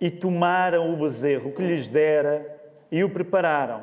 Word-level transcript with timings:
e 0.00 0.10
tomaram 0.10 0.92
o 0.92 0.96
bezerro 0.96 1.52
que 1.52 1.62
lhes 1.62 1.86
dera 1.86 2.58
e 2.90 3.04
o 3.04 3.10
prepararam. 3.10 3.82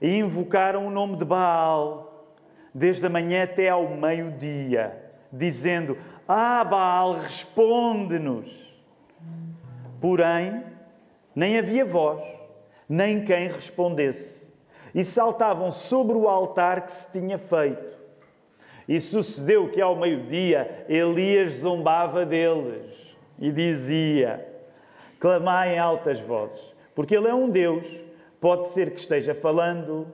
E 0.00 0.16
invocaram 0.16 0.86
o 0.86 0.90
nome 0.90 1.16
de 1.16 1.24
Baal, 1.24 2.26
desde 2.72 3.04
a 3.04 3.10
manhã 3.10 3.42
até 3.42 3.68
ao 3.68 3.88
meio-dia, 3.88 4.96
dizendo: 5.32 5.98
Ah, 6.26 6.64
Baal, 6.64 7.14
responde-nos. 7.14 8.70
Porém, 10.00 10.62
nem 11.34 11.58
havia 11.58 11.84
voz, 11.84 12.22
nem 12.88 13.24
quem 13.24 13.48
respondesse. 13.48 14.48
E 14.94 15.04
saltavam 15.04 15.70
sobre 15.70 16.16
o 16.16 16.28
altar 16.28 16.86
que 16.86 16.92
se 16.92 17.10
tinha 17.12 17.38
feito. 17.38 17.98
E 18.88 18.98
sucedeu 18.98 19.68
que 19.68 19.80
ao 19.80 19.94
meio-dia 19.94 20.84
Elias 20.88 21.52
zombava 21.54 22.24
deles 22.24 22.90
e 23.38 23.52
dizia: 23.52 24.49
Clamai 25.20 25.74
em 25.74 25.78
altas 25.78 26.18
vozes, 26.18 26.74
porque 26.94 27.14
ele 27.14 27.28
é 27.28 27.34
um 27.34 27.48
Deus. 27.48 27.86
Pode 28.40 28.68
ser 28.68 28.90
que 28.90 29.00
esteja 29.00 29.34
falando, 29.34 30.06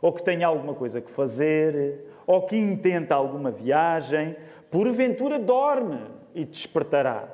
ou 0.00 0.12
que 0.12 0.22
tenha 0.22 0.46
alguma 0.46 0.74
coisa 0.74 1.00
que 1.00 1.10
fazer, 1.10 2.06
ou 2.24 2.42
que 2.42 2.56
intenta 2.56 3.16
alguma 3.16 3.50
viagem, 3.50 4.36
porventura 4.70 5.38
dorme 5.38 6.00
e 6.34 6.44
despertará. 6.44 7.28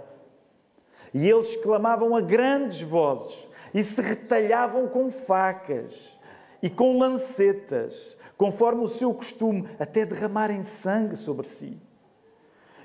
E 1.12 1.28
eles 1.28 1.56
clamavam 1.56 2.16
a 2.16 2.20
grandes 2.20 2.80
vozes 2.80 3.47
e 3.75 3.83
se 3.83 4.00
retalhavam 4.00 4.89
com 4.89 5.11
facas 5.11 6.19
e 6.62 6.70
com 6.70 6.98
lancetas, 6.98 8.16
conforme 8.37 8.83
o 8.83 8.89
seu 8.89 9.12
costume, 9.12 9.69
até 9.78 10.06
derramarem 10.06 10.62
sangue 10.62 11.16
sobre 11.16 11.47
si. 11.47 11.78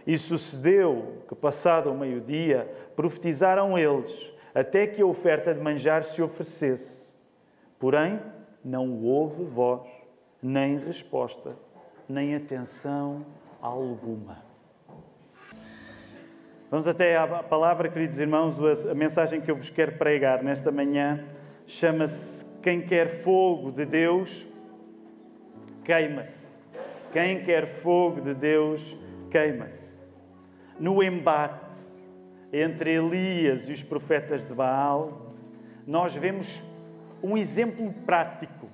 E 0.05 0.17
sucedeu 0.17 1.23
que, 1.27 1.35
passado 1.35 1.91
o 1.91 1.97
meio-dia, 1.97 2.71
profetizaram 2.95 3.77
eles, 3.77 4.31
até 4.53 4.85
que 4.85 5.01
a 5.01 5.05
oferta 5.05 5.53
de 5.53 5.59
manjar 5.59 6.03
se 6.03 6.21
oferecesse. 6.21 7.13
Porém, 7.79 8.19
não 8.63 9.03
houve 9.03 9.43
voz, 9.43 9.87
nem 10.41 10.77
resposta, 10.77 11.55
nem 12.07 12.35
atenção 12.35 13.25
alguma. 13.61 14.43
Vamos 16.69 16.87
até 16.87 17.15
à 17.15 17.25
palavra, 17.43 17.89
queridos 17.89 18.19
irmãos, 18.19 18.57
a 18.85 18.93
mensagem 18.93 19.39
que 19.39 19.49
eu 19.49 19.55
vos 19.55 19.69
quero 19.69 19.93
pregar 19.93 20.43
nesta 20.43 20.71
manhã 20.71 21.23
chama-se 21.67 22.45
Quem 22.61 22.81
quer 22.81 23.21
fogo 23.21 23.71
de 23.71 23.85
Deus, 23.85 24.45
queima-se. 25.83 26.47
Quem 27.13 27.43
quer 27.43 27.81
fogo 27.81 28.21
de 28.21 28.33
Deus, 28.33 28.97
queima-se. 29.29 29.94
No 30.79 31.01
embate 31.01 31.75
entre 32.51 32.91
Elias 32.95 33.67
e 33.69 33.73
os 33.73 33.83
profetas 33.83 34.47
de 34.47 34.53
Baal, 34.53 35.33
nós 35.85 36.15
vemos 36.15 36.61
um 37.23 37.37
exemplo 37.37 37.93
prático 38.05 38.67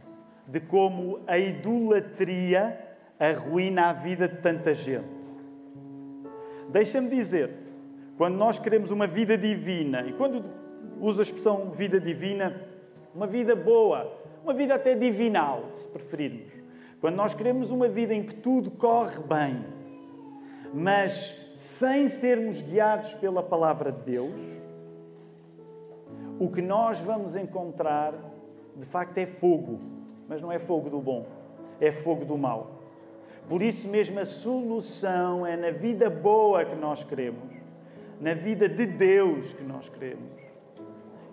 de 0.47 0.59
como 0.59 1.19
a 1.27 1.37
idolatria 1.37 2.77
arruína 3.19 3.89
a 3.89 3.93
vida 3.93 4.27
de 4.27 4.37
tanta 4.37 4.73
gente. 4.73 5.21
Deixa-me 6.69 7.09
dizer-te, 7.09 7.71
quando 8.17 8.35
nós 8.35 8.59
queremos 8.59 8.91
uma 8.91 9.07
vida 9.07 9.37
divina, 9.37 10.01
e 10.07 10.13
quando 10.13 10.43
uso 10.99 11.21
a 11.21 11.23
expressão 11.23 11.71
vida 11.71 11.99
divina, 11.99 12.61
uma 13.13 13.27
vida 13.27 13.55
boa, 13.55 14.11
uma 14.43 14.53
vida 14.53 14.75
até 14.75 14.95
divinal, 14.95 15.69
se 15.73 15.87
preferirmos. 15.87 16.51
Quando 16.99 17.15
nós 17.15 17.33
queremos 17.33 17.71
uma 17.71 17.87
vida 17.87 18.13
em 18.13 18.23
que 18.23 18.35
tudo 18.35 18.71
corre 18.71 19.19
bem, 19.19 19.65
mas 20.73 21.35
sem 21.79 22.09
sermos 22.09 22.61
guiados 22.61 23.13
pela 23.15 23.41
palavra 23.41 23.91
de 23.91 24.01
Deus, 24.01 24.39
o 26.39 26.49
que 26.49 26.61
nós 26.61 26.99
vamos 26.99 27.35
encontrar, 27.35 28.13
de 28.75 28.85
facto, 28.85 29.17
é 29.17 29.25
fogo, 29.25 29.79
mas 30.27 30.41
não 30.41 30.51
é 30.51 30.59
fogo 30.59 30.89
do 30.89 30.99
bom, 30.99 31.25
é 31.79 31.91
fogo 31.91 32.25
do 32.25 32.37
mal. 32.37 32.79
Por 33.47 33.61
isso 33.61 33.87
mesmo, 33.87 34.19
a 34.19 34.25
solução 34.25 35.45
é 35.45 35.55
na 35.55 35.71
vida 35.71 36.09
boa 36.09 36.65
que 36.65 36.75
nós 36.75 37.03
queremos 37.03 37.61
na 38.21 38.35
vida 38.35 38.69
de 38.69 38.85
Deus 38.85 39.51
que 39.53 39.63
nós 39.63 39.89
queremos. 39.89 40.39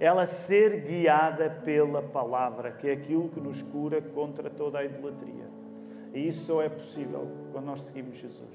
Ela 0.00 0.26
ser 0.26 0.80
guiada 0.80 1.50
pela 1.62 2.00
palavra, 2.00 2.72
que 2.72 2.88
é 2.88 2.92
aquilo 2.92 3.28
que 3.28 3.38
nos 3.38 3.62
cura 3.62 4.00
contra 4.00 4.48
toda 4.48 4.78
a 4.78 4.84
idolatria. 4.84 5.44
E 6.14 6.26
isso 6.26 6.46
só 6.46 6.62
é 6.62 6.68
possível 6.68 7.28
quando 7.52 7.66
nós 7.66 7.82
seguimos 7.82 8.16
Jesus. 8.16 8.48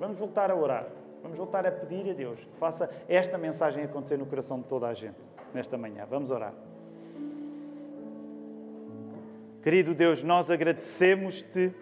Vamos 0.00 0.18
voltar 0.18 0.50
a 0.50 0.56
orar. 0.56 0.88
Vamos 1.22 1.36
voltar 1.36 1.66
a 1.66 1.70
pedir 1.70 2.10
a 2.10 2.14
Deus 2.14 2.38
que 2.38 2.56
faça 2.58 2.90
esta 3.08 3.36
mensagem 3.36 3.84
acontecer 3.84 4.16
no 4.16 4.26
coração 4.26 4.58
de 4.60 4.64
toda 4.64 4.88
a 4.88 4.94
gente 4.94 5.18
nesta 5.52 5.76
manhã. 5.76 6.06
Vamos 6.08 6.30
orar. 6.30 6.54
Querido 9.62 9.94
Deus, 9.94 10.22
nós 10.22 10.50
agradecemos-te 10.50 11.72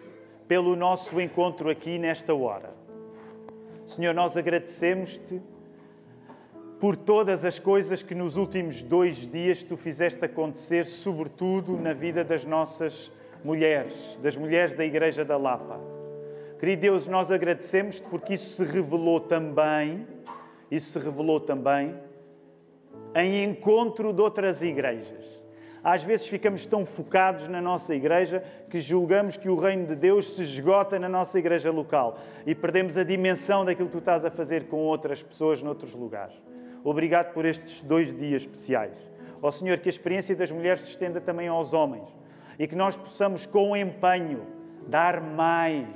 pelo 0.47 0.75
nosso 0.75 1.19
encontro 1.21 1.69
aqui 1.69 1.97
nesta 1.97 2.33
hora. 2.33 2.71
Senhor, 3.87 4.13
nós 4.13 4.35
agradecemos-te 4.35 5.41
por 6.79 6.95
todas 6.95 7.45
as 7.45 7.57
coisas 7.59 8.01
que 8.01 8.15
nos 8.15 8.35
últimos 8.35 8.81
dois 8.81 9.17
dias 9.29 9.63
tu 9.63 9.77
fizeste 9.77 10.23
acontecer, 10.23 10.85
sobretudo 10.85 11.77
na 11.77 11.93
vida 11.93 12.23
das 12.23 12.43
nossas 12.43 13.11
mulheres, 13.43 14.17
das 14.21 14.35
mulheres 14.35 14.75
da 14.75 14.85
Igreja 14.85 15.23
da 15.23 15.37
Lapa. 15.37 15.98
Querido 16.59 16.81
Deus, 16.81 17.07
nós 17.07 17.31
agradecemos-te 17.31 18.05
porque 18.09 18.33
isso 18.33 18.57
se 18.57 18.69
revelou 18.69 19.21
também, 19.21 20.05
isso 20.69 20.91
se 20.91 20.99
revelou 20.99 21.39
também 21.39 21.95
em 23.15 23.45
encontro 23.45 24.11
de 24.11 24.21
outras 24.21 24.61
igrejas. 24.61 25.39
Às 25.81 26.03
vezes 26.03 26.27
ficamos 26.27 26.65
tão 26.65 26.85
focados 26.85 27.47
na 27.47 27.61
nossa 27.61 27.95
igreja 27.95 28.43
que 28.69 28.81
julgamos 28.81 29.37
que 29.37 29.47
o 29.47 29.55
reino 29.55 29.87
de 29.87 29.95
Deus 29.95 30.35
se 30.35 30.43
esgota 30.43 30.99
na 30.99 31.07
nossa 31.07 31.39
igreja 31.39 31.71
local 31.71 32.19
e 32.45 32.53
perdemos 32.53 32.97
a 32.97 33.03
dimensão 33.03 33.63
daquilo 33.63 33.87
que 33.87 33.93
tu 33.93 33.99
estás 33.99 34.25
a 34.25 34.29
fazer 34.29 34.67
com 34.67 34.77
outras 34.77 35.23
pessoas 35.23 35.61
noutros 35.61 35.93
lugares. 35.93 36.35
Obrigado 36.83 37.33
por 37.33 37.45
estes 37.45 37.81
dois 37.83 38.13
dias 38.17 38.41
especiais. 38.41 38.97
Ó 39.41 39.49
Senhor, 39.49 39.77
que 39.77 39.87
a 39.87 39.91
experiência 39.91 40.35
das 40.35 40.51
mulheres 40.51 40.81
se 40.81 40.89
estenda 40.89 41.21
também 41.21 41.47
aos 41.47 41.71
homens 41.71 42.09
e 42.57 42.67
que 42.67 42.75
nós 42.75 42.97
possamos, 42.97 43.45
com 43.45 43.75
empenho, 43.75 44.45
dar 44.87 45.21
mais, 45.21 45.87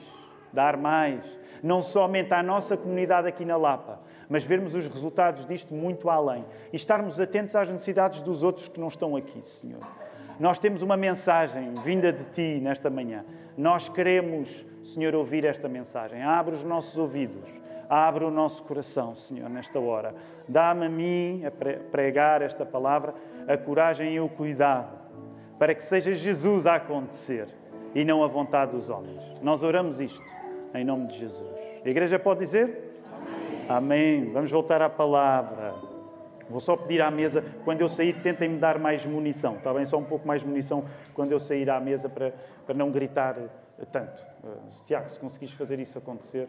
dar 0.53 0.78
mais, 0.78 1.24
não 1.62 1.81
somente 1.81 2.34
à 2.34 2.44
nossa 2.44 2.78
comunidade 2.78 3.28
aqui 3.28 3.44
na 3.44 3.58
Lapa, 3.58 4.00
mas 4.30 4.44
vermos 4.44 4.74
os 4.75 4.88
resultados 4.88 5.46
disto 5.46 5.74
muito 5.74 6.09
além 6.09 6.46
e 6.72 6.75
estarmos 6.75 7.19
atentos 7.19 7.56
às 7.56 7.69
necessidades 7.69 8.22
dos 8.22 8.44
outros 8.44 8.68
que 8.68 8.80
não 8.80 8.88
estão 8.88 9.16
aqui, 9.16 9.42
Senhor. 9.47 9.81
Nós 10.40 10.59
temos 10.59 10.81
uma 10.81 10.97
mensagem 10.97 11.74
vinda 11.84 12.12
de 12.12 12.24
Ti 12.25 12.59
nesta 12.62 12.90
manhã. 12.90 13.24
Nós 13.58 13.88
queremos, 13.90 14.66
Senhor, 14.84 15.13
ouvir 15.16 15.46
esta 15.46 15.68
mensagem. 15.68 16.24
Abre 16.24 16.56
os 16.56 16.63
nossos 16.63 16.97
ouvidos 16.97 17.63
Abre 17.90 18.24
o 18.24 18.31
nosso 18.31 18.63
coração, 18.63 19.16
Senhor, 19.16 19.47
nesta 19.50 19.80
hora. 19.80 20.16
Dá-me 20.47 20.86
a 20.88 20.90
mim, 20.90 21.44
a 21.46 21.52
pregar 21.92 22.42
esta 22.42 22.66
palavra, 22.66 23.13
a 23.47 23.58
coragem 23.58 24.16
e 24.16 24.19
o 24.19 24.30
cuidado, 24.30 24.97
para 25.59 25.75
que 25.75 25.84
seja 25.84 26.13
Jesus 26.13 26.66
a 26.66 26.75
acontecer 26.75 27.47
e 27.94 28.03
não 28.03 28.24
a 28.24 28.28
vontade 28.28 28.72
dos 28.72 28.90
homens. 28.90 29.22
Nós 29.44 29.62
oramos 29.62 30.00
isto 30.00 30.19
em 30.74 30.84
nome 30.84 31.08
de 31.08 31.20
Jesus. 31.20 31.50
A 31.84 31.90
igreja 31.90 32.18
pode 32.18 32.40
dizer? 32.40 33.02
Amém. 33.70 34.22
Amém. 34.22 34.32
Vamos 34.32 34.52
voltar 34.52 34.82
à 34.82 34.90
palavra. 34.90 35.74
Vou 36.50 36.60
só 36.60 36.76
pedir 36.76 37.02
à 37.02 37.10
mesa, 37.10 37.44
quando 37.64 37.82
eu 37.82 37.90
sair, 37.90 38.22
tentem-me 38.22 38.60
dar 38.60 38.78
mais 38.78 39.06
munição. 39.06 39.56
Está 39.56 39.74
bem? 39.74 39.86
Só 39.86 39.98
um 39.98 40.04
pouco 40.04 40.28
mais 40.28 40.44
munição 40.44 40.86
quando 41.14 41.32
eu 41.32 41.40
sair 41.40 41.70
à 41.70 41.80
mesa 41.80 42.10
para, 42.10 42.34
para 42.66 42.76
não 42.76 42.92
gritar 42.92 43.38
tanto. 43.92 44.24
Uh, 44.44 44.86
Tiago, 44.86 45.10
se 45.10 45.20
conseguires 45.20 45.54
fazer 45.56 45.80
isso 45.80 45.98
acontecer. 45.98 46.48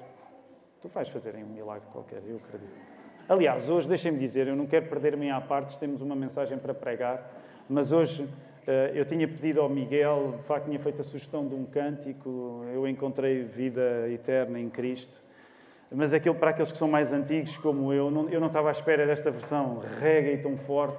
Tu 0.80 0.88
vais 0.88 1.08
fazer 1.08 1.34
um 1.36 1.46
milagre 1.46 1.86
qualquer, 1.92 2.22
eu 2.26 2.36
acredito. 2.36 2.94
Aliás, 3.28 3.70
hoje, 3.70 3.88
deixem-me 3.88 4.18
dizer, 4.18 4.46
eu 4.48 4.54
não 4.54 4.66
quero 4.66 4.86
perder-me 4.86 5.30
à 5.30 5.40
parte, 5.40 5.78
temos 5.78 6.02
uma 6.02 6.14
mensagem 6.14 6.58
para 6.58 6.74
pregar, 6.74 7.26
mas 7.66 7.90
hoje 7.90 8.22
eh, 8.22 8.26
eu 8.94 9.04
tinha 9.04 9.26
pedido 9.28 9.60
ao 9.60 9.68
Miguel, 9.68 10.34
de 10.38 10.42
facto 10.44 10.66
tinha 10.66 10.78
feito 10.78 11.00
a 11.00 11.04
sugestão 11.04 11.46
de 11.46 11.54
um 11.54 11.64
cântico, 11.64 12.64
eu 12.72 12.86
encontrei 12.88 13.42
vida 13.42 14.08
eterna 14.10 14.58
em 14.58 14.70
Cristo, 14.70 15.22
mas 15.90 16.12
aquele 16.12 16.34
para 16.34 16.50
aqueles 16.50 16.72
que 16.72 16.78
são 16.78 16.88
mais 16.88 17.12
antigos 17.12 17.56
como 17.58 17.92
eu, 17.92 18.10
não, 18.10 18.28
eu 18.28 18.40
não 18.40 18.48
estava 18.48 18.68
à 18.68 18.72
espera 18.72 19.06
desta 19.06 19.30
versão 19.30 19.80
reggae 20.00 20.42
tão 20.42 20.56
forte. 20.56 20.98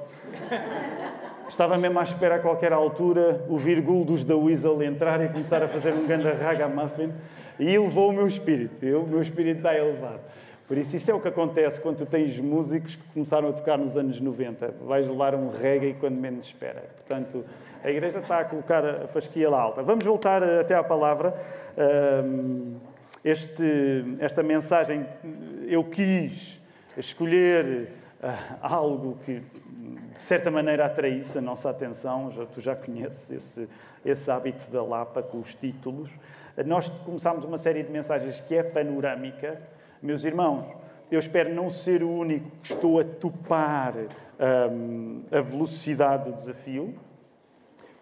Estava 1.47 1.77
mesmo 1.77 1.99
à 1.99 2.03
espera 2.03 2.35
a 2.35 2.39
qualquer 2.39 2.73
altura 2.73 3.45
o 3.47 3.57
virgul 3.57 4.03
dos 4.03 4.23
da 4.23 4.35
Weasel 4.35 4.81
entrar 4.81 5.23
e 5.23 5.29
começar 5.29 5.61
a 5.61 5.67
fazer 5.67 5.91
um 5.91 6.07
grande 6.07 6.27
ragamuffin 6.27 7.13
e 7.59 7.73
elevou 7.73 8.09
o 8.09 8.13
meu 8.13 8.27
espírito. 8.27 8.83
Eu, 8.83 9.03
o 9.03 9.07
meu 9.07 9.21
espírito 9.21 9.57
está 9.57 9.77
elevado. 9.77 10.21
Por 10.67 10.77
isso, 10.77 10.95
isso 10.95 11.11
é 11.11 11.13
o 11.13 11.19
que 11.19 11.27
acontece 11.27 11.79
quando 11.79 11.97
tu 11.97 12.05
tens 12.07 12.39
músicos 12.39 12.95
que 12.95 13.03
começaram 13.13 13.49
a 13.49 13.53
tocar 13.53 13.77
nos 13.77 13.95
anos 13.95 14.19
90. 14.19 14.73
Vais 14.81 15.07
levar 15.07 15.35
um 15.35 15.49
reggae 15.49 15.93
quando 15.99 16.15
menos 16.15 16.47
espera. 16.47 16.83
Portanto, 16.95 17.45
a 17.83 17.91
igreja 17.91 18.19
está 18.19 18.39
a 18.39 18.45
colocar 18.45 18.83
a 18.83 19.07
fasquia 19.07 19.47
lá 19.47 19.61
alta. 19.61 19.83
Vamos 19.83 20.03
voltar 20.03 20.43
até 20.43 20.73
à 20.73 20.83
palavra. 20.83 21.35
Este, 23.23 24.15
esta 24.19 24.41
mensagem, 24.41 25.05
eu 25.67 25.83
quis 25.83 26.59
escolher 26.97 27.89
ah, 28.23 28.57
algo 28.61 29.19
que 29.23 29.43
de 30.15 30.21
certa 30.21 30.49
maneira 30.49 30.85
atraísse 30.85 31.37
a 31.37 31.41
nossa 31.41 31.69
atenção, 31.69 32.31
já, 32.31 32.45
tu 32.45 32.61
já 32.61 32.75
conheces 32.75 33.29
esse, 33.29 33.69
esse 34.03 34.31
hábito 34.31 34.71
da 34.71 34.81
Lapa 34.81 35.21
com 35.21 35.39
os 35.39 35.53
títulos. 35.53 36.09
Nós 36.65 36.87
começámos 36.87 37.43
uma 37.43 37.57
série 37.57 37.83
de 37.83 37.91
mensagens 37.91 38.39
que 38.41 38.55
é 38.55 38.63
panorâmica. 38.63 39.61
Meus 40.05 40.23
irmãos, 40.23 40.67
eu 41.09 41.17
espero 41.17 41.51
não 41.51 41.71
ser 41.71 42.03
o 42.03 42.09
único 42.11 42.51
que 42.61 42.73
estou 42.73 42.99
a 42.99 43.03
topar 43.03 43.95
um, 44.71 45.23
a 45.31 45.41
velocidade 45.41 46.29
do 46.29 46.35
desafio. 46.35 46.93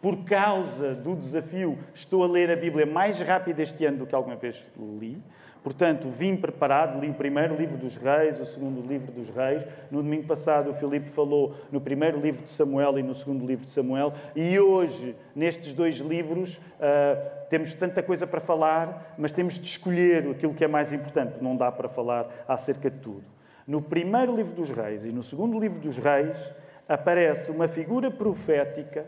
Por 0.02 0.26
causa 0.26 0.94
do 0.94 1.16
desafio, 1.16 1.78
estou 1.96 2.22
a 2.26 2.28
ler 2.28 2.52
a 2.52 2.58
Bíblia 2.58 2.86
mais 2.86 3.22
rápido 3.22 3.62
este 3.62 3.86
ano 3.86 4.00
do 4.00 4.06
que 4.06 4.14
alguma 4.14 4.36
vez 4.36 4.62
li. 4.78 5.18
Portanto, 5.64 6.10
vim 6.10 6.36
preparado, 6.36 7.00
li 7.00 7.10
o 7.10 7.14
primeiro 7.14 7.56
livro 7.56 7.78
dos 7.78 7.96
Reis, 7.96 8.38
o 8.38 8.46
segundo 8.46 8.86
livro 8.86 9.14
dos 9.14 9.30
Reis. 9.30 9.66
No 9.90 10.04
domingo 10.04 10.28
passado, 10.28 10.72
o 10.72 10.74
Filipe 10.74 11.10
falou 11.12 11.56
no 11.72 11.80
primeiro 11.80 12.20
livro 12.20 12.44
de 12.44 12.50
Samuel 12.50 13.00
e 13.00 13.04
no 13.04 13.16
segundo 13.16 13.46
livro 13.46 13.66
de 13.66 13.72
Samuel. 13.72 14.14
E 14.36 14.60
hoje, 14.60 15.16
nestes 15.34 15.72
dois 15.74 15.96
livros, 15.96 16.58
uh, 16.58 17.48
temos 17.50 17.74
tanta 17.76 18.04
coisa 18.04 18.28
para 18.28 18.42
falar, 18.42 19.16
mas 19.18 19.32
temos 19.32 19.58
de 19.58 19.66
escolher 19.66 20.30
aquilo 20.30 20.54
que 20.54 20.66
é 20.66 20.68
mais 20.68 20.92
importante. 20.92 21.42
Não 21.42 21.56
dá 21.56 21.72
para 21.72 21.88
falar 21.88 22.28
acerca 22.46 22.90
de 22.90 22.98
tudo. 22.98 23.24
No 23.66 23.82
primeiro 23.82 24.36
livro 24.36 24.54
dos 24.54 24.70
Reis 24.70 25.06
e 25.06 25.14
no 25.14 25.24
segundo 25.24 25.58
livro 25.58 25.80
dos 25.80 25.98
Reis, 25.98 26.38
aparece 26.90 27.50
uma 27.50 27.70
figura 27.70 28.12
profética 28.12 29.06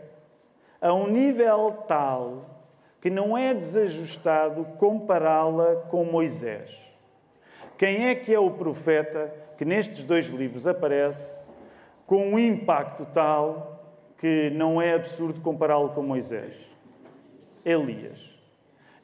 a 0.80 0.94
um 0.94 1.06
nível 1.06 1.84
tal 1.86 2.55
que 3.00 3.10
não 3.10 3.36
é 3.36 3.54
desajustado 3.54 4.64
compará-la 4.78 5.76
com 5.88 6.04
Moisés. 6.04 6.70
Quem 7.78 8.06
é 8.06 8.14
que 8.14 8.32
é 8.32 8.38
o 8.38 8.50
profeta 8.50 9.32
que 9.58 9.64
nestes 9.64 10.02
dois 10.02 10.26
livros 10.26 10.66
aparece 10.66 11.40
com 12.06 12.32
um 12.32 12.38
impacto 12.38 13.06
tal 13.12 13.84
que 14.18 14.50
não 14.50 14.80
é 14.80 14.94
absurdo 14.94 15.40
compará-lo 15.40 15.90
com 15.90 16.02
Moisés? 16.02 16.54
Elias. 17.64 18.18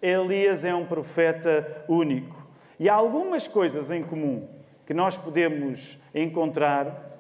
Elias 0.01 0.65
é 0.65 0.75
um 0.75 0.87
profeta 0.87 1.85
único. 1.89 2.47
E 2.79 2.89
há 2.89 2.95
algumas 2.95 3.47
coisas 3.47 3.91
em 3.91 4.03
comum 4.03 4.49
que 4.87 4.95
nós 4.95 5.17
podemos 5.17 5.99
encontrar 6.15 7.11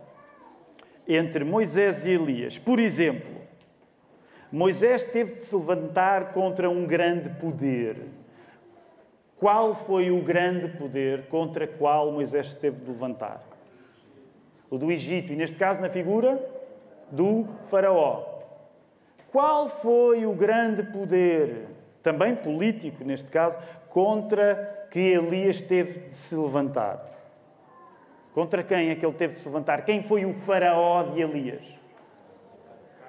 entre 1.07 1.45
Moisés 1.45 2.05
e 2.05 2.11
Elias. 2.11 2.59
Por 2.59 2.79
exemplo, 2.79 3.42
Moisés 4.52 5.02
teve 5.06 5.37
de 5.37 5.44
se 5.44 5.56
levantar 5.56 6.34
contra 6.34 6.69
um 6.69 6.87
grande 6.87 7.31
poder. 7.40 7.96
Qual 9.40 9.75
foi 9.75 10.10
o 10.10 10.22
grande 10.22 10.69
poder 10.76 11.26
contra 11.28 11.66
qual 11.66 12.12
Moisés 12.12 12.54
teve 12.54 12.84
de 12.84 12.90
levantar? 12.90 13.43
O 14.70 14.76
do 14.76 14.93
Egito, 14.93 15.32
e 15.32 15.37
neste 15.37 15.56
caso 15.56 15.81
na 15.81 15.88
figura 15.88 16.38
do 17.10 17.46
Faraó. 17.69 18.25
Qual 19.32 19.70
foi 19.70 20.26
o 20.26 20.34
grande 20.34 20.82
poder, 20.82 21.66
também 22.02 22.37
político 22.37 23.02
neste 23.04 23.31
caso, 23.31 23.58
contra 23.88 24.87
que 24.90 25.00
Elias 25.00 25.62
teve 25.62 26.08
de 26.08 26.14
se 26.14 26.37
levantar? 26.37 27.10
Contra 28.34 28.62
quem 28.62 28.90
é 28.90 28.94
que 28.94 29.04
ele 29.04 29.14
teve 29.14 29.34
de 29.34 29.40
se 29.40 29.46
levantar? 29.46 29.84
Quem 29.87 30.02
foi 30.02 30.26
o 30.26 30.34
Faraó 30.34 31.02
de 31.04 31.22
Elias? 31.22 31.64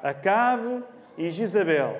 Acabe 0.01 0.83
e 1.17 1.29
Jezabel, 1.29 1.97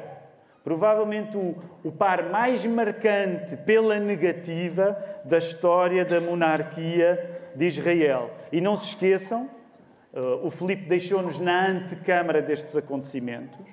provavelmente 0.64 1.38
o, 1.38 1.56
o 1.84 1.92
par 1.92 2.30
mais 2.30 2.66
marcante 2.66 3.56
pela 3.58 4.00
negativa 4.00 4.98
da 5.26 5.38
história 5.38 6.06
da 6.06 6.20
monarquia 6.22 7.42
de 7.56 7.66
Israel. 7.66 8.32
E 8.52 8.62
não 8.62 8.78
se 8.78 8.88
esqueçam, 8.88 9.50
uh, 10.14 10.46
o 10.46 10.50
Filipe 10.50 10.86
deixou-nos 10.86 11.38
na 11.40 11.68
antecâmara 11.68 12.42
destes 12.42 12.76
acontecimentos. 12.76 13.66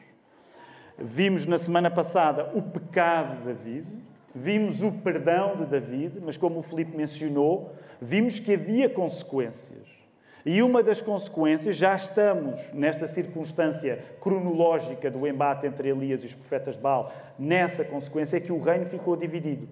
Vimos 0.99 1.47
na 1.47 1.57
semana 1.57 1.91
passada 1.91 2.51
o 2.55 2.61
pecado 2.61 3.39
de 3.39 3.45
David, 3.45 3.87
vimos 4.35 4.83
o 4.83 4.93
perdão 4.93 5.57
de 5.57 5.67
David, 5.67 6.21
mas 6.23 6.37
como 6.37 6.59
o 6.59 6.63
Filipe 6.63 6.97
mencionou, 6.97 7.75
vimos 8.01 8.39
que 8.39 8.53
havia 8.53 8.91
consequências. 8.91 10.00
E 10.45 10.63
uma 10.63 10.83
das 10.83 11.01
consequências, 11.01 11.77
já 11.77 11.95
estamos 11.95 12.73
nesta 12.73 13.07
circunstância 13.07 13.99
cronológica 14.21 15.11
do 15.11 15.27
embate 15.27 15.67
entre 15.67 15.91
Elias 15.91 16.23
e 16.23 16.27
os 16.27 16.35
profetas 16.35 16.77
de 16.77 16.81
Baal, 16.81 17.13
nessa 17.39 17.85
consequência 17.85 18.39
é 18.39 18.41
que 18.41 18.53
o 18.53 18.61
reino 18.61 18.87
ficou 18.87 19.17
dividido 19.17 19.69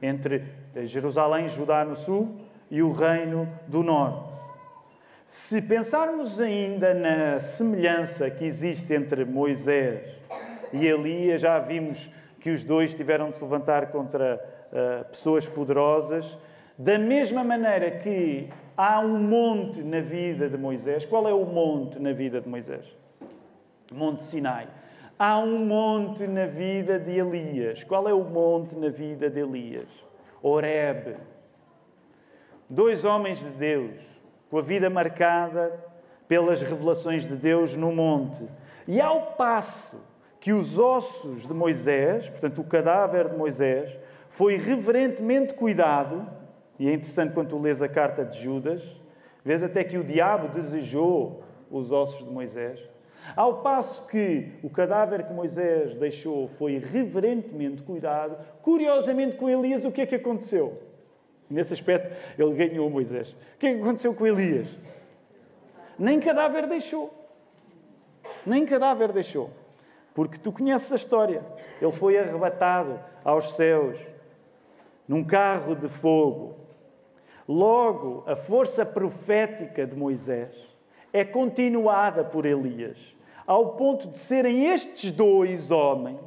entre 0.00 0.44
Jerusalém, 0.84 1.48
Judá 1.48 1.84
no 1.84 1.94
sul 1.94 2.36
e 2.70 2.82
o 2.82 2.90
reino 2.90 3.48
do 3.68 3.82
norte. 3.82 4.32
Se 5.26 5.62
pensarmos 5.62 6.40
ainda 6.40 6.92
na 6.92 7.40
semelhança 7.40 8.28
que 8.28 8.44
existe 8.44 8.92
entre 8.92 9.24
Moisés 9.24 10.18
e 10.72 10.86
Elias, 10.86 11.40
já 11.40 11.58
vimos 11.58 12.10
que 12.40 12.50
os 12.50 12.64
dois 12.64 12.92
tiveram 12.92 13.30
de 13.30 13.36
se 13.36 13.42
levantar 13.42 13.86
contra 13.92 14.34
uh, 14.36 15.04
pessoas 15.10 15.48
poderosas, 15.48 16.36
da 16.76 16.98
mesma 16.98 17.44
maneira 17.44 17.90
que 17.92 18.48
Há 18.76 19.00
um 19.00 19.18
monte 19.18 19.82
na 19.82 20.00
vida 20.00 20.48
de 20.48 20.56
Moisés. 20.56 21.04
Qual 21.04 21.28
é 21.28 21.32
o 21.32 21.44
monte 21.44 21.98
na 21.98 22.12
vida 22.12 22.40
de 22.40 22.48
Moisés? 22.48 22.84
Monte 23.92 24.22
Sinai. 24.22 24.68
Há 25.18 25.38
um 25.38 25.64
monte 25.64 26.26
na 26.26 26.46
vida 26.46 26.98
de 26.98 27.12
Elias. 27.12 27.84
Qual 27.84 28.08
é 28.08 28.14
o 28.14 28.24
monte 28.24 28.74
na 28.74 28.88
vida 28.88 29.28
de 29.28 29.40
Elias? 29.40 29.88
Horeb. 30.42 31.16
Dois 32.68 33.04
homens 33.04 33.40
de 33.40 33.50
Deus, 33.50 34.00
com 34.50 34.58
a 34.58 34.62
vida 34.62 34.88
marcada 34.88 35.72
pelas 36.26 36.62
revelações 36.62 37.26
de 37.26 37.36
Deus 37.36 37.76
no 37.76 37.92
monte. 37.92 38.42
E 38.88 39.00
ao 39.00 39.32
passo 39.32 40.00
que 40.40 40.52
os 40.52 40.78
ossos 40.78 41.46
de 41.46 41.52
Moisés, 41.52 42.28
portanto 42.30 42.62
o 42.62 42.64
cadáver 42.64 43.28
de 43.28 43.36
Moisés, 43.36 43.96
foi 44.30 44.56
reverentemente 44.56 45.54
cuidado, 45.54 46.26
e 46.78 46.88
é 46.88 46.94
interessante 46.94 47.32
quando 47.32 47.48
tu 47.48 47.58
lês 47.58 47.80
a 47.82 47.88
carta 47.88 48.24
de 48.24 48.40
Judas, 48.40 48.82
vês 49.44 49.62
até 49.62 49.84
que 49.84 49.98
o 49.98 50.04
diabo 50.04 50.48
desejou 50.48 51.42
os 51.70 51.92
ossos 51.92 52.24
de 52.24 52.30
Moisés. 52.30 52.80
Ao 53.36 53.62
passo 53.62 54.04
que 54.06 54.52
o 54.62 54.68
cadáver 54.68 55.26
que 55.26 55.32
Moisés 55.32 55.94
deixou 55.94 56.48
foi 56.48 56.78
reverentemente 56.78 57.82
cuidado, 57.82 58.36
curiosamente 58.62 59.36
com 59.36 59.48
Elias, 59.48 59.84
o 59.84 59.92
que 59.92 60.00
é 60.00 60.06
que 60.06 60.16
aconteceu? 60.16 60.82
Nesse 61.48 61.72
aspecto, 61.72 62.14
ele 62.38 62.54
ganhou 62.54 62.88
Moisés. 62.90 63.30
O 63.54 63.58
que 63.58 63.66
é 63.66 63.74
que 63.74 63.80
aconteceu 63.80 64.14
com 64.14 64.26
Elias? 64.26 64.66
Nem 65.98 66.18
cadáver 66.18 66.66
deixou. 66.66 67.12
Nem 68.44 68.64
cadáver 68.64 69.12
deixou. 69.12 69.50
Porque 70.14 70.38
tu 70.38 70.50
conheces 70.50 70.90
a 70.92 70.96
história. 70.96 71.42
Ele 71.80 71.92
foi 71.92 72.18
arrebatado 72.18 72.98
aos 73.24 73.54
céus 73.54 73.98
num 75.06 75.22
carro 75.22 75.74
de 75.74 75.88
fogo. 75.88 76.56
Logo, 77.48 78.24
a 78.26 78.36
força 78.36 78.84
profética 78.84 79.86
de 79.86 79.96
Moisés 79.96 80.54
é 81.12 81.24
continuada 81.24 82.24
por 82.24 82.46
Elias, 82.46 82.98
ao 83.46 83.70
ponto 83.70 84.08
de 84.08 84.18
serem 84.18 84.66
estes 84.66 85.10
dois 85.10 85.70
homens 85.70 86.20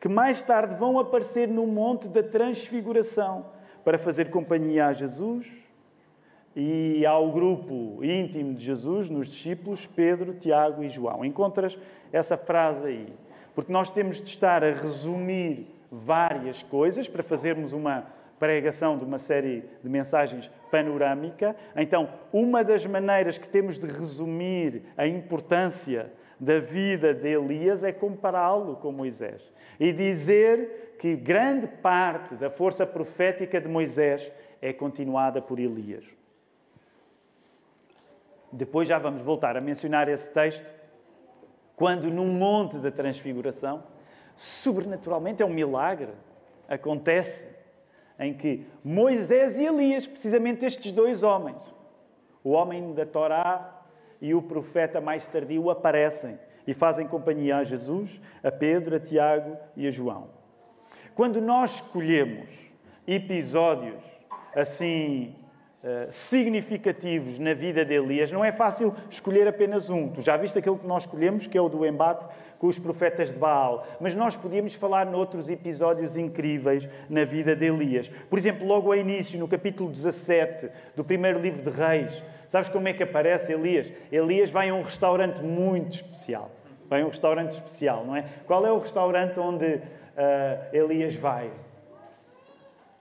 que 0.00 0.08
mais 0.08 0.40
tarde 0.40 0.74
vão 0.76 0.98
aparecer 0.98 1.46
no 1.46 1.66
Monte 1.66 2.08
da 2.08 2.22
Transfiguração 2.22 3.46
para 3.84 3.98
fazer 3.98 4.30
companhia 4.30 4.86
a 4.86 4.92
Jesus 4.94 5.46
e 6.56 7.04
ao 7.04 7.30
grupo 7.30 8.02
íntimo 8.02 8.54
de 8.54 8.64
Jesus, 8.64 9.10
nos 9.10 9.28
discípulos, 9.28 9.86
Pedro, 9.86 10.34
Tiago 10.34 10.82
e 10.82 10.88
João. 10.88 11.24
Encontras 11.24 11.78
essa 12.10 12.36
frase 12.36 12.86
aí. 12.86 13.12
Porque 13.54 13.70
nós 13.70 13.90
temos 13.90 14.16
de 14.16 14.28
estar 14.28 14.64
a 14.64 14.72
resumir 14.72 15.66
várias 15.92 16.62
coisas 16.62 17.06
para 17.06 17.22
fazermos 17.22 17.72
uma 17.72 18.06
pregação 18.40 18.96
de 18.96 19.04
uma 19.04 19.18
série 19.18 19.62
de 19.84 19.88
mensagens 19.88 20.50
panorâmica. 20.70 21.54
Então, 21.76 22.08
uma 22.32 22.64
das 22.64 22.84
maneiras 22.86 23.36
que 23.36 23.46
temos 23.46 23.78
de 23.78 23.86
resumir 23.86 24.82
a 24.96 25.06
importância 25.06 26.10
da 26.40 26.58
vida 26.58 27.12
de 27.12 27.28
Elias 27.28 27.84
é 27.84 27.92
compará-lo 27.92 28.76
com 28.76 28.90
Moisés 28.90 29.42
e 29.78 29.92
dizer 29.92 30.96
que 30.98 31.14
grande 31.14 31.66
parte 31.66 32.34
da 32.34 32.50
força 32.50 32.86
profética 32.86 33.60
de 33.60 33.68
Moisés 33.68 34.32
é 34.62 34.72
continuada 34.72 35.42
por 35.42 35.58
Elias. 35.58 36.04
Depois 38.50 38.88
já 38.88 38.98
vamos 38.98 39.20
voltar 39.20 39.54
a 39.56 39.60
mencionar 39.60 40.08
esse 40.08 40.28
texto, 40.30 40.64
quando 41.76 42.10
num 42.10 42.26
monte 42.26 42.78
da 42.78 42.90
transfiguração, 42.90 43.82
sobrenaturalmente 44.34 45.42
é 45.42 45.46
um 45.46 45.52
milagre, 45.52 46.10
acontece 46.68 47.59
em 48.20 48.34
que 48.34 48.66
Moisés 48.84 49.58
e 49.58 49.64
Elias, 49.64 50.06
precisamente 50.06 50.64
estes 50.64 50.92
dois 50.92 51.22
homens, 51.22 51.56
o 52.44 52.50
homem 52.50 52.92
da 52.92 53.06
Torá 53.06 53.82
e 54.20 54.34
o 54.34 54.42
profeta 54.42 55.00
mais 55.00 55.26
tardio, 55.26 55.70
aparecem 55.70 56.38
e 56.66 56.74
fazem 56.74 57.08
companhia 57.08 57.56
a 57.56 57.64
Jesus, 57.64 58.20
a 58.44 58.50
Pedro, 58.52 58.96
a 58.96 59.00
Tiago 59.00 59.56
e 59.74 59.88
a 59.88 59.90
João. 59.90 60.28
Quando 61.14 61.40
nós 61.40 61.76
escolhemos 61.76 62.48
episódios 63.06 64.02
assim 64.54 65.34
uh, 65.82 66.12
significativos 66.12 67.38
na 67.38 67.54
vida 67.54 67.84
de 67.84 67.94
Elias, 67.94 68.30
não 68.30 68.44
é 68.44 68.52
fácil 68.52 68.94
escolher 69.08 69.48
apenas 69.48 69.88
um. 69.88 70.08
Tu 70.10 70.20
já 70.20 70.36
viste 70.36 70.58
aquilo 70.58 70.78
que 70.78 70.86
nós 70.86 71.04
escolhemos, 71.04 71.46
que 71.46 71.56
é 71.56 71.60
o 71.60 71.68
do 71.70 71.86
embate 71.86 72.26
com 72.60 72.66
os 72.66 72.78
profetas 72.78 73.32
de 73.32 73.38
Baal. 73.38 73.86
Mas 73.98 74.14
nós 74.14 74.36
podíamos 74.36 74.74
falar 74.74 75.06
noutros 75.06 75.48
episódios 75.48 76.14
incríveis 76.16 76.86
na 77.08 77.24
vida 77.24 77.56
de 77.56 77.64
Elias. 77.64 78.08
Por 78.28 78.38
exemplo, 78.38 78.66
logo 78.66 78.92
ao 78.92 78.98
início, 78.98 79.40
no 79.40 79.48
capítulo 79.48 79.90
17 79.90 80.68
do 80.94 81.02
primeiro 81.02 81.40
livro 81.40 81.68
de 81.68 81.74
Reis, 81.74 82.22
sabes 82.46 82.68
como 82.68 82.86
é 82.86 82.92
que 82.92 83.02
aparece 83.02 83.54
Elias? 83.54 83.90
Elias 84.12 84.50
vai 84.50 84.68
a 84.68 84.74
um 84.74 84.82
restaurante 84.82 85.42
muito 85.42 85.94
especial. 85.94 86.50
Vai 86.86 87.00
a 87.00 87.06
um 87.06 87.08
restaurante 87.08 87.52
especial, 87.52 88.04
não 88.04 88.14
é? 88.14 88.26
Qual 88.46 88.64
é 88.66 88.70
o 88.70 88.78
restaurante 88.78 89.40
onde 89.40 89.64
uh, 89.66 89.80
Elias 90.70 91.16
vai? 91.16 91.50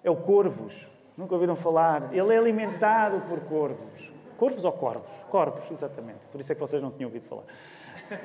É 0.01 0.09
o 0.09 0.15
Corvos. 0.15 0.87
Nunca 1.17 1.33
ouviram 1.33 1.57
falar? 1.57 2.13
Ele 2.13 2.33
é 2.33 2.37
alimentado 2.37 3.19
por 3.27 3.41
corvos. 3.41 4.09
Corvos 4.37 4.63
ou 4.63 4.71
corvos? 4.71 5.11
Corvos, 5.29 5.69
exatamente. 5.69 6.19
Por 6.31 6.39
isso 6.39 6.49
é 6.49 6.55
que 6.55 6.61
vocês 6.61 6.81
não 6.81 6.91
tinham 6.91 7.09
ouvido 7.09 7.27
falar. 7.27 7.43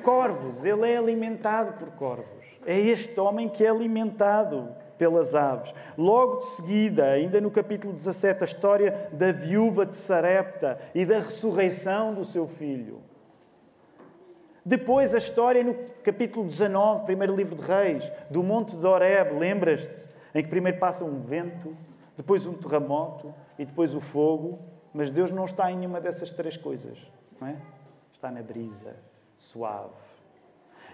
Corvos, 0.03 0.63
ele 0.65 0.91
é 0.91 0.97
alimentado 0.97 1.73
por 1.73 1.89
corvos. 1.91 2.45
É 2.65 2.77
este 2.79 3.19
homem 3.19 3.47
que 3.47 3.63
é 3.63 3.69
alimentado 3.69 4.69
pelas 4.97 5.35
aves. 5.35 5.73
Logo 5.97 6.37
de 6.37 6.45
seguida, 6.45 7.05
ainda 7.05 7.39
no 7.39 7.51
capítulo 7.51 7.93
17, 7.93 8.41
a 8.41 8.45
história 8.45 9.09
da 9.11 9.31
viúva 9.31 9.85
de 9.85 9.95
Sarepta 9.95 10.79
e 10.93 11.05
da 11.05 11.19
ressurreição 11.19 12.13
do 12.13 12.25
seu 12.25 12.47
filho. 12.47 13.01
Depois, 14.65 15.13
a 15.13 15.17
história 15.17 15.63
no 15.63 15.75
capítulo 16.03 16.47
19, 16.47 17.05
primeiro 17.05 17.35
livro 17.35 17.55
de 17.55 17.61
Reis, 17.61 18.11
do 18.31 18.41
Monte 18.41 18.75
de 18.75 18.85
Horeb, 18.85 19.37
lembras-te? 19.37 20.03
Em 20.33 20.43
que 20.43 20.49
primeiro 20.49 20.79
passa 20.79 21.05
um 21.05 21.21
vento, 21.21 21.75
depois 22.17 22.47
um 22.47 22.53
terremoto 22.53 23.33
e 23.59 23.65
depois 23.65 23.93
o 23.93 24.01
fogo. 24.01 24.59
Mas 24.91 25.11
Deus 25.11 25.29
não 25.29 25.45
está 25.45 25.71
em 25.71 25.77
nenhuma 25.77 26.01
dessas 26.01 26.31
três 26.31 26.57
coisas, 26.57 26.97
não 27.39 27.47
é? 27.47 27.55
Está 28.11 28.31
na 28.31 28.41
brisa 28.41 28.95
suave. 29.37 29.93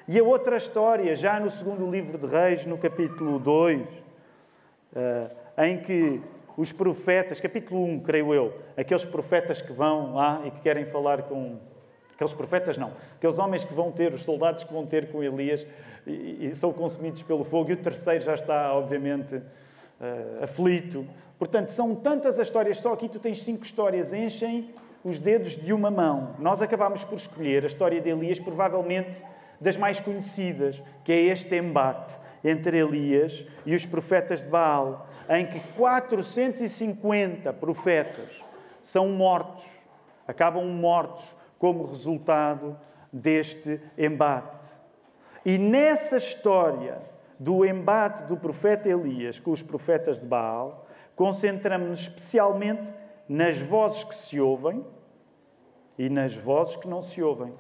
E 0.07 0.19
a 0.19 0.23
outra 0.23 0.57
história, 0.57 1.15
já 1.15 1.39
no 1.39 1.49
segundo 1.49 1.89
livro 1.89 2.17
de 2.17 2.25
Reis, 2.25 2.65
no 2.65 2.77
capítulo 2.77 3.39
2, 3.39 3.87
eh, 4.95 5.29
em 5.59 5.77
que 5.79 6.21
os 6.57 6.71
profetas, 6.71 7.39
capítulo 7.39 7.83
1, 7.85 7.99
creio 8.01 8.33
eu, 8.33 8.53
aqueles 8.75 9.05
profetas 9.05 9.61
que 9.61 9.71
vão 9.71 10.15
lá 10.15 10.41
e 10.45 10.51
que 10.51 10.59
querem 10.61 10.85
falar 10.85 11.23
com. 11.23 11.57
Aqueles 12.13 12.33
profetas 12.33 12.77
não, 12.77 12.91
aqueles 13.15 13.39
homens 13.39 13.63
que 13.63 13.73
vão 13.73 13.91
ter, 13.91 14.13
os 14.13 14.23
soldados 14.23 14.63
que 14.63 14.71
vão 14.71 14.85
ter 14.85 15.11
com 15.11 15.23
Elias 15.23 15.65
e, 16.05 16.49
e 16.51 16.55
são 16.55 16.71
consumidos 16.71 17.23
pelo 17.23 17.43
fogo, 17.43 17.71
e 17.71 17.73
o 17.73 17.77
terceiro 17.77 18.23
já 18.23 18.35
está, 18.35 18.73
obviamente, 18.75 19.35
uh, 19.35 20.43
aflito. 20.43 21.03
Portanto, 21.39 21.69
são 21.69 21.95
tantas 21.95 22.37
as 22.37 22.47
histórias, 22.47 22.77
só 22.77 22.93
aqui 22.93 23.09
tu 23.09 23.17
tens 23.17 23.41
cinco 23.41 23.63
histórias, 23.63 24.13
enchem 24.13 24.69
os 25.03 25.19
dedos 25.19 25.53
de 25.55 25.73
uma 25.73 25.89
mão. 25.89 26.35
Nós 26.39 26.61
acabámos 26.61 27.03
por 27.03 27.15
escolher 27.15 27.63
a 27.63 27.67
história 27.67 27.99
de 27.99 28.09
Elias, 28.09 28.39
provavelmente 28.39 29.23
das 29.59 29.77
mais 29.77 29.99
conhecidas, 29.99 30.81
que 31.03 31.11
é 31.11 31.21
este 31.25 31.55
embate 31.55 32.13
entre 32.43 32.79
Elias 32.79 33.45
e 33.65 33.75
os 33.75 33.85
profetas 33.85 34.41
de 34.41 34.47
Baal, 34.47 35.07
em 35.29 35.45
que 35.45 35.59
450 35.75 37.53
profetas 37.53 38.29
são 38.81 39.09
mortos, 39.09 39.63
acabam 40.27 40.65
mortos 40.65 41.23
como 41.59 41.85
resultado 41.85 42.77
deste 43.13 43.79
embate. 43.97 44.65
E 45.45 45.57
nessa 45.57 46.17
história 46.17 46.99
do 47.39 47.65
embate 47.65 48.23
do 48.23 48.37
profeta 48.37 48.89
Elias 48.89 49.39
com 49.39 49.51
os 49.51 49.61
profetas 49.61 50.19
de 50.19 50.25
Baal, 50.25 50.87
concentramos-nos 51.15 52.01
especialmente 52.01 52.81
nas 53.31 53.57
vozes 53.61 54.03
que 54.03 54.13
se 54.13 54.41
ouvem 54.41 54.85
e 55.97 56.09
nas 56.09 56.35
vozes 56.35 56.75
que 56.75 56.85
não 56.85 57.01
se 57.01 57.23
ouvem, 57.23 57.53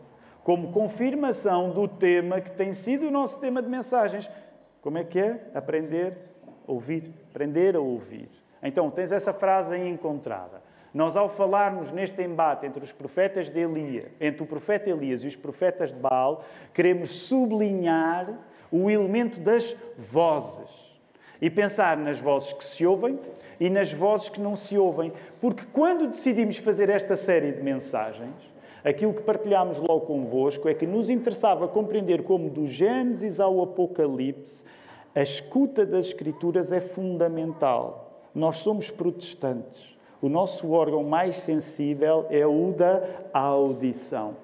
como 0.43 0.73
confirmação 0.73 1.69
do 1.69 1.87
tema 1.87 2.41
que 2.41 2.51
tem 2.51 2.73
sido 2.73 3.07
o 3.07 3.11
nosso 3.11 3.39
tema 3.39 3.61
de 3.61 3.69
mensagens. 3.69 4.29
Como 4.81 4.97
é 4.97 5.05
que 5.05 5.17
é? 5.17 5.39
Aprender 5.55 6.17
a 6.67 6.71
ouvir. 6.73 7.13
Aprender 7.29 7.77
a 7.77 7.79
ouvir. 7.79 8.27
Então, 8.61 8.91
tens 8.91 9.13
essa 9.13 9.31
frase 9.31 9.73
aí 9.73 9.87
encontrada. 9.87 10.61
Nós, 10.93 11.15
ao 11.15 11.29
falarmos 11.29 11.89
neste 11.89 12.21
embate 12.21 12.65
entre 12.65 12.83
os 12.83 12.91
profetas 12.91 13.47
de 13.47 13.61
Elias, 13.61 14.11
entre 14.19 14.43
o 14.43 14.45
profeta 14.45 14.89
Elias 14.89 15.23
e 15.23 15.27
os 15.27 15.37
profetas 15.37 15.93
de 15.93 15.97
Baal, 15.97 16.43
queremos 16.73 17.11
sublinhar 17.11 18.27
o 18.69 18.89
elemento 18.89 19.39
das 19.39 19.73
vozes 19.97 20.69
e 21.41 21.49
pensar 21.49 21.95
nas 21.95 22.19
vozes 22.19 22.51
que 22.51 22.65
se 22.65 22.85
ouvem 22.85 23.17
e 23.61 23.69
nas 23.69 23.93
vozes 23.93 24.27
que 24.27 24.41
não 24.41 24.55
se 24.55 24.75
ouvem. 24.75 25.13
Porque 25.39 25.63
quando 25.71 26.07
decidimos 26.07 26.57
fazer 26.57 26.89
esta 26.89 27.15
série 27.15 27.51
de 27.51 27.61
mensagens, 27.61 28.33
aquilo 28.83 29.13
que 29.13 29.21
partilhámos 29.21 29.77
logo 29.77 30.01
convosco 30.01 30.67
é 30.67 30.73
que 30.73 30.87
nos 30.87 31.11
interessava 31.11 31.67
compreender 31.67 32.23
como 32.23 32.49
do 32.49 32.65
Gênesis 32.65 33.39
ao 33.39 33.61
Apocalipse 33.61 34.65
a 35.13 35.21
escuta 35.21 35.85
das 35.85 36.07
Escrituras 36.07 36.71
é 36.71 36.81
fundamental. 36.81 38.23
Nós 38.33 38.57
somos 38.57 38.89
protestantes. 38.89 39.95
O 40.21 40.29
nosso 40.29 40.71
órgão 40.71 41.03
mais 41.03 41.35
sensível 41.35 42.25
é 42.29 42.45
o 42.47 42.71
da 42.71 43.03
audição. 43.33 44.37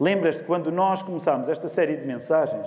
Lembras-te 0.00 0.42
quando 0.42 0.70
nós 0.70 1.00
começámos 1.00 1.48
esta 1.48 1.68
série 1.68 1.96
de 1.96 2.04
mensagens, 2.06 2.66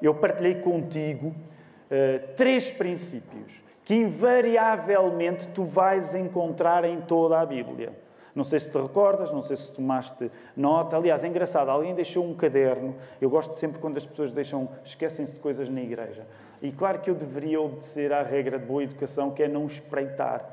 eu 0.00 0.14
partilhei 0.14 0.54
contigo 0.56 1.28
uh, 1.28 2.34
três 2.36 2.70
princípios 2.70 3.67
que 3.88 3.94
invariavelmente 3.94 5.48
tu 5.48 5.64
vais 5.64 6.14
encontrar 6.14 6.84
em 6.84 7.00
toda 7.00 7.40
a 7.40 7.46
Bíblia. 7.46 7.90
Não 8.34 8.44
sei 8.44 8.60
se 8.60 8.68
te 8.68 8.76
recordas, 8.76 9.32
não 9.32 9.42
sei 9.42 9.56
se 9.56 9.72
tomaste 9.72 10.30
nota. 10.54 10.94
Aliás, 10.94 11.24
é 11.24 11.26
engraçado, 11.26 11.70
alguém 11.70 11.94
deixou 11.94 12.22
um 12.22 12.34
caderno. 12.34 12.94
Eu 13.18 13.30
gosto 13.30 13.54
sempre 13.54 13.80
quando 13.80 13.96
as 13.96 14.04
pessoas 14.04 14.30
deixam, 14.30 14.68
esquecem-se 14.84 15.32
de 15.32 15.40
coisas 15.40 15.70
na 15.70 15.80
igreja. 15.80 16.26
E 16.60 16.70
claro 16.70 16.98
que 16.98 17.08
eu 17.08 17.14
deveria 17.14 17.62
obedecer 17.62 18.12
à 18.12 18.22
regra 18.22 18.58
de 18.58 18.66
boa 18.66 18.82
educação, 18.82 19.30
que 19.30 19.42
é 19.42 19.48
não 19.48 19.64
espreitar. 19.64 20.44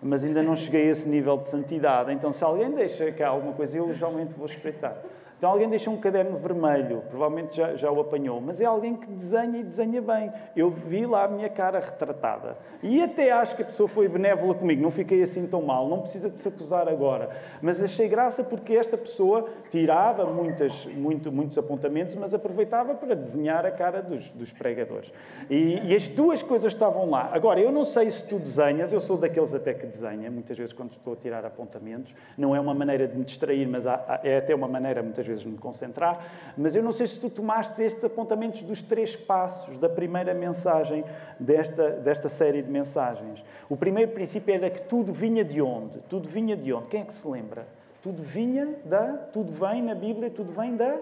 Mas 0.00 0.24
ainda 0.24 0.42
não 0.42 0.56
cheguei 0.56 0.88
a 0.88 0.90
esse 0.90 1.06
nível 1.06 1.36
de 1.36 1.46
santidade. 1.46 2.10
Então, 2.10 2.32
se 2.32 2.42
alguém 2.42 2.70
deixa 2.70 3.12
cá 3.12 3.28
alguma 3.28 3.52
coisa, 3.52 3.76
eu 3.76 3.92
geralmente 3.92 4.32
vou 4.32 4.46
espreitar. 4.46 4.96
Então 5.38 5.50
alguém 5.50 5.68
deixa 5.68 5.88
um 5.88 5.96
caderno 5.96 6.36
vermelho, 6.36 7.04
provavelmente 7.08 7.56
já, 7.56 7.76
já 7.76 7.90
o 7.92 8.00
apanhou, 8.00 8.40
mas 8.40 8.60
é 8.60 8.64
alguém 8.64 8.96
que 8.96 9.06
desenha 9.06 9.60
e 9.60 9.62
desenha 9.62 10.02
bem. 10.02 10.32
Eu 10.56 10.68
vi 10.68 11.06
lá 11.06 11.24
a 11.24 11.28
minha 11.28 11.48
cara 11.48 11.78
retratada. 11.78 12.56
E 12.82 13.00
até 13.00 13.30
acho 13.30 13.54
que 13.54 13.62
a 13.62 13.64
pessoa 13.64 13.88
foi 13.88 14.08
benévola 14.08 14.52
comigo, 14.54 14.82
não 14.82 14.90
fiquei 14.90 15.22
assim 15.22 15.46
tão 15.46 15.62
mal, 15.62 15.88
não 15.88 16.00
precisa 16.00 16.28
de 16.28 16.40
se 16.40 16.48
acusar 16.48 16.88
agora. 16.88 17.30
Mas 17.62 17.80
achei 17.80 18.08
graça 18.08 18.42
porque 18.42 18.74
esta 18.74 18.98
pessoa 18.98 19.48
tirava 19.70 20.26
muitas, 20.26 20.86
muito, 20.86 21.30
muitos 21.30 21.56
apontamentos, 21.56 22.16
mas 22.16 22.34
aproveitava 22.34 22.96
para 22.96 23.14
desenhar 23.14 23.64
a 23.64 23.70
cara 23.70 24.02
dos, 24.02 24.28
dos 24.30 24.52
pregadores. 24.52 25.12
E, 25.48 25.78
e 25.84 25.94
as 25.94 26.08
duas 26.08 26.42
coisas 26.42 26.72
estavam 26.72 27.08
lá. 27.08 27.30
Agora, 27.32 27.60
eu 27.60 27.70
não 27.70 27.84
sei 27.84 28.10
se 28.10 28.24
tu 28.24 28.40
desenhas, 28.40 28.92
eu 28.92 28.98
sou 28.98 29.16
daqueles 29.16 29.54
até 29.54 29.72
que 29.72 29.86
desenha, 29.86 30.32
muitas 30.32 30.58
vezes 30.58 30.72
quando 30.72 30.92
estou 30.92 31.12
a 31.12 31.16
tirar 31.16 31.44
apontamentos. 31.44 32.12
Não 32.36 32.56
é 32.56 32.60
uma 32.60 32.74
maneira 32.74 33.06
de 33.06 33.16
me 33.16 33.24
distrair, 33.24 33.68
mas 33.68 33.86
há, 33.86 34.20
é 34.24 34.38
até 34.38 34.52
uma 34.52 34.66
maneira, 34.66 35.00
muitas 35.00 35.27
vezes 35.28 35.44
me 35.44 35.58
concentrar, 35.58 36.52
mas 36.56 36.74
eu 36.74 36.82
não 36.82 36.90
sei 36.90 37.06
se 37.06 37.20
tu 37.20 37.30
tomaste 37.30 37.80
estes 37.82 38.02
apontamentos 38.02 38.62
dos 38.62 38.82
três 38.82 39.14
passos 39.14 39.78
da 39.78 39.88
primeira 39.88 40.34
mensagem 40.34 41.04
desta, 41.38 41.90
desta 41.90 42.28
série 42.28 42.62
de 42.62 42.70
mensagens. 42.70 43.44
O 43.68 43.76
primeiro 43.76 44.12
princípio 44.12 44.54
era 44.54 44.70
que 44.70 44.80
tudo 44.82 45.12
vinha 45.12 45.44
de 45.44 45.60
onde? 45.62 46.00
Tudo 46.08 46.28
vinha 46.28 46.56
de 46.56 46.72
onde? 46.72 46.86
Quem 46.86 47.02
é 47.02 47.04
que 47.04 47.14
se 47.14 47.28
lembra? 47.28 47.68
Tudo 48.02 48.22
vinha 48.22 48.76
da, 48.84 49.12
tudo 49.32 49.52
vem 49.52 49.82
na 49.82 49.94
Bíblia, 49.94 50.30
tudo 50.30 50.50
vem 50.50 50.74
da 50.74 50.96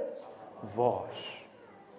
voz, 0.74 1.38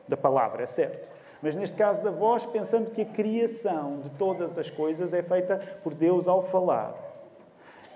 da 0.08 0.18
palavra, 0.18 0.64
é 0.64 0.66
certo. 0.66 1.10
Mas 1.42 1.56
neste 1.56 1.78
caso 1.78 2.04
da 2.04 2.12
voz, 2.12 2.46
pensando 2.46 2.92
que 2.92 3.02
a 3.02 3.06
criação 3.06 4.00
de 4.00 4.10
todas 4.12 4.58
as 4.58 4.70
coisas 4.70 5.14
é 5.14 5.22
feita 5.22 5.80
por 5.84 5.94
Deus 5.94 6.28
ao 6.28 6.42
falar. 6.42 7.07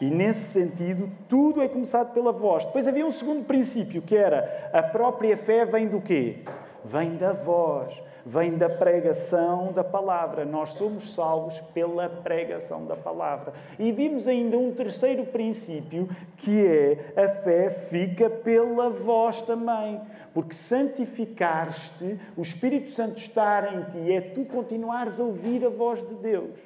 E 0.01 0.10
nesse 0.10 0.51
sentido, 0.51 1.12
tudo 1.29 1.62
é 1.62 1.67
começado 1.67 2.12
pela 2.12 2.31
voz. 2.31 2.65
Depois 2.65 2.88
havia 2.88 3.05
um 3.05 3.12
segundo 3.12 3.46
princípio, 3.46 4.01
que 4.01 4.17
era 4.17 4.72
a 4.74 4.81
própria 4.81 5.38
fé 5.38 5.63
vem 5.63 5.88
do 5.88 6.01
quê? 6.01 6.39
Vem 6.84 7.17
da 7.17 7.34
voz, 7.34 7.93
vem 8.25 8.58
da 8.58 8.67
pregação 8.67 9.72
da 9.72 9.84
palavra. 9.84 10.43
Nós 10.43 10.70
somos 10.70 11.13
salvos 11.13 11.60
pela 11.72 12.10
pregação 12.10 12.88
da 12.88 12.96
palavra. 12.96 13.53
E 13.77 13.91
vimos 13.91 14.27
ainda 14.27 14.58
um 14.58 14.72
terceiro 14.72 15.24
princípio, 15.27 16.10
que 16.38 16.65
é 16.65 17.13
a 17.15 17.29
fé 17.29 17.70
fica 17.70 18.27
pela 18.27 18.89
voz 18.89 19.43
também. 19.43 20.01
Porque 20.34 20.55
santificar-te, 20.55 22.17
o 22.36 22.41
Espírito 22.41 22.89
Santo 22.89 23.20
estar 23.20 23.72
em 23.72 23.84
ti, 23.84 24.12
é 24.12 24.22
tu 24.22 24.46
continuares 24.46 25.20
a 25.20 25.24
ouvir 25.24 25.63
a 25.63 25.70
voz 25.70 26.00
de 26.08 26.15
Deus. 26.15 26.58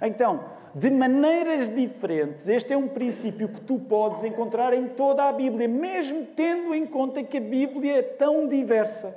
Então, 0.00 0.44
de 0.74 0.90
maneiras 0.90 1.72
diferentes. 1.72 2.48
Este 2.48 2.72
é 2.72 2.76
um 2.76 2.88
princípio 2.88 3.48
que 3.48 3.60
tu 3.60 3.78
podes 3.78 4.24
encontrar 4.24 4.74
em 4.74 4.88
toda 4.88 5.24
a 5.24 5.32
Bíblia, 5.32 5.68
mesmo 5.68 6.26
tendo 6.34 6.74
em 6.74 6.84
conta 6.84 7.22
que 7.22 7.38
a 7.38 7.40
Bíblia 7.40 7.98
é 7.98 8.02
tão 8.02 8.48
diversa. 8.48 9.14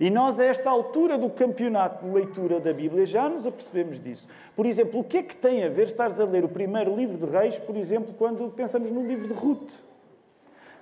E 0.00 0.10
nós, 0.10 0.40
a 0.40 0.44
esta 0.44 0.68
altura 0.68 1.16
do 1.16 1.30
campeonato 1.30 2.04
de 2.04 2.10
leitura 2.12 2.58
da 2.58 2.72
Bíblia, 2.72 3.06
já 3.06 3.28
nos 3.28 3.46
apercebemos 3.46 4.02
disso. 4.02 4.26
Por 4.56 4.66
exemplo, 4.66 4.98
o 4.98 5.04
que 5.04 5.18
é 5.18 5.22
que 5.22 5.36
tem 5.36 5.62
a 5.62 5.68
ver 5.68 5.84
estares 5.84 6.18
a 6.18 6.24
ler 6.24 6.44
o 6.44 6.48
primeiro 6.48 6.96
livro 6.96 7.16
de 7.16 7.26
Reis, 7.26 7.56
por 7.58 7.76
exemplo, 7.76 8.12
quando 8.18 8.50
pensamos 8.50 8.90
no 8.90 9.06
livro 9.06 9.28
de 9.28 9.34
Ruth? 9.34 9.70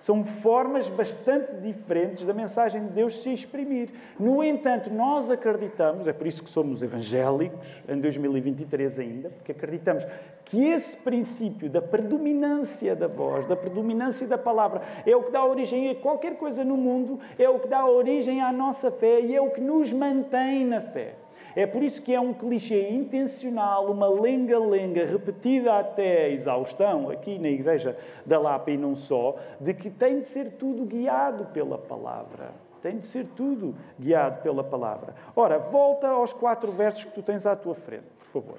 São 0.00 0.25
formas 0.25 0.88
bastante 0.88 1.52
diferentes 1.57 2.25
da 2.25 2.33
mensagem 2.33 2.87
de 2.87 2.88
Deus 2.88 3.23
se 3.23 3.30
exprimir. 3.30 3.90
No 4.19 4.42
entanto, 4.42 4.88
nós 4.88 5.30
acreditamos, 5.30 6.09
é 6.09 6.12
por 6.14 6.26
isso 6.26 6.42
que 6.42 6.49
somos 6.49 6.83
evangélicos, 6.83 7.59
em 7.87 8.00
2023 8.00 8.99
ainda, 8.99 9.28
porque 9.28 9.52
acreditamos 9.52 10.07
que 10.47 10.64
esse 10.64 10.97
princípio 10.97 11.69
da 11.69 11.83
predominância 11.83 12.97
da 12.97 13.07
voz, 13.07 13.47
da 13.47 13.54
predominância 13.54 14.26
da 14.26 14.38
palavra, 14.38 14.80
é 15.04 15.14
o 15.14 15.23
que 15.23 15.33
dá 15.33 15.45
origem 15.45 15.90
a 15.90 15.95
qualquer 15.95 16.38
coisa 16.38 16.64
no 16.64 16.78
mundo, 16.78 17.21
é 17.38 17.47
o 17.50 17.59
que 17.59 17.69
dá 17.69 17.85
origem 17.85 18.40
à 18.40 18.50
nossa 18.50 18.90
fé 18.90 19.21
e 19.21 19.37
é 19.37 19.40
o 19.42 19.50
que 19.50 19.61
nos 19.61 19.92
mantém 19.92 20.64
na 20.64 20.80
fé. 20.80 21.19
É 21.54 21.66
por 21.66 21.83
isso 21.83 22.00
que 22.00 22.14
é 22.14 22.21
um 22.21 22.33
clichê 22.33 22.90
intencional, 22.90 23.90
uma 23.90 24.09
lenga-lenga 24.09 25.04
repetida 25.04 25.78
até 25.78 26.25
a 26.25 26.28
exaustão, 26.28 27.11
aqui 27.11 27.38
na 27.38 27.49
Igreja 27.49 27.97
da 28.25 28.38
Lapa 28.38 28.71
e 28.71 28.76
não 28.76 28.95
só, 28.95 29.37
de 29.61 29.75
que 29.75 29.90
tem 29.90 30.21
de 30.21 30.26
ser 30.26 30.52
tudo 30.52 30.85
guiado 30.85 31.47
pela 31.47 31.76
palavra. 31.76 32.52
Tem 32.83 32.97
de 32.97 33.07
ser 33.07 33.26
tudo 33.37 33.75
guiado 33.99 34.40
pela 34.42 34.64
palavra. 34.64 35.14
Ora, 35.37 35.59
volta 35.59 36.09
aos 36.09 36.33
quatro 36.33 36.73
versos 36.73 37.04
que 37.04 37.12
tu 37.12 37.23
tens 37.23 37.45
à 37.45 37.54
tua 37.54 37.75
frente, 37.75 38.07
por 38.19 38.42
favor. 38.42 38.59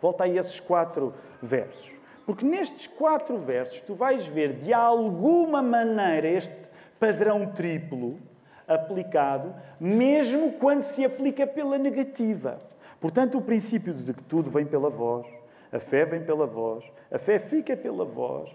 Volta 0.00 0.24
a 0.24 0.28
esses 0.28 0.58
quatro 0.58 1.14
versos. 1.40 1.92
Porque 2.26 2.44
nestes 2.44 2.86
quatro 2.86 3.38
versos 3.38 3.80
tu 3.82 3.94
vais 3.94 4.26
ver 4.26 4.54
de 4.54 4.72
alguma 4.72 5.62
maneira 5.62 6.28
este 6.28 6.54
padrão 6.98 7.46
triplo 7.46 8.18
aplicado, 8.66 9.54
mesmo 9.78 10.52
quando 10.52 10.82
se 10.82 11.04
aplica 11.04 11.46
pela 11.46 11.78
negativa. 11.78 12.60
Portanto, 13.00 13.38
o 13.38 13.42
princípio 13.42 13.92
de 13.92 14.14
que 14.14 14.22
tudo 14.22 14.50
vem 14.50 14.64
pela 14.64 14.88
voz, 14.88 15.26
a 15.72 15.80
fé 15.80 16.04
vem 16.04 16.22
pela 16.22 16.46
voz, 16.46 16.84
a 17.10 17.18
fé 17.18 17.38
fica 17.38 17.76
pela 17.76 18.04
voz, 18.04 18.54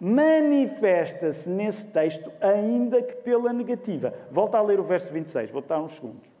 manifesta-se 0.00 1.48
nesse 1.48 1.84
texto, 1.86 2.30
ainda 2.40 3.02
que 3.02 3.14
pela 3.16 3.52
negativa. 3.52 4.14
Volta 4.30 4.58
a 4.58 4.62
ler 4.62 4.80
o 4.80 4.84
verso 4.84 5.12
26, 5.12 5.50
vou 5.50 5.62
dar 5.62 5.80
uns 5.80 5.94
segundos. 5.94 6.34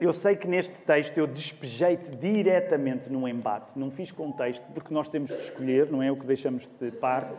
Eu 0.00 0.12
sei 0.12 0.36
que 0.36 0.46
neste 0.46 0.74
texto 0.80 1.16
eu 1.16 1.26
despejei-te 1.26 2.16
diretamente 2.16 3.10
num 3.10 3.26
embate, 3.26 3.70
não 3.74 3.90
fiz 3.90 4.12
contexto, 4.12 4.62
porque 4.74 4.92
nós 4.92 5.08
temos 5.08 5.30
de 5.30 5.36
escolher, 5.36 5.90
não 5.90 6.02
é 6.02 6.10
o 6.10 6.16
que 6.16 6.26
deixamos 6.26 6.68
de 6.80 6.90
parte 6.90 7.32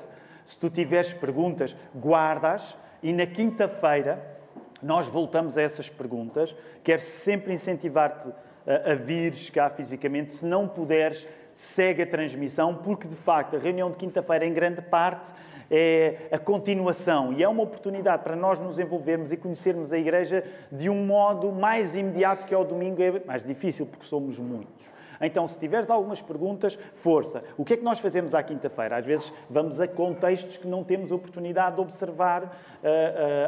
se 0.46 0.58
tu 0.58 0.70
tiveres 0.70 1.14
perguntas, 1.14 1.76
guardas 1.96 2.78
e 3.02 3.12
na 3.12 3.26
quinta-feira 3.26 4.36
nós 4.82 5.08
voltamos 5.08 5.58
a 5.58 5.62
essas 5.62 5.90
perguntas. 5.90 6.56
Quero 6.84 7.02
sempre 7.02 7.54
incentivar-te 7.54 8.30
a, 8.68 8.92
a 8.92 8.96
vires 8.96 9.50
cá 9.50 9.70
fisicamente. 9.70 10.34
Se 10.34 10.46
não 10.46 10.68
puderes, 10.68 11.28
segue 11.56 12.04
a 12.04 12.08
transmissão, 12.08 12.76
porque 12.76 13.08
de 13.08 13.16
facto 13.16 13.56
a 13.56 13.60
reunião 13.60 13.90
de 13.90 13.98
quinta-feira, 13.98 14.46
em 14.46 14.54
grande 14.54 14.82
parte, 14.82 15.22
é 15.70 16.28
a 16.32 16.38
continuação 16.38 17.34
e 17.34 17.42
é 17.42 17.50
uma 17.50 17.64
oportunidade 17.64 18.24
para 18.24 18.36
nós 18.36 18.60
nos 18.60 18.78
envolvermos 18.78 19.32
e 19.32 19.38
conhecermos 19.38 19.92
a 19.92 19.98
Igreja 19.98 20.44
de 20.72 20.90
um 20.90 21.06
modo 21.06 21.52
mais 21.52 21.96
imediato 21.96 22.46
que 22.46 22.54
ao 22.54 22.64
domingo 22.64 23.02
é 23.02 23.20
mais 23.26 23.44
difícil 23.44 23.86
porque 23.88 24.06
somos 24.06 24.38
muitos. 24.38 24.86
Então, 25.22 25.48
se 25.48 25.58
tiveres 25.58 25.90
algumas 25.90 26.22
perguntas, 26.22 26.78
força. 26.96 27.44
O 27.58 27.66
que 27.66 27.74
é 27.74 27.78
que 27.78 27.84
nós 27.84 28.00
fazemos 28.00 28.34
à 28.34 28.44
quinta-feira? 28.44 28.98
Às 28.98 29.06
vezes 29.06 29.34
vamos 29.50 29.80
a 29.80 29.88
contextos 29.88 30.58
que 30.58 30.68
não 30.68 30.84
temos 30.84 31.12
oportunidade 31.12 31.76
de 31.76 31.82
observar 31.82 32.44
uh, 32.44 32.48
uh, 32.48 32.52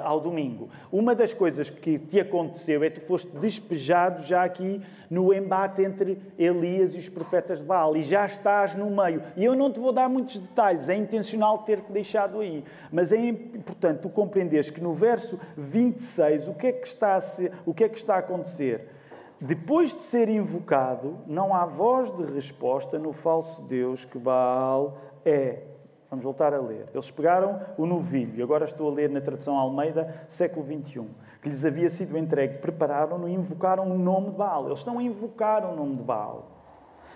ao 0.03 0.19
domingo. 0.19 0.69
Uma 0.91 1.13
das 1.13 1.33
coisas 1.33 1.69
que 1.69 1.99
te 1.99 2.19
aconteceu 2.19 2.83
é 2.83 2.89
que 2.89 2.99
tu 2.99 3.05
foste 3.05 3.29
despejado 3.37 4.23
já 4.23 4.43
aqui 4.43 4.81
no 5.09 5.33
embate 5.33 5.81
entre 5.81 6.19
Elias 6.37 6.93
e 6.95 6.99
os 6.99 7.09
profetas 7.09 7.59
de 7.59 7.65
Baal 7.65 7.95
e 7.95 8.01
já 8.01 8.25
estás 8.25 8.75
no 8.75 8.89
meio. 8.89 9.21
E 9.35 9.43
eu 9.43 9.55
não 9.55 9.71
te 9.71 9.79
vou 9.79 9.91
dar 9.91 10.09
muitos 10.09 10.37
detalhes, 10.37 10.89
é 10.89 10.95
intencional 10.95 11.59
ter-te 11.59 11.91
deixado 11.91 12.39
aí. 12.39 12.63
Mas 12.91 13.11
é 13.11 13.17
importante 13.17 14.01
tu 14.01 14.09
compreenderes 14.09 14.69
que 14.69 14.81
no 14.81 14.93
verso 14.93 15.39
26 15.55 16.47
o 16.47 16.53
que 16.53 16.67
é 16.67 16.71
que 16.71 16.87
está 16.87 17.15
a, 17.15 17.21
ser, 17.21 17.51
o 17.65 17.73
que 17.73 17.83
é 17.83 17.89
que 17.89 17.97
está 17.97 18.15
a 18.15 18.19
acontecer? 18.19 18.96
Depois 19.39 19.93
de 19.93 20.01
ser 20.01 20.29
invocado, 20.29 21.19
não 21.27 21.53
há 21.53 21.63
voz 21.65 22.09
de 22.09 22.23
resposta 22.23 22.97
no 22.97 23.13
falso 23.13 23.61
Deus 23.61 24.03
que 24.03 24.17
Baal 24.17 24.97
é. 25.23 25.61
Vamos 26.09 26.23
voltar 26.23 26.53
a 26.53 26.59
ler. 26.59 26.87
Eles 26.91 27.11
pegaram 27.11 27.61
o 27.77 27.85
novilho, 27.85 28.43
agora 28.43 28.65
estou 28.65 28.89
a 28.89 28.93
ler 28.93 29.09
na 29.09 29.21
tradução 29.21 29.55
Almeida, 29.55 30.25
século 30.27 30.65
XXI, 30.65 31.05
que 31.41 31.49
lhes 31.49 31.65
havia 31.65 31.89
sido 31.89 32.17
entregue. 32.17 32.57
Prepararam-no 32.57 33.27
e 33.27 33.33
invocaram 33.33 33.83
o 33.83 33.97
nome 33.97 34.31
de 34.31 34.37
Baal. 34.37 34.67
Eles 34.67 34.79
estão 34.79 34.97
a 34.97 35.03
invocar 35.03 35.69
o 35.71 35.75
nome 35.75 35.97
de 35.97 36.03
Baal. 36.03 36.49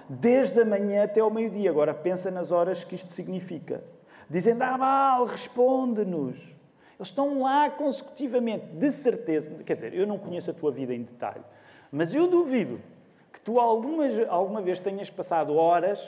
Desde 0.07 0.61
a 0.61 0.65
manhã 0.65 1.05
até 1.05 1.21
ao 1.21 1.31
meio-dia. 1.31 1.71
Agora 1.71 1.93
pensa 1.93 2.29
nas 2.29 2.51
horas 2.51 2.83
que 2.83 2.93
isto 2.93 3.11
significa. 3.13 3.83
Dizendo, 4.29 4.61
ah, 4.61 4.77
Baal, 4.77 5.25
responde-nos. 5.25 6.37
Eles 6.37 7.07
estão 7.07 7.41
lá 7.41 7.69
consecutivamente, 7.71 8.65
de 8.67 8.91
certeza. 8.91 9.63
Quer 9.63 9.73
dizer, 9.73 9.93
eu 9.93 10.05
não 10.05 10.19
conheço 10.19 10.51
a 10.51 10.53
tua 10.53 10.71
vida 10.71 10.93
em 10.93 11.01
detalhe. 11.01 11.43
Mas 11.91 12.13
eu 12.13 12.27
duvido 12.27 12.79
que 13.33 13.41
tu 13.41 13.59
alguma, 13.59 14.05
alguma 14.29 14.61
vez 14.61 14.79
tenhas 14.79 15.09
passado 15.09 15.55
horas 15.55 15.99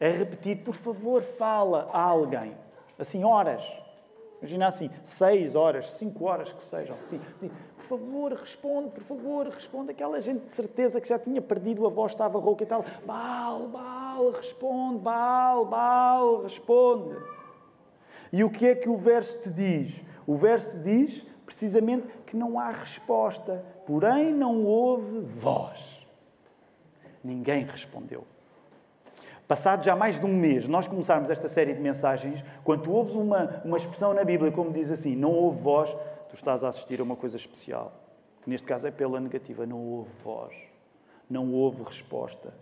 a 0.00 0.06
repetir, 0.06 0.58
por 0.58 0.74
favor, 0.74 1.22
fala 1.22 1.88
a 1.92 2.00
alguém. 2.00 2.56
Assim, 2.98 3.24
horas. 3.24 3.64
Imagina 4.38 4.68
assim, 4.68 4.90
seis 5.02 5.54
horas, 5.54 5.90
cinco 5.92 6.26
horas 6.26 6.52
que 6.52 6.62
sejam. 6.62 6.96
Assim, 7.06 7.18
por 7.76 7.98
favor, 7.98 8.32
responde, 8.32 8.90
por 8.90 9.02
favor, 9.02 9.46
responde. 9.46 9.90
Aquela 9.90 10.20
gente 10.20 10.44
de 10.44 10.52
certeza 10.52 11.00
que 11.00 11.08
já 11.08 11.18
tinha 11.18 11.40
perdido, 11.40 11.86
a 11.86 11.90
voz 11.90 12.12
estava 12.12 12.38
rouca 12.38 12.62
e 12.62 12.66
tal. 12.66 12.84
Baal, 13.04 13.68
Baal, 13.68 14.30
responde, 14.30 14.98
Baal, 14.98 15.64
Baal, 15.64 16.42
responde. 16.42 17.16
E 18.32 18.44
o 18.44 18.50
que 18.50 18.66
é 18.66 18.74
que 18.74 18.88
o 18.88 18.96
verso 18.96 19.40
te 19.40 19.50
diz? 19.50 20.02
O 20.26 20.36
verso 20.36 20.70
te 20.70 20.78
diz 20.78 21.26
precisamente 21.44 22.06
que 22.26 22.36
não 22.36 22.58
há 22.58 22.70
resposta, 22.70 23.64
porém 23.86 24.32
não 24.32 24.64
houve 24.64 25.20
voz. 25.20 25.78
Ninguém 27.22 27.64
respondeu. 27.64 28.24
Passado 29.46 29.84
já 29.84 29.94
mais 29.94 30.18
de 30.18 30.24
um 30.24 30.34
mês, 30.34 30.66
nós 30.66 30.86
começarmos 30.86 31.28
esta 31.28 31.48
série 31.48 31.74
de 31.74 31.80
mensagens, 31.80 32.42
quando 32.64 32.90
ouves 32.90 33.14
uma, 33.14 33.60
uma 33.64 33.76
expressão 33.76 34.14
na 34.14 34.24
Bíblia 34.24 34.50
como 34.50 34.72
diz 34.72 34.90
assim, 34.90 35.14
não 35.14 35.32
houve 35.32 35.60
voz, 35.60 35.90
tu 36.30 36.34
estás 36.34 36.64
a 36.64 36.68
assistir 36.68 36.98
a 37.00 37.02
uma 37.02 37.14
coisa 37.14 37.36
especial. 37.36 37.92
Neste 38.46 38.66
caso 38.66 38.86
é 38.86 38.90
pela 38.90 39.20
negativa, 39.20 39.66
não 39.66 39.78
houve 39.78 40.10
voz, 40.22 40.54
não 41.28 41.52
houve 41.52 41.82
resposta. 41.82 42.54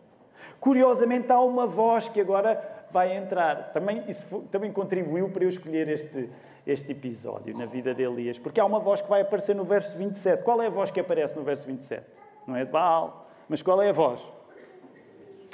Curiosamente, 0.61 1.31
há 1.31 1.41
uma 1.41 1.67
voz 1.67 2.09
que 2.09 2.21
agora 2.21 2.82
vai 2.93 3.17
entrar. 3.17 3.73
Também, 3.73 4.05
isso 4.09 4.27
também 4.51 4.71
contribuiu 4.73 5.29
para 5.31 5.45
eu 5.45 5.49
escolher 5.49 5.89
este, 5.89 6.29
este 6.67 6.93
episódio 6.93 7.57
na 7.57 7.67
vida 7.67 7.95
de 7.95 8.03
Elias, 8.03 8.39
porque 8.39 8.61
há 8.61 8.65
uma 8.65 8.79
voz 8.79 9.01
que 9.01 9.09
vai 9.09 9.23
aparecer 9.23 9.55
no 9.55 9.65
verso 9.65 9.97
27. 9.97 10.43
Qual 10.43 10.61
é 10.63 10.67
a 10.67 10.71
voz 10.71 10.91
que 10.91 11.01
aparece 11.01 11.35
no 11.37 11.43
verso 11.43 11.67
27? 11.67 12.05
Não 12.47 12.57
é 12.57 12.65
de 12.65 12.71
Baal, 12.71 13.31
mas 13.49 13.63
qual 13.63 13.81
é 13.83 13.91
a 13.91 13.93
voz? 13.93 14.21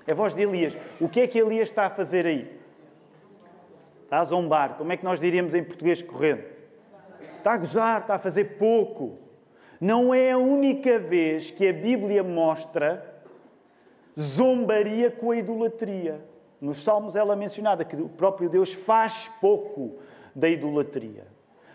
É 0.06 0.12
a 0.12 0.14
voz 0.14 0.34
de 0.34 0.42
Elias. 0.42 0.76
O 1.00 1.08
que 1.08 1.20
é 1.20 1.26
que 1.26 1.38
Elias 1.38 1.68
está 1.68 1.86
a 1.86 1.90
fazer 1.90 2.26
aí? 2.26 2.58
Está 4.04 4.20
a 4.20 4.24
zombar. 4.24 4.76
Como 4.78 4.90
é 4.90 4.96
que 4.96 5.04
nós 5.04 5.20
diríamos 5.20 5.54
em 5.54 5.62
português 5.62 6.00
correndo? 6.00 6.44
Está 7.36 7.52
a 7.52 7.56
gozar, 7.58 8.00
está 8.00 8.14
a 8.14 8.18
fazer 8.18 8.56
pouco. 8.56 9.18
Não 9.80 10.12
é 10.12 10.32
a 10.32 10.38
única 10.38 10.98
vez 10.98 11.50
que 11.50 11.68
a 11.68 11.72
Bíblia 11.72 12.24
mostra 12.24 13.22
zombaria 14.18 15.10
com 15.10 15.30
a 15.30 15.36
idolatria. 15.36 16.20
Nos 16.60 16.82
Salmos 16.82 17.14
ela 17.14 17.34
é 17.34 17.36
mencionada 17.36 17.84
que 17.84 17.96
o 17.96 18.08
próprio 18.08 18.48
Deus 18.48 18.72
faz 18.72 19.30
pouco 19.40 19.98
da 20.34 20.48
idolatria. 20.48 21.26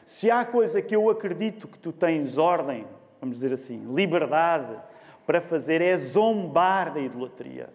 Se 0.06 0.30
há 0.30 0.44
coisa 0.44 0.82
que 0.82 0.96
eu 0.96 1.10
acredito 1.10 1.68
que 1.68 1.78
tu 1.78 1.92
tens 1.92 2.38
ordem, 2.38 2.86
vamos 3.20 3.38
dizer 3.38 3.54
assim, 3.54 3.94
liberdade 3.94 4.76
para 5.26 5.40
fazer, 5.40 5.82
é 5.82 5.98
zombar 5.98 6.94
da 6.94 7.00
idolatria. 7.00 7.70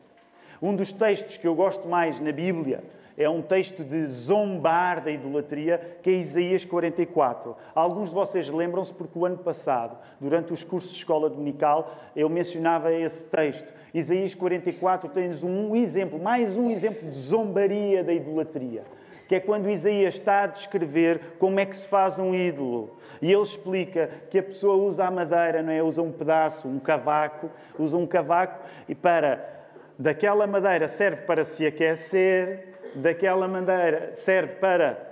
Um 0.61 0.77
dos 0.77 0.92
textos 0.92 1.37
que 1.37 1.47
eu 1.47 1.55
gosto 1.55 1.88
mais 1.88 2.21
na 2.21 2.33
Bíblia 2.33 2.85
é 3.18 3.28
um 3.28 3.42
texto 3.42 3.83
de 3.83 4.07
zombar 4.07 5.02
da 5.02 5.11
idolatria, 5.11 5.98
que 6.02 6.09
é 6.09 6.12
Isaías 6.14 6.64
44. 6.64 7.57
Alguns 7.74 8.11
de 8.11 8.14
vocês 8.14 8.48
lembram-se 8.48 8.94
porque 8.94 9.18
o 9.18 9.26
ano 9.26 9.38
passado, 9.38 9.98
durante 10.20 10.52
os 10.52 10.62
cursos 10.62 10.92
de 10.92 10.98
escola 10.98 11.28
dominical, 11.28 11.94
eu 12.14 12.28
mencionava 12.28 12.92
esse 12.92 13.24
texto. 13.24 13.66
Isaías 13.92 14.35
44 14.35 15.11
tens 15.11 15.42
um 15.42 15.74
exemplo, 15.74 16.18
mais 16.18 16.57
um 16.57 16.70
exemplo 16.70 17.11
de 17.11 17.18
zombaria 17.18 18.04
da 18.04 18.12
idolatria 18.12 18.85
que 19.26 19.35
é 19.35 19.40
quando 19.40 19.68
Isaías 19.68 20.14
está 20.14 20.44
a 20.44 20.46
descrever 20.46 21.20
como 21.38 21.61
é 21.61 21.66
que 21.66 21.76
se 21.76 21.87
faz 21.87 22.18
um 22.18 22.35
ídolo. 22.35 22.96
E 23.20 23.31
ele 23.31 23.42
explica 23.42 24.09
que 24.31 24.38
a 24.38 24.42
pessoa 24.42 24.74
usa 24.76 25.04
a 25.04 25.11
madeira, 25.11 25.62
não 25.62 25.70
é? 25.70 25.83
Usa 25.83 26.00
um 26.00 26.11
pedaço, 26.11 26.66
um 26.66 26.78
cavaco, 26.78 27.50
usa 27.78 27.94
um 27.98 28.07
cavaco 28.07 28.64
e 28.88 28.94
para 28.94 29.59
daquela 29.98 30.46
madeira 30.46 30.88
serve 30.88 31.22
para 31.22 31.44
se 31.44 31.66
aquecer, 31.66 32.67
daquela 32.94 33.46
madeira 33.46 34.12
serve 34.16 34.55
para 34.55 35.07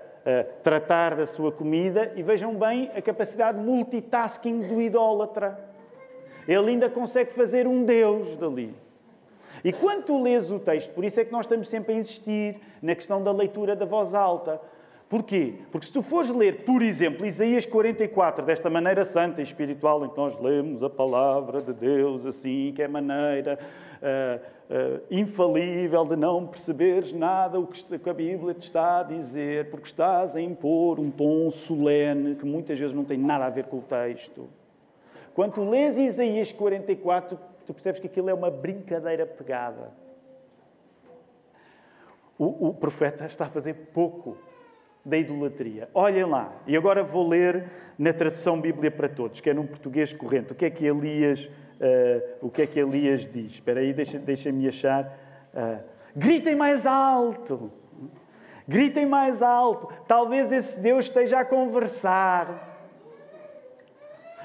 tratar 0.62 1.14
da 1.14 1.24
sua 1.24 1.52
comida 1.52 2.12
e 2.16 2.22
vejam 2.22 2.54
bem 2.54 2.90
a 2.96 3.00
capacidade 3.00 3.58
multitasking 3.58 4.62
do 4.62 4.80
idólatra. 4.80 5.56
Ele 6.48 6.70
ainda 6.70 6.90
consegue 6.90 7.32
fazer 7.32 7.66
um 7.66 7.84
Deus 7.84 8.36
dali. 8.36 8.74
E 9.64 9.72
quando 9.72 10.04
tu 10.04 10.22
lês 10.22 10.50
o 10.50 10.58
texto, 10.58 10.92
por 10.92 11.04
isso 11.04 11.18
é 11.20 11.24
que 11.24 11.32
nós 11.32 11.46
estamos 11.46 11.68
sempre 11.68 11.94
a 11.94 11.96
insistir 11.96 12.60
na 12.82 12.94
questão 12.94 13.22
da 13.22 13.32
leitura 13.32 13.74
da 13.74 13.84
voz 13.84 14.14
alta. 14.14 14.60
Porquê? 15.08 15.54
Porque 15.70 15.86
se 15.86 15.92
tu 15.92 16.02
fores 16.02 16.30
ler, 16.30 16.64
por 16.64 16.82
exemplo, 16.82 17.24
Isaías 17.24 17.64
44, 17.64 18.44
desta 18.44 18.68
maneira 18.68 19.04
santa 19.04 19.40
e 19.40 19.44
espiritual, 19.44 20.04
em 20.04 20.08
que 20.08 20.16
nós 20.16 20.38
lemos 20.40 20.82
a 20.82 20.90
palavra 20.90 21.60
de 21.60 21.72
Deus 21.72 22.26
assim, 22.26 22.72
que 22.74 22.82
é 22.82 22.88
maneira 22.88 23.56
uh, 24.02 24.40
uh, 24.74 25.02
infalível 25.08 26.04
de 26.04 26.16
não 26.16 26.44
perceberes 26.44 27.12
nada 27.12 27.60
o 27.60 27.68
que 27.68 28.10
a 28.10 28.12
Bíblia 28.14 28.52
te 28.54 28.62
está 28.62 28.98
a 28.98 29.02
dizer, 29.04 29.70
porque 29.70 29.86
estás 29.86 30.34
a 30.34 30.40
impor 30.40 30.98
um 30.98 31.08
tom 31.08 31.52
solene 31.52 32.34
que 32.34 32.44
muitas 32.44 32.76
vezes 32.76 32.94
não 32.94 33.04
tem 33.04 33.16
nada 33.16 33.46
a 33.46 33.50
ver 33.50 33.66
com 33.66 33.78
o 33.78 33.82
texto. 33.82 34.48
Quando 35.34 35.52
tu 35.52 35.70
lês 35.70 35.96
Isaías 35.96 36.50
44, 36.50 37.38
tu 37.64 37.72
percebes 37.72 38.00
que 38.00 38.08
aquilo 38.08 38.28
é 38.28 38.34
uma 38.34 38.50
brincadeira 38.50 39.24
pegada. 39.24 39.92
O, 42.36 42.70
o 42.70 42.74
profeta 42.74 43.24
está 43.26 43.44
a 43.44 43.48
fazer 43.48 43.74
pouco 43.94 44.36
da 45.06 45.16
idolatria. 45.16 45.88
Olhem 45.94 46.24
lá, 46.24 46.52
e 46.66 46.76
agora 46.76 47.04
vou 47.04 47.28
ler 47.28 47.70
na 47.96 48.12
tradução 48.12 48.60
Bíblia 48.60 48.90
para 48.90 49.08
Todos, 49.08 49.40
que 49.40 49.48
é 49.48 49.54
num 49.54 49.64
português 49.64 50.12
corrente. 50.12 50.52
O 50.52 50.54
que 50.56 50.64
é 50.64 50.70
que 50.70 50.84
Elias, 50.84 51.44
uh, 51.44 52.46
o 52.46 52.50
que 52.50 52.62
é 52.62 52.66
que 52.66 52.80
Elias 52.80 53.20
diz? 53.32 53.52
Espera 53.52 53.80
aí, 53.80 53.92
deixa-me 53.92 54.24
deixa 54.24 54.50
achar. 54.68 55.18
Uh, 55.54 55.78
gritem 56.14 56.56
mais 56.56 56.84
alto! 56.86 57.70
Gritem 58.66 59.06
mais 59.06 59.42
alto! 59.42 59.88
Talvez 60.08 60.50
esse 60.50 60.78
Deus 60.80 61.04
esteja 61.04 61.38
a 61.38 61.44
conversar. 61.44 62.74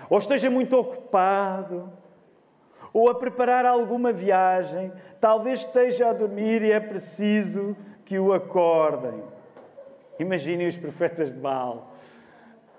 Ou 0.07 0.19
esteja 0.19 0.47
muito 0.47 0.77
ocupado. 0.77 1.91
Ou 2.93 3.09
a 3.09 3.15
preparar 3.15 3.65
alguma 3.65 4.13
viagem. 4.13 4.91
Talvez 5.19 5.61
esteja 5.61 6.09
a 6.09 6.13
dormir 6.13 6.61
e 6.61 6.71
é 6.71 6.79
preciso 6.79 7.75
que 8.05 8.19
o 8.19 8.31
acordem. 8.31 9.23
Imaginem 10.21 10.67
os 10.67 10.77
profetas 10.77 11.33
de 11.33 11.39
Baal. 11.39 11.93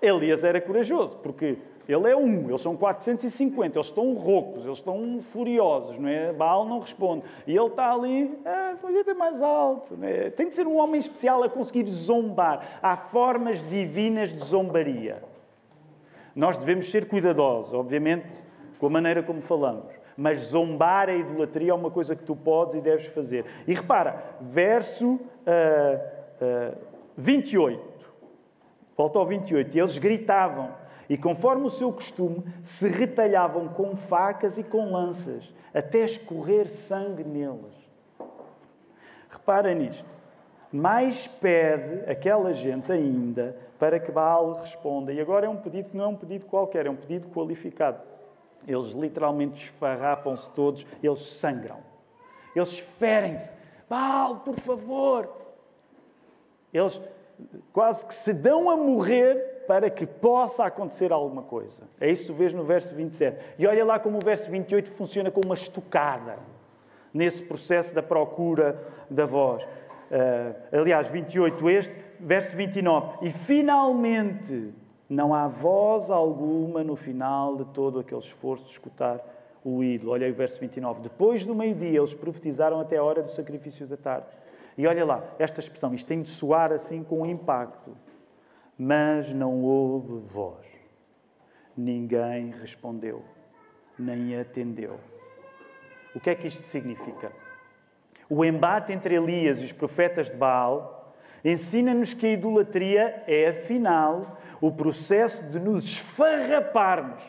Elias 0.01 0.43
era 0.43 0.61
corajoso, 0.61 1.17
porque 1.17 1.57
ele 1.87 2.09
é 2.09 2.15
um, 2.15 2.49
eles 2.49 2.61
são 2.61 2.77
450, 2.77 3.77
eles 3.77 3.87
estão 3.87 4.13
roucos, 4.13 4.65
eles 4.65 4.77
estão 4.77 5.19
furiosos, 5.21 5.99
não 5.99 6.07
é? 6.07 6.31
Baal 6.31 6.65
não 6.65 6.79
responde. 6.79 7.25
E 7.45 7.55
ele 7.55 7.67
está 7.67 7.93
ali, 7.93 8.39
ah, 8.45 8.75
ter 9.03 9.13
mais 9.13 9.41
alto. 9.41 9.97
É? 10.01 10.29
Tem 10.29 10.47
de 10.47 10.55
ser 10.55 10.65
um 10.65 10.77
homem 10.77 11.01
especial 11.01 11.43
a 11.43 11.49
conseguir 11.49 11.85
zombar. 11.87 12.79
Há 12.81 12.95
formas 12.95 13.61
divinas 13.69 14.29
de 14.29 14.43
zombaria. 14.45 15.21
Nós 16.33 16.55
devemos 16.55 16.89
ser 16.89 17.07
cuidadosos, 17.07 17.73
obviamente, 17.73 18.27
com 18.79 18.87
a 18.87 18.89
maneira 18.89 19.21
como 19.21 19.41
falamos. 19.41 19.91
Mas 20.15 20.39
zombar 20.39 21.09
a 21.09 21.15
idolatria 21.15 21.71
é 21.71 21.73
uma 21.73 21.91
coisa 21.91 22.15
que 22.15 22.23
tu 22.23 22.35
podes 22.35 22.75
e 22.75 22.81
deves 22.81 23.07
fazer. 23.07 23.45
E 23.67 23.73
repara, 23.73 24.23
verso. 24.39 25.15
Uh, 25.15 25.19
uh, 26.41 26.92
28. 27.17 27.93
Volta 28.95 29.19
ao 29.19 29.25
28. 29.25 29.75
E 29.75 29.79
eles 29.79 29.97
gritavam, 29.97 30.71
e 31.09 31.17
conforme 31.17 31.65
o 31.65 31.71
seu 31.71 31.91
costume, 31.91 32.43
se 32.63 32.87
retalhavam 32.87 33.67
com 33.69 33.95
facas 33.95 34.57
e 34.57 34.63
com 34.63 34.91
lanças, 34.91 35.53
até 35.73 35.99
escorrer 35.99 36.67
sangue 36.67 37.23
neles. 37.23 37.73
Repara 39.29 39.73
nisto. 39.73 40.23
Mais 40.71 41.27
pede 41.27 42.09
aquela 42.09 42.53
gente 42.53 42.91
ainda 42.91 43.55
para 43.77 43.99
que 43.99 44.11
Baal 44.11 44.53
responda. 44.61 45.11
E 45.11 45.19
agora 45.19 45.45
é 45.45 45.49
um 45.49 45.57
pedido 45.57 45.89
que 45.89 45.97
não 45.97 46.05
é 46.05 46.07
um 46.07 46.15
pedido 46.15 46.45
qualquer, 46.45 46.85
é 46.85 46.89
um 46.89 46.95
pedido 46.95 47.27
qualificado. 47.29 48.01
Eles 48.67 48.91
literalmente 48.93 49.65
esfarrapam-se 49.65 50.49
todos, 50.51 50.85
eles 51.03 51.19
sangram. 51.33 51.79
Eles 52.55 52.79
ferem-se. 52.79 53.51
Baal, 53.89 54.37
por 54.37 54.55
favor, 54.55 55.42
eles 56.73 56.99
quase 57.71 58.05
que 58.05 58.13
se 58.13 58.33
dão 58.33 58.69
a 58.69 58.77
morrer 58.77 59.63
para 59.67 59.89
que 59.89 60.05
possa 60.05 60.65
acontecer 60.65 61.11
alguma 61.11 61.41
coisa. 61.41 61.83
É 61.99 62.09
isso 62.09 62.23
que 62.23 62.31
tu 62.31 62.33
vês 62.33 62.53
no 62.53 62.63
verso 62.63 62.93
27. 62.93 63.55
E 63.57 63.65
olha 63.65 63.83
lá 63.85 63.99
como 63.99 64.17
o 64.17 64.21
verso 64.23 64.49
28 64.49 64.91
funciona 64.91 65.31
como 65.31 65.45
uma 65.45 65.55
estocada 65.55 66.37
nesse 67.13 67.41
processo 67.43 67.93
da 67.93 68.03
procura 68.03 68.81
da 69.09 69.25
voz. 69.25 69.63
Uh, 69.63 70.79
aliás, 70.79 71.07
28 71.07 71.69
este, 71.69 71.95
verso 72.19 72.55
29. 72.55 73.25
E 73.27 73.31
finalmente 73.31 74.73
não 75.09 75.33
há 75.33 75.47
voz 75.47 76.09
alguma 76.09 76.83
no 76.83 76.95
final 76.95 77.55
de 77.55 77.65
todo 77.65 77.99
aquele 77.99 78.21
esforço 78.21 78.65
de 78.65 78.71
escutar 78.71 79.19
o 79.63 79.83
ídolo. 79.83 80.11
Olha 80.11 80.25
aí 80.25 80.31
o 80.31 80.35
verso 80.35 80.59
29. 80.59 81.01
Depois 81.01 81.45
do 81.45 81.55
meio-dia, 81.55 81.99
eles 81.99 82.13
profetizaram 82.13 82.79
até 82.79 82.97
a 82.97 83.03
hora 83.03 83.21
do 83.21 83.31
sacrifício 83.31 83.87
da 83.87 83.95
tarde. 83.95 84.27
E 84.77 84.87
olha 84.87 85.05
lá, 85.05 85.23
esta 85.37 85.59
expressão, 85.59 85.93
isto 85.93 86.07
tem 86.07 86.21
de 86.21 86.29
soar 86.29 86.71
assim 86.71 87.03
com 87.03 87.25
impacto. 87.25 87.95
Mas 88.77 89.31
não 89.33 89.61
houve 89.61 90.19
voz. 90.27 90.65
Ninguém 91.77 92.51
respondeu, 92.51 93.23
nem 93.97 94.37
atendeu. 94.39 94.99
O 96.15 96.19
que 96.19 96.29
é 96.29 96.35
que 96.35 96.47
isto 96.47 96.65
significa? 96.67 97.31
O 98.29 98.43
embate 98.43 98.91
entre 98.91 99.15
Elias 99.15 99.59
e 99.59 99.65
os 99.65 99.71
profetas 99.71 100.29
de 100.29 100.35
Baal 100.35 101.13
ensina-nos 101.43 102.13
que 102.13 102.25
a 102.25 102.31
idolatria 102.31 103.23
é, 103.27 103.49
afinal, 103.49 104.37
o 104.61 104.71
processo 104.71 105.43
de 105.43 105.59
nos 105.59 105.83
esfarraparmos 105.83 107.21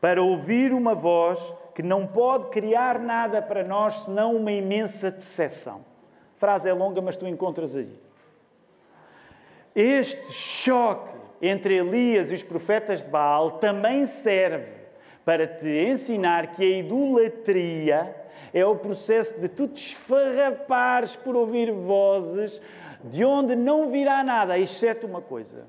para 0.00 0.22
ouvir 0.22 0.72
uma 0.72 0.94
voz 0.94 1.40
que 1.78 1.82
não 1.84 2.08
pode 2.08 2.48
criar 2.48 2.98
nada 2.98 3.40
para 3.40 3.62
nós 3.62 4.00
senão 4.00 4.34
uma 4.34 4.50
imensa 4.50 5.12
decepção. 5.12 5.84
A 6.36 6.40
frase 6.40 6.68
é 6.68 6.72
longa, 6.72 7.00
mas 7.00 7.14
tu 7.14 7.24
encontras 7.24 7.76
aí. 7.76 7.96
Este 9.76 10.32
choque 10.32 11.16
entre 11.40 11.76
Elias 11.76 12.32
e 12.32 12.34
os 12.34 12.42
profetas 12.42 13.00
de 13.00 13.08
Baal 13.08 13.60
também 13.60 14.06
serve 14.06 14.72
para 15.24 15.46
te 15.46 15.68
ensinar 15.68 16.48
que 16.48 16.64
a 16.64 16.78
idolatria 16.80 18.12
é 18.52 18.66
o 18.66 18.74
processo 18.74 19.38
de 19.38 19.48
tu 19.48 19.68
te 19.68 19.92
esfarrapares 19.92 21.14
por 21.14 21.36
ouvir 21.36 21.70
vozes 21.70 22.60
de 23.04 23.24
onde 23.24 23.54
não 23.54 23.88
virá 23.88 24.24
nada, 24.24 24.58
exceto 24.58 25.06
uma 25.06 25.22
coisa: 25.22 25.68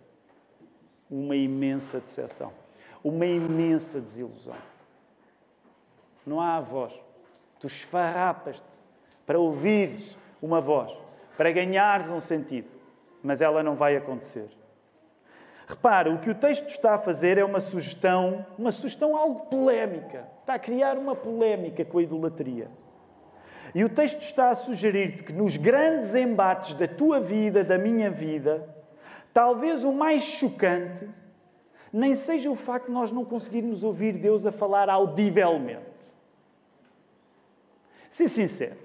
uma 1.07 1.35
imensa 1.35 1.99
decepção, 1.99 2.51
uma 3.03 3.27
imensa 3.27 4.01
desilusão. 4.01 4.57
Não 6.29 6.39
há 6.39 6.61
voz. 6.61 6.93
Tu 7.59 7.65
esfarrapas-te 7.65 8.61
para 9.25 9.39
ouvires 9.39 10.15
uma 10.39 10.61
voz, 10.61 10.95
para 11.35 11.51
ganhares 11.51 12.07
um 12.11 12.19
sentido, 12.19 12.69
mas 13.23 13.41
ela 13.41 13.63
não 13.63 13.75
vai 13.75 13.95
acontecer. 13.95 14.47
Repara, 15.67 16.11
o 16.11 16.19
que 16.19 16.29
o 16.29 16.35
texto 16.35 16.67
está 16.67 16.93
a 16.93 16.99
fazer 16.99 17.39
é 17.39 17.43
uma 17.43 17.59
sugestão, 17.59 18.45
uma 18.59 18.71
sugestão 18.71 19.17
algo 19.17 19.47
polémica. 19.47 20.27
Está 20.41 20.53
a 20.53 20.59
criar 20.59 20.99
uma 20.99 21.15
polémica 21.15 21.83
com 21.83 21.97
a 21.97 22.03
idolatria. 22.03 22.69
E 23.73 23.83
o 23.83 23.89
texto 23.89 24.21
está 24.21 24.51
a 24.51 24.55
sugerir-te 24.55 25.23
que 25.23 25.33
nos 25.33 25.57
grandes 25.57 26.13
embates 26.13 26.75
da 26.75 26.87
tua 26.87 27.19
vida, 27.19 27.63
da 27.63 27.77
minha 27.79 28.11
vida, 28.11 28.69
talvez 29.33 29.83
o 29.83 29.91
mais 29.91 30.21
chocante 30.21 31.09
nem 31.91 32.13
seja 32.13 32.51
o 32.51 32.55
facto 32.55 32.85
de 32.85 32.91
nós 32.91 33.11
não 33.11 33.25
conseguirmos 33.25 33.83
ouvir 33.83 34.13
Deus 34.13 34.45
a 34.45 34.51
falar 34.51 34.89
audivelmente. 34.89 35.89
Se 38.11 38.27
sincero, 38.27 38.77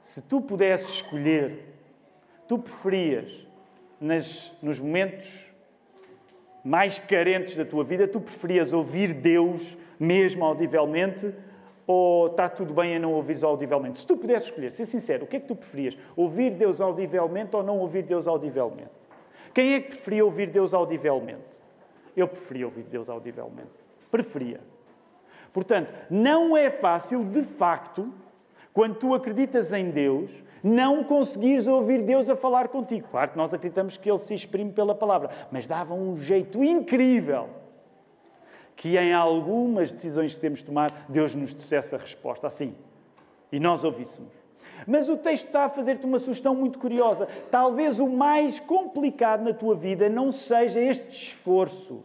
se 0.00 0.22
tu 0.22 0.40
pudesses 0.40 0.88
escolher, 0.88 1.64
tu 2.46 2.58
preferias, 2.58 3.46
nas, 4.00 4.52
nos 4.62 4.78
momentos 4.78 5.28
mais 6.64 6.98
carentes 6.98 7.56
da 7.56 7.64
tua 7.64 7.84
vida, 7.84 8.06
tu 8.06 8.20
preferias 8.20 8.72
ouvir 8.72 9.12
Deus 9.12 9.76
mesmo 9.98 10.44
audivelmente 10.44 11.34
ou 11.86 12.26
está 12.28 12.48
tudo 12.48 12.74
bem 12.74 12.96
a 12.96 12.98
não 12.98 13.14
ouvires 13.14 13.42
audivelmente? 13.42 13.98
Se 13.98 14.06
tu 14.06 14.16
pudesses 14.16 14.48
escolher, 14.48 14.70
ser 14.72 14.86
sincero, 14.86 15.24
o 15.24 15.26
que 15.26 15.36
é 15.36 15.40
que 15.40 15.48
tu 15.48 15.56
preferias? 15.56 15.96
Ouvir 16.14 16.50
Deus 16.50 16.80
audivelmente 16.80 17.56
ou 17.56 17.62
não 17.62 17.78
ouvir 17.78 18.02
Deus 18.02 18.26
audivelmente? 18.26 18.90
Quem 19.54 19.74
é 19.74 19.80
que 19.80 19.88
preferia 19.90 20.24
ouvir 20.24 20.50
Deus 20.50 20.74
audivelmente? 20.74 21.42
Eu 22.16 22.28
preferia 22.28 22.66
ouvir 22.66 22.84
Deus 22.84 23.08
audivelmente. 23.08 23.70
Preferia. 24.10 24.60
Portanto, 25.52 25.92
não 26.10 26.56
é 26.56 26.70
fácil, 26.70 27.24
de 27.24 27.42
facto, 27.42 28.12
quando 28.72 28.96
tu 28.96 29.14
acreditas 29.14 29.72
em 29.72 29.90
Deus, 29.90 30.30
não 30.62 31.04
conseguires 31.04 31.66
ouvir 31.66 32.02
Deus 32.02 32.28
a 32.28 32.36
falar 32.36 32.68
contigo. 32.68 33.08
Claro 33.10 33.30
que 33.30 33.36
nós 33.36 33.54
acreditamos 33.54 33.96
que 33.96 34.10
Ele 34.10 34.18
se 34.18 34.34
exprime 34.34 34.72
pela 34.72 34.94
palavra, 34.94 35.30
mas 35.50 35.66
dava 35.66 35.94
um 35.94 36.16
jeito 36.16 36.62
incrível 36.62 37.48
que 38.76 38.96
em 38.96 39.12
algumas 39.12 39.90
decisões 39.90 40.32
que 40.32 40.40
temos 40.40 40.60
de 40.60 40.66
tomar, 40.66 41.06
Deus 41.08 41.34
nos 41.34 41.52
dissesse 41.52 41.96
a 41.96 41.98
resposta 41.98 42.46
assim. 42.46 42.76
E 43.50 43.58
nós 43.58 43.82
ouvíssemos. 43.82 44.32
Mas 44.86 45.08
o 45.08 45.16
texto 45.16 45.46
está 45.46 45.64
a 45.64 45.68
fazer-te 45.68 46.06
uma 46.06 46.20
sugestão 46.20 46.54
muito 46.54 46.78
curiosa. 46.78 47.26
Talvez 47.50 47.98
o 47.98 48.06
mais 48.06 48.60
complicado 48.60 49.42
na 49.42 49.52
tua 49.52 49.74
vida 49.74 50.08
não 50.08 50.30
seja 50.30 50.80
este 50.80 51.10
esforço 51.10 52.04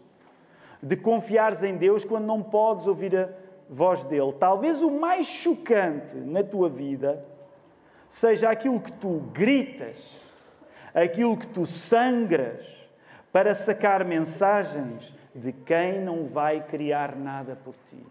de 0.83 0.97
confiares 0.97 1.63
em 1.63 1.77
Deus 1.77 2.03
quando 2.03 2.25
não 2.25 2.43
podes 2.43 2.85
ouvir 2.87 3.15
a 3.15 3.29
voz 3.69 4.03
dele. 4.03 4.33
Talvez 4.37 4.83
o 4.83 4.91
mais 4.91 5.25
chocante 5.25 6.17
na 6.17 6.43
tua 6.43 6.67
vida 6.67 7.25
seja 8.09 8.49
aquilo 8.49 8.81
que 8.81 8.91
tu 8.91 9.21
gritas, 9.33 10.21
aquilo 10.93 11.37
que 11.37 11.47
tu 11.47 11.65
sangras 11.65 12.65
para 13.31 13.55
sacar 13.55 14.03
mensagens 14.03 15.11
de 15.33 15.53
quem 15.53 16.01
não 16.01 16.25
vai 16.25 16.61
criar 16.61 17.15
nada 17.15 17.57
por 17.63 17.73
ti. 17.89 18.05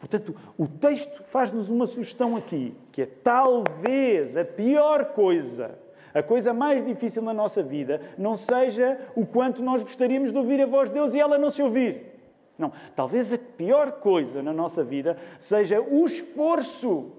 Portanto, 0.00 0.34
o 0.58 0.66
texto 0.66 1.22
faz-nos 1.22 1.68
uma 1.68 1.86
sugestão 1.86 2.36
aqui, 2.36 2.74
que 2.90 3.02
é 3.02 3.06
talvez 3.06 4.36
a 4.36 4.44
pior 4.44 5.04
coisa, 5.14 5.78
a 6.14 6.22
coisa 6.22 6.52
mais 6.52 6.84
difícil 6.84 7.22
na 7.22 7.32
nossa 7.32 7.62
vida, 7.62 8.00
não 8.18 8.36
seja 8.36 8.98
o 9.14 9.24
quanto 9.24 9.62
nós 9.62 9.82
gostaríamos 9.82 10.32
de 10.32 10.38
ouvir 10.38 10.60
a 10.60 10.66
voz 10.66 10.88
de 10.88 10.94
Deus 10.94 11.14
e 11.14 11.20
ela 11.20 11.38
não 11.38 11.50
se 11.50 11.62
ouvir. 11.62 12.12
Não, 12.58 12.72
talvez 12.94 13.32
a 13.32 13.38
pior 13.38 13.92
coisa 13.92 14.42
na 14.42 14.52
nossa 14.52 14.84
vida 14.84 15.16
seja 15.38 15.80
o 15.80 16.04
esforço, 16.04 17.10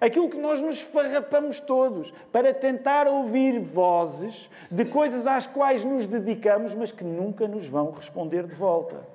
aquilo 0.00 0.28
que 0.28 0.38
nós 0.38 0.60
nos 0.60 0.80
farrapamos 0.80 1.60
todos 1.60 2.12
para 2.32 2.52
tentar 2.52 3.06
ouvir 3.06 3.60
vozes 3.60 4.50
de 4.70 4.84
coisas 4.84 5.26
às 5.26 5.46
quais 5.46 5.84
nos 5.84 6.06
dedicamos, 6.06 6.74
mas 6.74 6.90
que 6.90 7.04
nunca 7.04 7.46
nos 7.46 7.66
vão 7.66 7.90
responder 7.92 8.46
de 8.46 8.54
volta. 8.54 9.06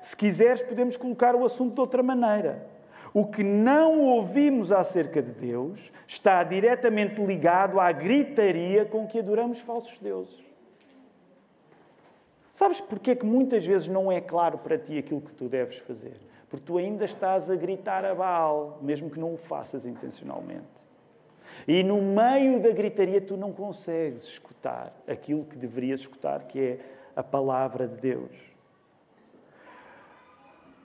Se 0.00 0.16
quiseres, 0.16 0.62
podemos 0.62 0.96
colocar 0.96 1.34
o 1.36 1.44
assunto 1.44 1.74
de 1.74 1.80
outra 1.80 2.02
maneira. 2.02 2.71
O 3.14 3.26
que 3.26 3.42
não 3.42 4.00
ouvimos 4.00 4.72
acerca 4.72 5.20
de 5.20 5.32
Deus 5.32 5.78
está 6.08 6.42
diretamente 6.42 7.22
ligado 7.22 7.78
à 7.78 7.92
gritaria 7.92 8.86
com 8.86 9.06
que 9.06 9.18
adoramos 9.18 9.60
falsos 9.60 9.98
deuses. 9.98 10.42
Sabes 12.52 12.80
porquê 12.80 13.14
que 13.14 13.26
muitas 13.26 13.64
vezes 13.64 13.88
não 13.88 14.10
é 14.10 14.20
claro 14.20 14.58
para 14.58 14.78
ti 14.78 14.98
aquilo 14.98 15.20
que 15.20 15.32
tu 15.32 15.48
deves 15.48 15.78
fazer? 15.78 16.16
Porque 16.48 16.64
tu 16.66 16.78
ainda 16.78 17.04
estás 17.04 17.50
a 17.50 17.56
gritar 17.56 18.04
a 18.04 18.14
Baal, 18.14 18.78
mesmo 18.82 19.10
que 19.10 19.18
não 19.18 19.34
o 19.34 19.38
faças 19.38 19.86
intencionalmente. 19.86 20.82
E 21.66 21.82
no 21.82 22.00
meio 22.00 22.60
da 22.60 22.70
gritaria 22.70 23.20
tu 23.20 23.36
não 23.36 23.52
consegues 23.52 24.24
escutar 24.24 24.92
aquilo 25.06 25.44
que 25.44 25.56
deverias 25.56 26.00
escutar, 26.00 26.44
que 26.44 26.60
é 26.60 26.78
a 27.16 27.22
palavra 27.22 27.86
de 27.86 27.96
Deus. 27.96 28.51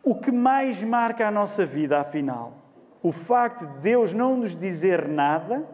O 0.08 0.16
que 0.16 0.32
mais 0.32 0.82
marca 0.82 1.28
a 1.28 1.32
nossa 1.32 1.66
vida, 1.66 2.00
afinal? 2.00 2.54
O 3.04 3.12
facto 3.12 3.66
de 3.66 3.80
Deus 3.80 4.14
não 4.14 4.38
nos 4.38 4.56
dizer 4.56 5.06
nada, 5.06 5.68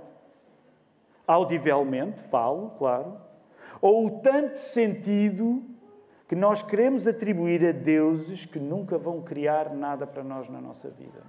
audivelmente, 1.28 2.20
falo, 2.32 2.72
claro, 2.80 3.16
ou 3.80 4.08
o 4.08 4.22
tanto 4.22 4.58
sentido 4.58 5.62
que 6.28 6.36
nós 6.36 6.64
queremos 6.64 7.06
atribuir 7.06 7.64
a 7.64 7.72
deuses 7.72 8.44
que 8.44 8.58
nunca 8.58 8.98
vão 8.98 9.22
criar 9.22 9.70
nada 9.70 10.08
para 10.08 10.24
nós 10.24 10.50
na 10.50 10.60
nossa 10.60 10.90
vida. 10.90 11.22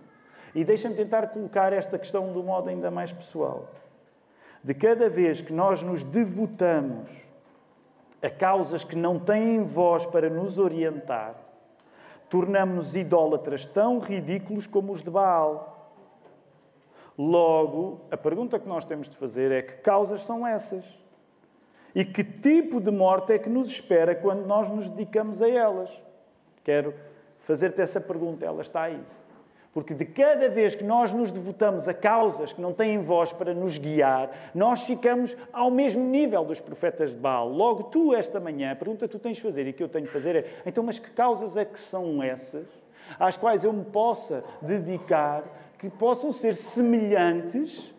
E 0.54 0.64
deixa-me 0.64 0.94
tentar 0.94 1.26
colocar 1.26 1.74
esta 1.74 1.98
questão 1.98 2.32
de 2.32 2.38
um 2.38 2.44
modo 2.44 2.70
ainda 2.70 2.90
mais 2.90 3.12
pessoal. 3.12 3.70
De 4.62 4.72
cada 4.72 5.10
vez 5.10 5.42
que 5.42 5.52
nós 5.52 5.82
nos 5.82 6.02
devotamos 6.02 7.10
a 8.22 8.30
causas 8.30 8.82
que 8.82 8.96
não 8.96 9.18
têm 9.18 9.62
voz 9.62 10.06
para 10.06 10.30
nos 10.30 10.56
orientar, 10.56 11.43
tornamos-nos 12.34 12.96
idólatras 12.96 13.64
tão 13.64 14.00
ridículos 14.00 14.66
como 14.66 14.92
os 14.92 15.04
de 15.04 15.08
Baal. 15.08 15.92
Logo, 17.16 18.00
a 18.10 18.16
pergunta 18.16 18.58
que 18.58 18.66
nós 18.66 18.84
temos 18.84 19.08
de 19.08 19.16
fazer 19.16 19.52
é 19.52 19.62
que 19.62 19.74
causas 19.74 20.24
são 20.24 20.44
essas? 20.44 20.84
E 21.94 22.04
que 22.04 22.24
tipo 22.24 22.80
de 22.80 22.90
morte 22.90 23.32
é 23.32 23.38
que 23.38 23.48
nos 23.48 23.68
espera 23.68 24.16
quando 24.16 24.44
nós 24.46 24.68
nos 24.68 24.90
dedicamos 24.90 25.40
a 25.40 25.48
elas? 25.48 25.88
Quero 26.64 26.92
fazer-te 27.42 27.80
essa 27.80 28.00
pergunta, 28.00 28.44
ela 28.44 28.62
está 28.62 28.82
aí. 28.82 29.00
Porque 29.74 29.92
de 29.92 30.04
cada 30.04 30.48
vez 30.48 30.76
que 30.76 30.84
nós 30.84 31.12
nos 31.12 31.32
devotamos 31.32 31.88
a 31.88 31.92
causas 31.92 32.52
que 32.52 32.60
não 32.60 32.72
têm 32.72 33.02
voz 33.02 33.32
para 33.32 33.52
nos 33.52 33.76
guiar, 33.76 34.30
nós 34.54 34.84
ficamos 34.84 35.36
ao 35.52 35.68
mesmo 35.68 36.04
nível 36.04 36.44
dos 36.44 36.60
profetas 36.60 37.10
de 37.10 37.16
Baal. 37.18 37.48
Logo, 37.48 37.82
tu, 37.84 38.14
esta 38.14 38.38
manhã, 38.38 38.70
a 38.70 38.76
pergunta 38.76 39.08
que 39.08 39.12
tu 39.12 39.18
tens 39.18 39.36
de 39.36 39.42
fazer 39.42 39.66
e 39.66 39.72
que 39.72 39.82
eu 39.82 39.88
tenho 39.88 40.06
de 40.06 40.12
fazer 40.12 40.36
é: 40.36 40.46
então, 40.64 40.84
mas 40.84 41.00
que 41.00 41.10
causas 41.10 41.56
é 41.56 41.64
que 41.64 41.80
são 41.80 42.22
essas 42.22 42.68
às 43.18 43.36
quais 43.36 43.64
eu 43.64 43.72
me 43.72 43.84
possa 43.84 44.44
dedicar, 44.62 45.42
que 45.76 45.90
possam 45.90 46.30
ser 46.30 46.54
semelhantes 46.54 47.92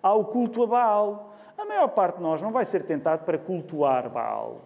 ao 0.00 0.26
culto 0.26 0.62
a 0.62 0.66
Baal? 0.68 1.36
A 1.58 1.64
maior 1.64 1.88
parte 1.88 2.18
de 2.18 2.22
nós 2.22 2.40
não 2.40 2.52
vai 2.52 2.64
ser 2.64 2.84
tentado 2.84 3.24
para 3.24 3.36
cultuar 3.36 4.08
Baal. 4.08 4.60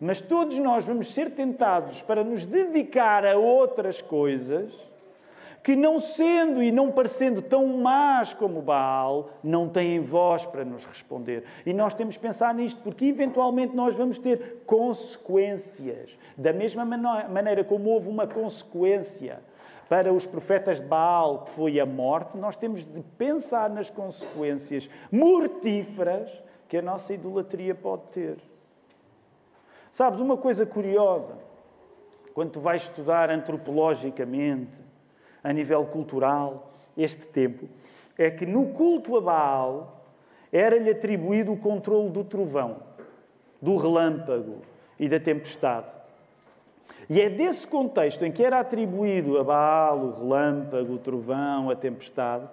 Mas 0.00 0.18
todos 0.18 0.56
nós 0.58 0.82
vamos 0.84 1.12
ser 1.12 1.32
tentados 1.32 2.00
para 2.00 2.24
nos 2.24 2.46
dedicar 2.46 3.26
a 3.26 3.36
outras 3.36 4.00
coisas 4.00 4.72
que, 5.62 5.76
não 5.76 6.00
sendo 6.00 6.62
e 6.62 6.72
não 6.72 6.90
parecendo 6.90 7.42
tão 7.42 7.66
más 7.66 8.32
como 8.32 8.62
Baal, 8.62 9.30
não 9.42 9.68
têm 9.68 10.00
voz 10.00 10.44
para 10.46 10.64
nos 10.64 10.84
responder. 10.84 11.44
E 11.66 11.72
nós 11.72 11.94
temos 11.94 12.16
que 12.16 12.22
pensar 12.22 12.54
nisto, 12.54 12.80
porque 12.82 13.04
eventualmente 13.04 13.76
nós 13.76 13.94
vamos 13.94 14.18
ter 14.18 14.62
consequências. 14.66 16.18
Da 16.36 16.52
mesma 16.52 16.84
maneira 16.84 17.62
como 17.62 17.90
houve 17.90 18.08
uma 18.08 18.26
consequência 18.26 19.40
para 19.88 20.12
os 20.12 20.24
profetas 20.24 20.80
de 20.80 20.86
Baal, 20.86 21.40
que 21.44 21.50
foi 21.50 21.80
a 21.80 21.84
morte, 21.84 22.38
nós 22.38 22.56
temos 22.56 22.84
de 22.84 23.02
pensar 23.18 23.68
nas 23.68 23.90
consequências 23.90 24.88
mortíferas 25.10 26.30
que 26.68 26.76
a 26.76 26.82
nossa 26.82 27.12
idolatria 27.12 27.74
pode 27.74 28.04
ter. 28.12 28.38
Sabes, 29.90 30.20
uma 30.20 30.36
coisa 30.36 30.64
curiosa, 30.64 31.36
quando 32.32 32.52
tu 32.52 32.60
vais 32.60 32.82
estudar 32.82 33.28
antropologicamente, 33.28 34.70
a 35.42 35.52
nível 35.52 35.84
cultural, 35.86 36.72
este 36.96 37.26
tempo, 37.26 37.68
é 38.18 38.30
que 38.30 38.44
no 38.44 38.66
culto 38.66 39.16
a 39.16 39.20
Baal 39.20 40.04
era-lhe 40.52 40.90
atribuído 40.90 41.52
o 41.52 41.56
controle 41.56 42.10
do 42.10 42.24
trovão, 42.24 42.76
do 43.60 43.76
relâmpago 43.76 44.58
e 44.98 45.08
da 45.08 45.18
tempestade. 45.18 45.86
E 47.08 47.20
é 47.20 47.28
desse 47.28 47.66
contexto 47.66 48.24
em 48.24 48.30
que 48.30 48.44
era 48.44 48.60
atribuído 48.60 49.38
a 49.38 49.44
Baal 49.44 49.98
o 49.98 50.12
relâmpago, 50.12 50.94
o 50.94 50.98
trovão, 50.98 51.70
a 51.70 51.76
tempestade, 51.76 52.46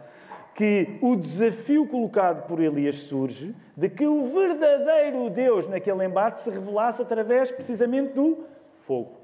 que 0.56 0.98
o 1.02 1.16
desafio 1.16 1.86
colocado 1.86 2.48
por 2.48 2.60
Elias 2.60 2.96
surge 3.02 3.54
de 3.76 3.90
que 3.90 4.08
o 4.08 4.24
verdadeiro 4.26 5.30
Deus 5.30 5.68
naquele 5.68 6.04
embate 6.04 6.42
se 6.42 6.50
revelasse 6.50 7.00
através 7.00 7.52
precisamente 7.52 8.14
do 8.14 8.46
fogo. 8.88 9.17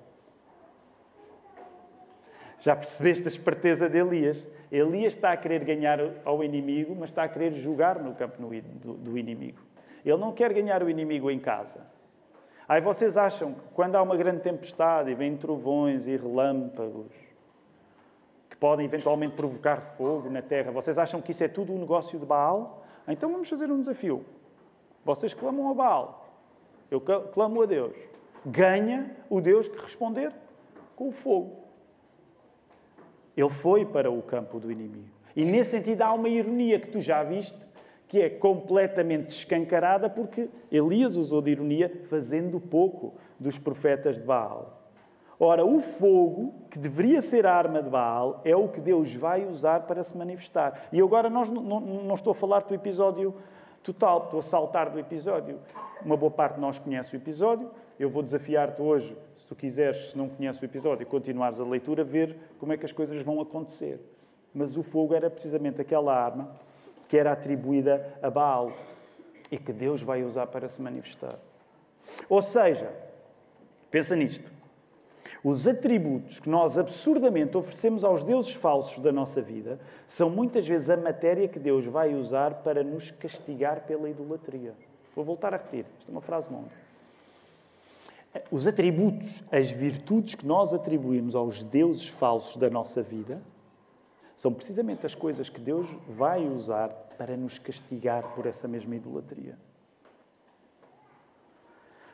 Já 2.63 2.77
percebeste 2.77 3.27
a 3.27 3.27
esperteza 3.27 3.89
de 3.89 3.97
Elias? 3.97 4.47
Elias 4.71 5.13
está 5.13 5.33
a 5.33 5.37
querer 5.37 5.65
ganhar 5.65 5.99
ao 6.23 6.41
inimigo, 6.41 6.95
mas 6.97 7.09
está 7.09 7.25
a 7.25 7.27
querer 7.27 7.51
jogar 7.55 7.99
no 7.99 8.15
campo 8.15 8.41
do 8.41 9.17
inimigo. 9.17 9.59
Ele 10.05 10.15
não 10.15 10.31
quer 10.31 10.53
ganhar 10.53 10.81
o 10.81 10.89
inimigo 10.89 11.29
em 11.29 11.39
casa. 11.39 11.81
Aí 12.65 12.79
vocês 12.79 13.17
acham 13.17 13.53
que 13.53 13.59
quando 13.73 13.97
há 13.97 14.01
uma 14.01 14.15
grande 14.15 14.39
tempestade 14.39 15.11
e 15.11 15.13
vêm 15.13 15.35
trovões 15.35 16.07
e 16.07 16.15
relâmpagos 16.15 17.11
que 18.49 18.55
podem 18.55 18.85
eventualmente 18.85 19.35
provocar 19.35 19.81
fogo 19.97 20.29
na 20.29 20.41
terra, 20.41 20.71
vocês 20.71 20.97
acham 20.97 21.21
que 21.21 21.31
isso 21.31 21.43
é 21.43 21.49
tudo 21.49 21.73
um 21.73 21.79
negócio 21.79 22.17
de 22.17 22.25
Baal? 22.25 22.85
Então 23.09 23.29
vamos 23.29 23.49
fazer 23.49 23.69
um 23.69 23.81
desafio. 23.81 24.23
Vocês 25.03 25.33
clamam 25.33 25.69
a 25.69 25.73
Baal. 25.73 26.29
Eu 26.89 27.01
clamo 27.01 27.61
a 27.61 27.65
Deus. 27.65 27.97
Ganha 28.45 29.11
o 29.29 29.41
Deus 29.41 29.67
que 29.67 29.81
responder 29.81 30.31
com 30.95 31.09
o 31.09 31.11
fogo. 31.11 31.62
Ele 33.35 33.49
foi 33.49 33.85
para 33.85 34.11
o 34.11 34.21
campo 34.21 34.59
do 34.59 34.71
inimigo. 34.71 35.09
E 35.35 35.43
nesse 35.43 35.71
sentido 35.71 36.01
há 36.03 36.13
uma 36.13 36.29
ironia 36.29 36.79
que 36.79 36.89
tu 36.89 37.01
já 37.01 37.23
viste, 37.23 37.57
que 38.07 38.21
é 38.21 38.29
completamente 38.29 39.31
escancarada, 39.31 40.09
porque 40.09 40.47
Elias 40.71 41.15
usou 41.15 41.41
de 41.41 41.51
ironia 41.51 41.91
fazendo 42.09 42.59
pouco 42.59 43.15
dos 43.39 43.57
profetas 43.57 44.17
de 44.17 44.23
Baal. 44.23 44.83
Ora, 45.39 45.65
o 45.65 45.81
fogo, 45.81 46.53
que 46.69 46.77
deveria 46.77 47.19
ser 47.21 47.45
a 47.45 47.55
arma 47.55 47.81
de 47.81 47.89
Baal, 47.89 48.39
é 48.45 48.55
o 48.55 48.67
que 48.67 48.79
Deus 48.79 49.13
vai 49.15 49.45
usar 49.45 49.81
para 49.81 50.03
se 50.03 50.15
manifestar. 50.15 50.87
E 50.91 51.01
agora 51.01 51.29
nós, 51.29 51.49
não, 51.49 51.79
não 51.79 52.13
estou 52.13 52.31
a 52.31 52.35
falar 52.35 52.61
do 52.61 52.73
episódio 52.73 53.33
total, 53.81 54.25
estou 54.25 54.39
a 54.39 54.43
saltar 54.43 54.89
do 54.89 54.99
episódio. 54.99 55.59
Uma 56.05 56.15
boa 56.15 56.31
parte 56.31 56.55
de 56.55 56.61
nós 56.61 56.79
conhece 56.79 57.13
o 57.15 57.17
episódio, 57.17 57.69
eu 57.99 58.09
vou 58.09 58.23
desafiar-te 58.23 58.81
hoje, 58.81 59.15
se 59.35 59.47
tu 59.47 59.55
quiseres, 59.55 60.11
se 60.11 60.17
não 60.17 60.27
conheces 60.27 60.61
o 60.61 60.65
episódio, 60.65 61.05
continuares 61.05 61.59
a 61.59 61.63
leitura, 61.63 62.03
ver 62.03 62.35
como 62.59 62.73
é 62.73 62.77
que 62.77 62.85
as 62.85 62.91
coisas 62.91 63.21
vão 63.21 63.39
acontecer. 63.39 63.99
Mas 64.53 64.75
o 64.77 64.83
fogo 64.83 65.13
era 65.13 65.29
precisamente 65.29 65.81
aquela 65.81 66.15
arma 66.15 66.51
que 67.07 67.17
era 67.17 67.31
atribuída 67.31 68.17
a 68.21 68.29
Baal 68.29 68.71
e 69.51 69.57
que 69.57 69.71
Deus 69.71 70.01
vai 70.01 70.23
usar 70.23 70.47
para 70.47 70.67
se 70.67 70.81
manifestar. 70.81 71.37
Ou 72.27 72.41
seja, 72.41 72.91
pensa 73.91 74.15
nisto. 74.15 74.51
Os 75.43 75.67
atributos 75.67 76.39
que 76.39 76.49
nós 76.49 76.77
absurdamente 76.77 77.57
oferecemos 77.57 78.03
aos 78.03 78.23
deuses 78.23 78.53
falsos 78.53 79.03
da 79.03 79.11
nossa 79.11 79.41
vida 79.41 79.79
são 80.07 80.29
muitas 80.29 80.65
vezes 80.65 80.89
a 80.89 80.95
matéria 80.95 81.49
que 81.49 81.59
Deus 81.59 81.85
vai 81.85 82.15
usar 82.15 82.63
para 82.63 82.81
nos 82.81 83.11
castigar 83.11 83.81
pela 83.81 84.09
idolatria. 84.09 84.73
Vou 85.13 85.25
voltar 85.25 85.53
a 85.53 85.57
repetir, 85.57 85.85
esta 85.99 86.09
é 86.09 86.11
uma 86.11 86.21
frase 86.21 86.51
longa. 86.51 86.82
Os 88.49 88.65
atributos, 88.65 89.43
as 89.51 89.69
virtudes 89.69 90.35
que 90.35 90.45
nós 90.45 90.73
atribuímos 90.73 91.35
aos 91.35 91.63
deuses 91.63 92.07
falsos 92.07 92.57
da 92.57 92.69
nossa 92.69 93.01
vida, 93.01 93.41
são 94.35 94.51
precisamente 94.51 95.05
as 95.05 95.13
coisas 95.13 95.49
que 95.49 95.61
Deus 95.61 95.87
vai 96.09 96.47
usar 96.47 96.89
para 97.17 97.37
nos 97.37 97.59
castigar 97.59 98.33
por 98.33 98.45
essa 98.45 98.67
mesma 98.67 98.95
idolatria. 98.95 99.57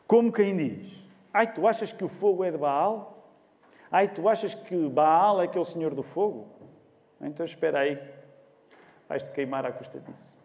Como 0.06 0.32
quem 0.32 0.58
diz: 0.58 0.92
Ai, 1.34 1.54
tu 1.54 1.68
achas 1.68 1.92
que 1.92 2.04
o 2.04 2.10
fogo 2.10 2.44
é 2.44 2.52
de 2.52 2.58
Baal? 2.58 3.26
Ai, 3.92 4.14
tu 4.14 4.28
achas 4.28 4.54
que 4.54 4.90
Baal 4.90 5.42
é 5.42 5.48
que 5.48 5.58
é 5.58 5.62
o 5.62 5.66
Senhor 5.66 5.96
do 5.96 6.04
fogo? 6.04 6.48
Então 7.22 7.46
espera 7.46 7.80
aí, 7.80 8.00
vais-te 9.08 9.32
queimar 9.32 9.66
à 9.66 9.72
custa 9.72 10.00
disso. 10.00 10.38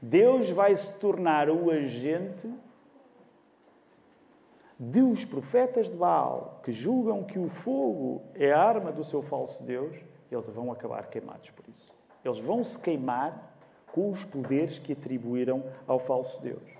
Deus 0.00 0.50
vai 0.50 0.74
se 0.74 0.92
tornar 0.94 1.48
o 1.48 1.70
agente 1.70 2.52
de 4.78 5.00
os 5.00 5.24
profetas 5.24 5.88
de 5.88 5.96
Baal 5.96 6.60
que 6.62 6.72
julgam 6.72 7.24
que 7.24 7.38
o 7.38 7.48
fogo 7.48 8.22
é 8.34 8.52
a 8.52 8.62
arma 8.62 8.92
do 8.92 9.04
seu 9.04 9.22
falso 9.22 9.62
Deus, 9.62 9.96
eles 10.30 10.48
vão 10.48 10.70
acabar 10.70 11.06
queimados 11.06 11.50
por 11.50 11.66
isso. 11.68 11.92
Eles 12.24 12.38
vão 12.38 12.62
se 12.62 12.78
queimar 12.78 13.54
com 13.92 14.10
os 14.10 14.24
poderes 14.24 14.78
que 14.78 14.92
atribuíram 14.92 15.64
ao 15.86 15.98
falso 15.98 16.40
Deus. 16.42 16.76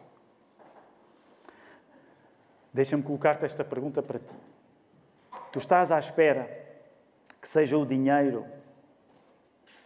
Deixa-me 2.72 3.02
colocar-te 3.02 3.44
esta 3.44 3.64
pergunta 3.64 4.02
para 4.02 4.18
ti. 4.18 4.34
Tu 5.50 5.58
estás 5.58 5.90
à 5.90 5.98
espera 5.98 6.66
que 7.40 7.48
seja 7.48 7.78
o 7.78 7.86
dinheiro, 7.86 8.44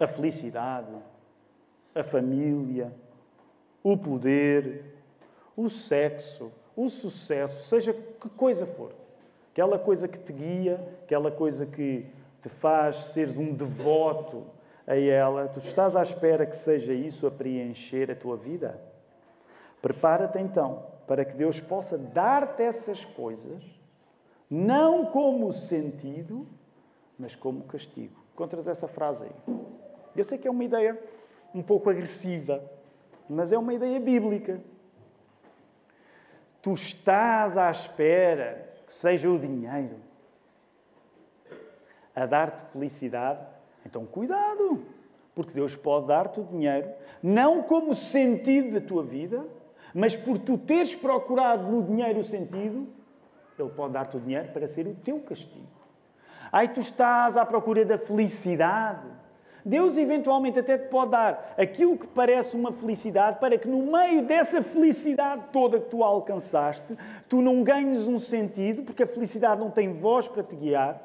a 0.01 0.09
felicidade, 0.09 0.92
a 1.94 2.03
família, 2.03 2.92
o 3.83 3.96
poder, 3.96 4.96
o 5.57 5.68
sexo, 5.68 6.51
o 6.84 6.88
sucesso, 6.88 7.68
seja 7.68 7.92
que 7.92 8.28
coisa 8.30 8.66
for, 8.66 8.92
aquela 9.52 9.78
coisa 9.78 10.08
que 10.08 10.18
te 10.18 10.32
guia, 10.32 10.80
aquela 11.04 11.30
coisa 11.30 11.66
que 11.66 12.06
te 12.42 12.48
faz 12.48 12.96
seres 13.12 13.36
um 13.36 13.52
devoto 13.52 14.44
a 14.86 14.96
ela, 14.96 15.48
tu 15.48 15.58
estás 15.58 15.94
à 15.94 16.02
espera 16.02 16.46
que 16.46 16.56
seja 16.56 16.92
isso 16.92 17.26
a 17.26 17.30
preencher 17.30 18.10
a 18.10 18.14
tua 18.14 18.36
vida? 18.36 18.80
Prepara-te 19.82 20.38
então 20.38 20.86
para 21.06 21.24
que 21.24 21.34
Deus 21.34 21.60
possa 21.60 21.98
dar-te 21.98 22.62
essas 22.62 23.04
coisas 23.04 23.62
não 24.50 25.06
como 25.06 25.52
sentido, 25.52 26.46
mas 27.16 27.36
como 27.36 27.62
castigo. 27.64 28.20
Encontras 28.34 28.66
essa 28.66 28.88
frase 28.88 29.24
aí. 29.24 29.56
Eu 30.16 30.24
sei 30.24 30.38
que 30.38 30.48
é 30.48 30.50
uma 30.50 30.64
ideia 30.64 31.00
um 31.54 31.62
pouco 31.62 31.88
agressiva, 31.88 32.62
mas 33.28 33.52
é 33.52 33.58
uma 33.58 33.72
ideia 33.72 34.00
bíblica. 34.00 34.60
Tu 36.62 36.75
estás 36.75 37.57
à 37.57 37.70
espera 37.70 38.68
que 38.87 38.92
seja 38.92 39.31
o 39.31 39.38
dinheiro 39.38 39.96
a 42.14 42.27
dar-te 42.27 42.73
felicidade, 42.73 43.40
então 43.87 44.05
cuidado, 44.05 44.85
porque 45.35 45.53
Deus 45.53 45.75
pode 45.77 46.09
dar-te 46.09 46.40
o 46.40 46.44
dinheiro, 46.44 46.90
não 47.23 47.62
como 47.62 47.94
sentido 47.94 48.79
da 48.79 48.87
tua 48.87 49.03
vida, 49.03 49.46
mas 49.94 50.14
por 50.14 50.38
tu 50.38 50.59
teres 50.59 50.94
procurado 50.94 51.70
no 51.70 51.83
dinheiro 51.83 52.20
o 52.20 52.25
sentido, 52.25 52.87
ele 53.59 53.70
pode 53.70 53.92
dar-te 53.92 54.16
o 54.16 54.20
dinheiro 54.20 54.49
para 54.53 54.66
ser 54.68 54.87
o 54.87 54.94
teu 54.94 55.20
castigo. 55.20 55.66
Aí 56.53 56.68
tu 56.68 56.81
estás 56.81 57.37
à 57.37 57.44
procura 57.44 57.85
da 57.85 57.99
felicidade. 57.99 59.07
Deus 59.64 59.96
eventualmente 59.96 60.59
até 60.59 60.79
te 60.79 60.88
pode 60.88 61.12
dar 61.12 61.55
aquilo 61.57 61.96
que 61.96 62.07
parece 62.07 62.57
uma 62.57 62.73
felicidade 62.73 63.38
para 63.38 63.59
que 63.59 63.68
no 63.68 63.90
meio 63.90 64.23
dessa 64.23 64.62
felicidade 64.62 65.44
toda 65.53 65.81
que 65.81 65.90
tu 65.90 66.03
alcançaste, 66.03 66.96
tu 67.29 67.40
não 67.40 67.62
ganhes 67.62 68.07
um 68.09 68.18
sentido, 68.18 68.83
porque 68.83 69.03
a 69.03 69.07
felicidade 69.07 69.61
não 69.61 69.70
tem 69.70 69.92
voz 69.92 70.27
para 70.29 70.42
te 70.42 70.55
guiar, 70.55 71.01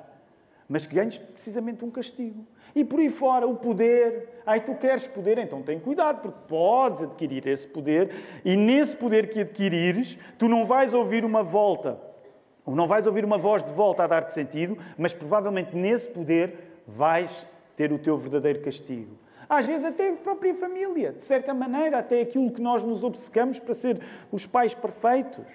mas 0.67 0.85
que 0.85 0.95
ganhes 0.95 1.17
precisamente 1.17 1.83
um 1.83 1.91
castigo. 1.91 2.45
E 2.75 2.83
por 2.83 2.99
aí 2.99 3.09
fora, 3.09 3.47
o 3.47 3.55
poder. 3.55 4.41
Ai, 4.45 4.59
tu 4.59 4.75
queres 4.75 5.07
poder, 5.07 5.37
então 5.37 5.61
tem 5.61 5.79
cuidado, 5.79 6.21
porque 6.21 6.39
podes 6.47 7.03
adquirir 7.03 7.47
esse 7.47 7.65
poder, 7.65 8.11
e 8.43 8.55
nesse 8.55 8.95
poder 8.95 9.29
que 9.29 9.41
adquirires, 9.41 10.17
tu 10.37 10.49
não 10.49 10.65
vais 10.65 10.93
ouvir 10.93 11.23
uma 11.23 11.41
volta 11.41 11.97
não 12.73 12.87
vais 12.87 13.05
ouvir 13.05 13.23
uma 13.23 13.37
voz 13.37 13.63
de 13.63 13.71
volta 13.71 14.03
a 14.03 14.07
dar-te 14.07 14.33
sentido, 14.33 14.77
mas 14.97 15.13
provavelmente 15.13 15.75
nesse 15.75 16.09
poder 16.09 16.81
vais 16.87 17.45
ter 17.75 17.91
o 17.91 17.99
teu 17.99 18.17
verdadeiro 18.17 18.61
castigo. 18.61 19.17
Às 19.47 19.65
vezes 19.65 19.85
até 19.85 20.09
a 20.09 20.13
própria 20.13 20.55
família, 20.55 21.11
de 21.11 21.23
certa 21.23 21.53
maneira, 21.53 21.99
até 21.99 22.21
aquilo 22.21 22.51
que 22.51 22.61
nós 22.61 22.81
nos 22.83 23.03
obcecamos 23.03 23.59
para 23.59 23.73
ser 23.73 24.01
os 24.31 24.45
pais 24.45 24.73
perfeitos. 24.73 25.45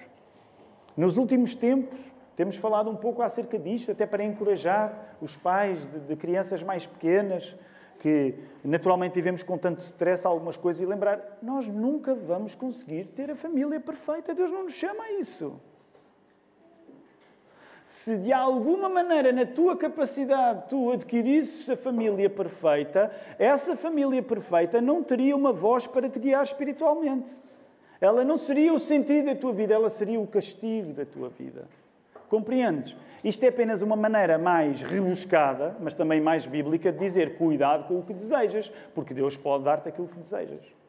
Nos 0.95 1.17
últimos 1.17 1.55
tempos, 1.55 1.99
temos 2.35 2.55
falado 2.55 2.89
um 2.89 2.95
pouco 2.95 3.21
acerca 3.21 3.59
disto, 3.59 3.91
até 3.91 4.05
para 4.05 4.23
encorajar 4.23 5.17
os 5.21 5.35
pais 5.35 5.85
de, 5.91 5.99
de 5.99 6.15
crianças 6.15 6.63
mais 6.63 6.85
pequenas, 6.85 7.55
que 7.99 8.33
naturalmente 8.63 9.13
vivemos 9.13 9.43
com 9.43 9.57
tanto 9.57 9.81
stress 9.81 10.25
algumas 10.25 10.57
coisas, 10.57 10.81
e 10.81 10.85
lembrar, 10.85 11.37
nós 11.41 11.67
nunca 11.67 12.15
vamos 12.15 12.55
conseguir 12.55 13.07
ter 13.07 13.29
a 13.29 13.35
família 13.35 13.79
perfeita. 13.79 14.33
Deus 14.33 14.51
não 14.51 14.63
nos 14.63 14.73
chama 14.73 15.03
a 15.03 15.11
isso 15.13 15.59
se 17.91 18.15
de 18.15 18.31
alguma 18.31 18.87
maneira 18.87 19.33
na 19.33 19.45
tua 19.45 19.75
capacidade 19.75 20.69
tu 20.69 20.93
adquirisses 20.93 21.69
a 21.69 21.75
família 21.75 22.29
perfeita, 22.29 23.11
essa 23.37 23.75
família 23.75 24.23
perfeita 24.23 24.79
não 24.79 25.03
teria 25.03 25.35
uma 25.35 25.51
voz 25.51 25.85
para 25.85 26.09
te 26.09 26.17
guiar 26.17 26.41
espiritualmente. 26.41 27.27
Ela 27.99 28.23
não 28.23 28.37
seria 28.37 28.73
o 28.73 28.79
sentido 28.79 29.25
da 29.25 29.35
tua 29.35 29.51
vida, 29.51 29.73
ela 29.73 29.89
seria 29.89 30.21
o 30.21 30.25
castigo 30.25 30.93
da 30.93 31.05
tua 31.05 31.27
vida. 31.27 31.67
Compreendes? 32.29 32.95
Isto 33.25 33.43
é 33.43 33.49
apenas 33.49 33.81
uma 33.81 33.97
maneira 33.97 34.37
mais 34.37 34.81
rebuscada, 34.81 35.75
mas 35.81 35.93
também 35.93 36.21
mais 36.21 36.45
bíblica, 36.45 36.93
de 36.93 36.99
dizer 36.99 37.37
cuidado 37.37 37.89
com 37.89 37.99
o 37.99 38.03
que 38.03 38.13
desejas, 38.13 38.71
porque 38.95 39.13
Deus 39.13 39.35
pode 39.35 39.65
dar-te 39.65 39.89
aquilo 39.89 40.07
que 40.07 40.17
desejas. 40.17 40.80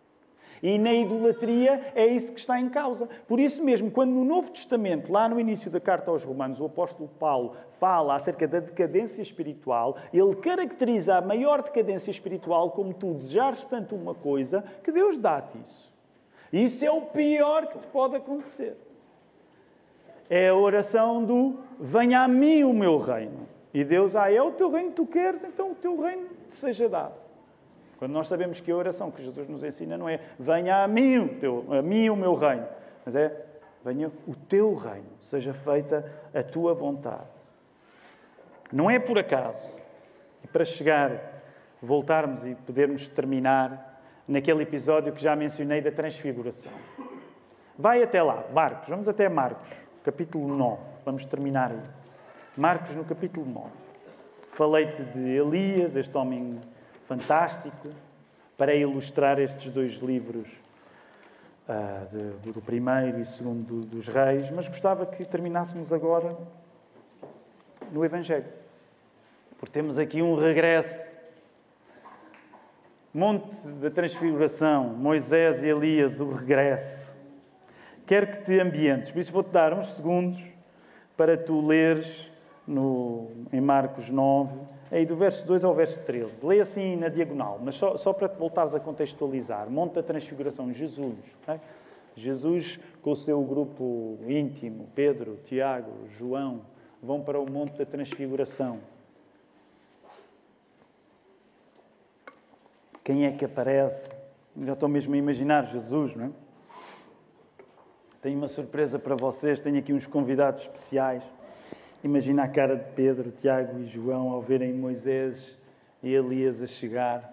E 0.62 0.78
na 0.78 0.92
idolatria 0.92 1.92
é 1.92 2.06
isso 2.06 2.32
que 2.32 2.38
está 2.38 2.60
em 2.60 2.68
causa. 2.68 3.08
Por 3.26 3.40
isso 3.40 3.64
mesmo, 3.64 3.90
quando 3.90 4.12
no 4.12 4.24
Novo 4.24 4.50
Testamento, 4.52 5.10
lá 5.10 5.28
no 5.28 5.40
início 5.40 5.68
da 5.68 5.80
carta 5.80 6.10
aos 6.10 6.22
Romanos, 6.22 6.60
o 6.60 6.66
apóstolo 6.66 7.10
Paulo 7.18 7.56
fala 7.80 8.14
acerca 8.14 8.46
da 8.46 8.60
decadência 8.60 9.20
espiritual, 9.20 9.96
ele 10.14 10.36
caracteriza 10.36 11.16
a 11.16 11.20
maior 11.20 11.62
decadência 11.62 12.12
espiritual 12.12 12.70
como 12.70 12.94
tu 12.94 13.12
desejares 13.14 13.64
tanto 13.64 13.96
uma 13.96 14.14
coisa 14.14 14.64
que 14.84 14.92
Deus 14.92 15.18
dá-te 15.18 15.58
isso. 15.58 15.92
Isso 16.52 16.84
é 16.84 16.90
o 16.90 17.00
pior 17.02 17.66
que 17.66 17.78
te 17.78 17.86
pode 17.88 18.14
acontecer. 18.14 18.76
É 20.30 20.48
a 20.48 20.54
oração 20.54 21.24
do 21.24 21.58
venha 21.80 22.20
a 22.20 22.28
mim 22.28 22.62
o 22.62 22.72
meu 22.72 22.98
reino. 22.98 23.48
E 23.74 23.82
Deus, 23.82 24.14
ah, 24.14 24.30
é 24.30 24.40
o 24.40 24.52
teu 24.52 24.70
reino 24.70 24.90
que 24.90 24.96
tu 24.96 25.06
queres, 25.06 25.42
então 25.42 25.72
o 25.72 25.74
teu 25.74 26.00
reino 26.00 26.28
te 26.46 26.54
seja 26.54 26.88
dado. 26.88 27.21
Quando 28.02 28.14
nós 28.14 28.26
sabemos 28.26 28.58
que 28.58 28.68
a 28.68 28.74
oração 28.74 29.12
que 29.12 29.22
Jesus 29.22 29.48
nos 29.48 29.62
ensina 29.62 29.96
não 29.96 30.08
é 30.08 30.18
venha 30.36 30.82
a 30.82 30.88
mim 30.88 31.18
o, 31.18 31.28
teu, 31.38 31.64
a 31.70 31.80
mim 31.80 32.08
o 32.08 32.16
meu 32.16 32.34
reino, 32.34 32.66
mas 33.06 33.14
é 33.14 33.46
venha 33.84 34.10
o 34.26 34.34
teu 34.34 34.74
reino, 34.74 35.06
seja 35.20 35.54
feita 35.54 36.12
a 36.34 36.42
tua 36.42 36.74
vontade. 36.74 37.30
Não 38.72 38.90
é 38.90 38.98
por 38.98 39.20
acaso. 39.20 39.78
E 40.42 40.48
para 40.48 40.64
chegar, 40.64 41.16
voltarmos 41.80 42.44
e 42.44 42.56
podermos 42.56 43.06
terminar 43.06 44.02
naquele 44.26 44.64
episódio 44.64 45.12
que 45.12 45.22
já 45.22 45.36
mencionei 45.36 45.80
da 45.80 45.92
transfiguração. 45.92 46.72
Vai 47.78 48.02
até 48.02 48.20
lá, 48.20 48.42
Marcos, 48.52 48.88
vamos 48.88 49.08
até 49.08 49.28
Marcos, 49.28 49.70
capítulo 50.02 50.48
9. 50.48 50.82
Vamos 51.04 51.24
terminar 51.26 51.70
aí. 51.70 51.80
Marcos, 52.56 52.96
no 52.96 53.04
capítulo 53.04 53.46
9. 53.46 53.70
Falei-te 54.54 55.04
de 55.04 55.36
Elias, 55.36 55.94
este 55.94 56.16
homem 56.16 56.60
fantástico 57.06 57.88
para 58.56 58.74
ilustrar 58.74 59.38
estes 59.38 59.72
dois 59.72 59.94
livros 59.94 60.48
uh, 61.68 62.40
de, 62.42 62.52
do 62.52 62.60
primeiro 62.60 63.20
e 63.20 63.24
segundo 63.24 63.84
dos 63.84 64.06
reis, 64.06 64.50
mas 64.50 64.68
gostava 64.68 65.06
que 65.06 65.24
terminássemos 65.24 65.92
agora 65.92 66.36
no 67.90 68.04
Evangelho, 68.04 68.46
porque 69.58 69.72
temos 69.72 69.98
aqui 69.98 70.22
um 70.22 70.36
regresso. 70.36 71.10
Monte 73.14 73.54
da 73.68 73.90
Transfiguração, 73.90 74.84
Moisés 74.84 75.62
e 75.62 75.66
Elias, 75.66 76.18
o 76.18 76.32
regresso. 76.32 77.12
Quero 78.06 78.26
que 78.28 78.44
te 78.44 78.58
ambientes, 78.58 79.10
por 79.10 79.18
isso 79.18 79.32
vou-te 79.32 79.50
dar 79.50 79.74
uns 79.74 79.92
segundos 79.92 80.42
para 81.14 81.36
tu 81.36 81.66
leres 81.66 82.30
no, 82.66 83.30
em 83.52 83.60
Marcos 83.60 84.08
9 84.08 84.72
aí 84.92 85.06
do 85.06 85.16
verso 85.16 85.46
2 85.46 85.64
ao 85.64 85.74
verso 85.74 85.98
13. 86.00 86.44
Lê 86.44 86.60
assim 86.60 86.96
na 86.96 87.08
diagonal, 87.08 87.58
mas 87.62 87.76
só, 87.76 87.96
só 87.96 88.12
para 88.12 88.28
te 88.28 88.36
voltares 88.36 88.74
a 88.74 88.80
contextualizar. 88.80 89.68
Monte 89.70 89.94
da 89.94 90.02
Transfiguração, 90.02 90.72
Jesus. 90.72 91.16
Okay? 91.42 91.58
Jesus 92.14 92.78
com 93.00 93.12
o 93.12 93.16
seu 93.16 93.42
grupo 93.42 94.18
íntimo, 94.28 94.86
Pedro, 94.94 95.38
Tiago, 95.46 95.90
João, 96.18 96.60
vão 97.02 97.22
para 97.22 97.40
o 97.40 97.50
Monte 97.50 97.78
da 97.78 97.86
Transfiguração. 97.86 98.78
Quem 103.02 103.26
é 103.26 103.32
que 103.32 103.44
aparece? 103.44 104.08
Já 104.62 104.74
estou 104.74 104.88
mesmo 104.88 105.14
a 105.14 105.18
imaginar 105.18 105.66
Jesus, 105.72 106.14
não 106.14 106.26
é? 106.26 106.30
Tenho 108.20 108.38
uma 108.38 108.46
surpresa 108.46 108.98
para 108.98 109.16
vocês, 109.16 109.58
tenho 109.58 109.78
aqui 109.78 109.92
uns 109.92 110.06
convidados 110.06 110.62
especiais. 110.62 111.24
Imagina 112.04 112.42
a 112.42 112.48
cara 112.48 112.76
de 112.76 112.84
Pedro, 112.94 113.30
Tiago 113.30 113.78
e 113.78 113.86
João 113.86 114.30
ao 114.30 114.42
verem 114.42 114.72
Moisés 114.72 115.56
e 116.02 116.12
Elias 116.12 116.60
a 116.60 116.66
chegar. 116.66 117.32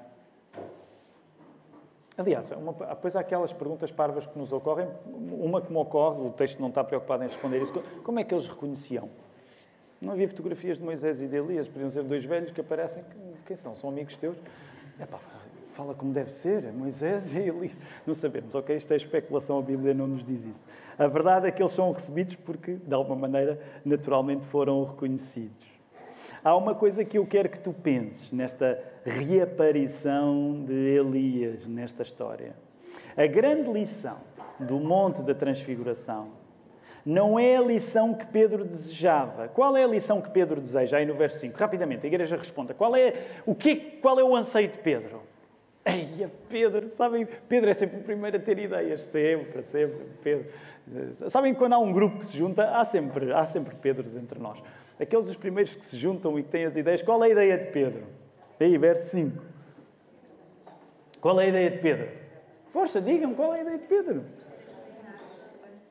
Aliás, 2.15 2.51
uma, 2.51 2.73
depois 2.73 3.15
há 3.15 3.21
aquelas 3.21 3.51
perguntas 3.51 3.91
parvas 3.91 4.27
que 4.27 4.37
nos 4.37 4.53
ocorrem. 4.53 4.87
Uma 5.07 5.61
que 5.61 5.71
me 5.71 5.77
ocorre, 5.77 6.21
o 6.21 6.31
texto 6.31 6.59
não 6.59 6.67
está 6.67 6.83
preocupado 6.83 7.23
em 7.23 7.27
responder 7.27 7.61
isso. 7.61 7.73
Como 8.03 8.19
é 8.19 8.23
que 8.23 8.33
eles 8.33 8.47
reconheciam? 8.47 9.09
Não 9.99 10.13
havia 10.13 10.27
fotografias 10.27 10.77
de 10.77 10.83
Moisés 10.83 11.21
e 11.21 11.27
de 11.27 11.35
Elias, 11.35 11.67
podiam 11.67 11.89
ser 11.89 12.03
dois 12.03 12.23
velhos 12.23 12.51
que 12.51 12.61
aparecem. 12.61 13.03
Quem 13.45 13.55
são? 13.55 13.75
São 13.75 13.89
amigos 13.89 14.15
teus? 14.17 14.37
Epá, 14.99 15.19
fala 15.79 15.93
como 15.93 16.11
deve 16.11 16.33
ser, 16.33 16.65
é 16.65 16.71
Moisés 16.73 17.33
e 17.33 17.39
Elias. 17.39 17.71
Não 18.05 18.13
sabemos, 18.13 18.53
ok? 18.53 18.75
Isto 18.75 18.91
é 18.91 18.97
especulação, 18.97 19.59
a 19.59 19.61
Bíblia 19.61 19.93
não 19.93 20.07
nos 20.07 20.25
diz 20.25 20.43
isso. 20.43 20.67
A 20.97 21.07
verdade 21.07 21.47
é 21.47 21.51
que 21.51 21.63
eles 21.63 21.71
são 21.71 21.89
recebidos 21.93 22.35
porque, 22.35 22.73
de 22.73 22.93
alguma 22.93 23.15
maneira, 23.15 23.57
naturalmente 23.85 24.45
foram 24.47 24.83
reconhecidos. 24.83 25.65
Há 26.43 26.53
uma 26.53 26.75
coisa 26.75 27.05
que 27.05 27.17
eu 27.17 27.25
quero 27.25 27.47
que 27.47 27.59
tu 27.59 27.71
penses 27.71 28.29
nesta 28.29 28.77
reaparição 29.05 30.65
de 30.65 30.73
Elias, 30.73 31.65
nesta 31.65 32.03
história. 32.03 32.53
A 33.15 33.25
grande 33.25 33.71
lição 33.71 34.17
do 34.59 34.81
Monte 34.81 35.21
da 35.21 35.33
Transfiguração 35.33 36.27
não 37.05 37.39
é 37.39 37.55
a 37.55 37.61
lição 37.61 38.13
que 38.13 38.25
Pedro 38.27 38.65
desejava. 38.65 39.47
Qual 39.47 39.77
é 39.77 39.85
a 39.85 39.87
lição 39.87 40.19
que 40.19 40.29
Pedro 40.29 40.59
deseja? 40.59 40.97
Aí 40.97 41.05
no 41.05 41.13
verso 41.13 41.39
5, 41.39 41.57
rapidamente, 41.57 42.05
a 42.05 42.07
igreja 42.07 42.35
responda. 42.35 42.73
Qual 42.73 42.93
é 42.97 43.13
o, 43.45 43.55
que, 43.55 43.77
qual 44.01 44.19
é 44.19 44.23
o 44.23 44.35
anseio 44.35 44.67
de 44.67 44.77
Pedro? 44.77 45.28
Eia, 45.89 46.31
Pedro, 46.47 46.89
sabem, 46.95 47.27
Pedro 47.47 47.69
é 47.69 47.73
sempre 47.73 47.99
o 47.99 48.03
primeiro 48.03 48.37
a 48.37 48.39
ter 48.39 48.57
ideias, 48.59 49.01
sempre, 49.01 49.63
sempre, 49.63 50.05
Pedro. 50.23 50.51
Sabem 51.29 51.53
quando 51.53 51.73
há 51.73 51.79
um 51.79 51.91
grupo 51.91 52.19
que 52.19 52.25
se 52.25 52.37
junta, 52.37 52.69
há 52.71 52.85
sempre, 52.85 53.31
há 53.31 53.45
sempre 53.45 53.75
Pedros 53.75 54.15
entre 54.15 54.39
nós. 54.39 54.61
Aqueles 54.99 55.29
os 55.29 55.35
primeiros 55.35 55.75
que 55.75 55.85
se 55.85 55.97
juntam 55.97 56.37
e 56.37 56.43
que 56.43 56.49
têm 56.49 56.65
as 56.65 56.75
ideias, 56.75 57.01
qual 57.01 57.23
é 57.23 57.27
a 57.27 57.29
ideia 57.29 57.57
de 57.57 57.71
Pedro? 57.71 58.03
Aí, 58.59 58.77
verso 58.77 59.09
5. 59.11 59.41
Qual 61.21 61.39
é 61.39 61.45
a 61.45 61.47
ideia 61.47 61.71
de 61.71 61.77
Pedro? 61.79 62.09
Força, 62.71 63.01
digam 63.01 63.33
qual 63.33 63.53
é 63.53 63.59
a 63.59 63.61
ideia 63.61 63.77
de 63.77 63.87
Pedro. 63.87 64.23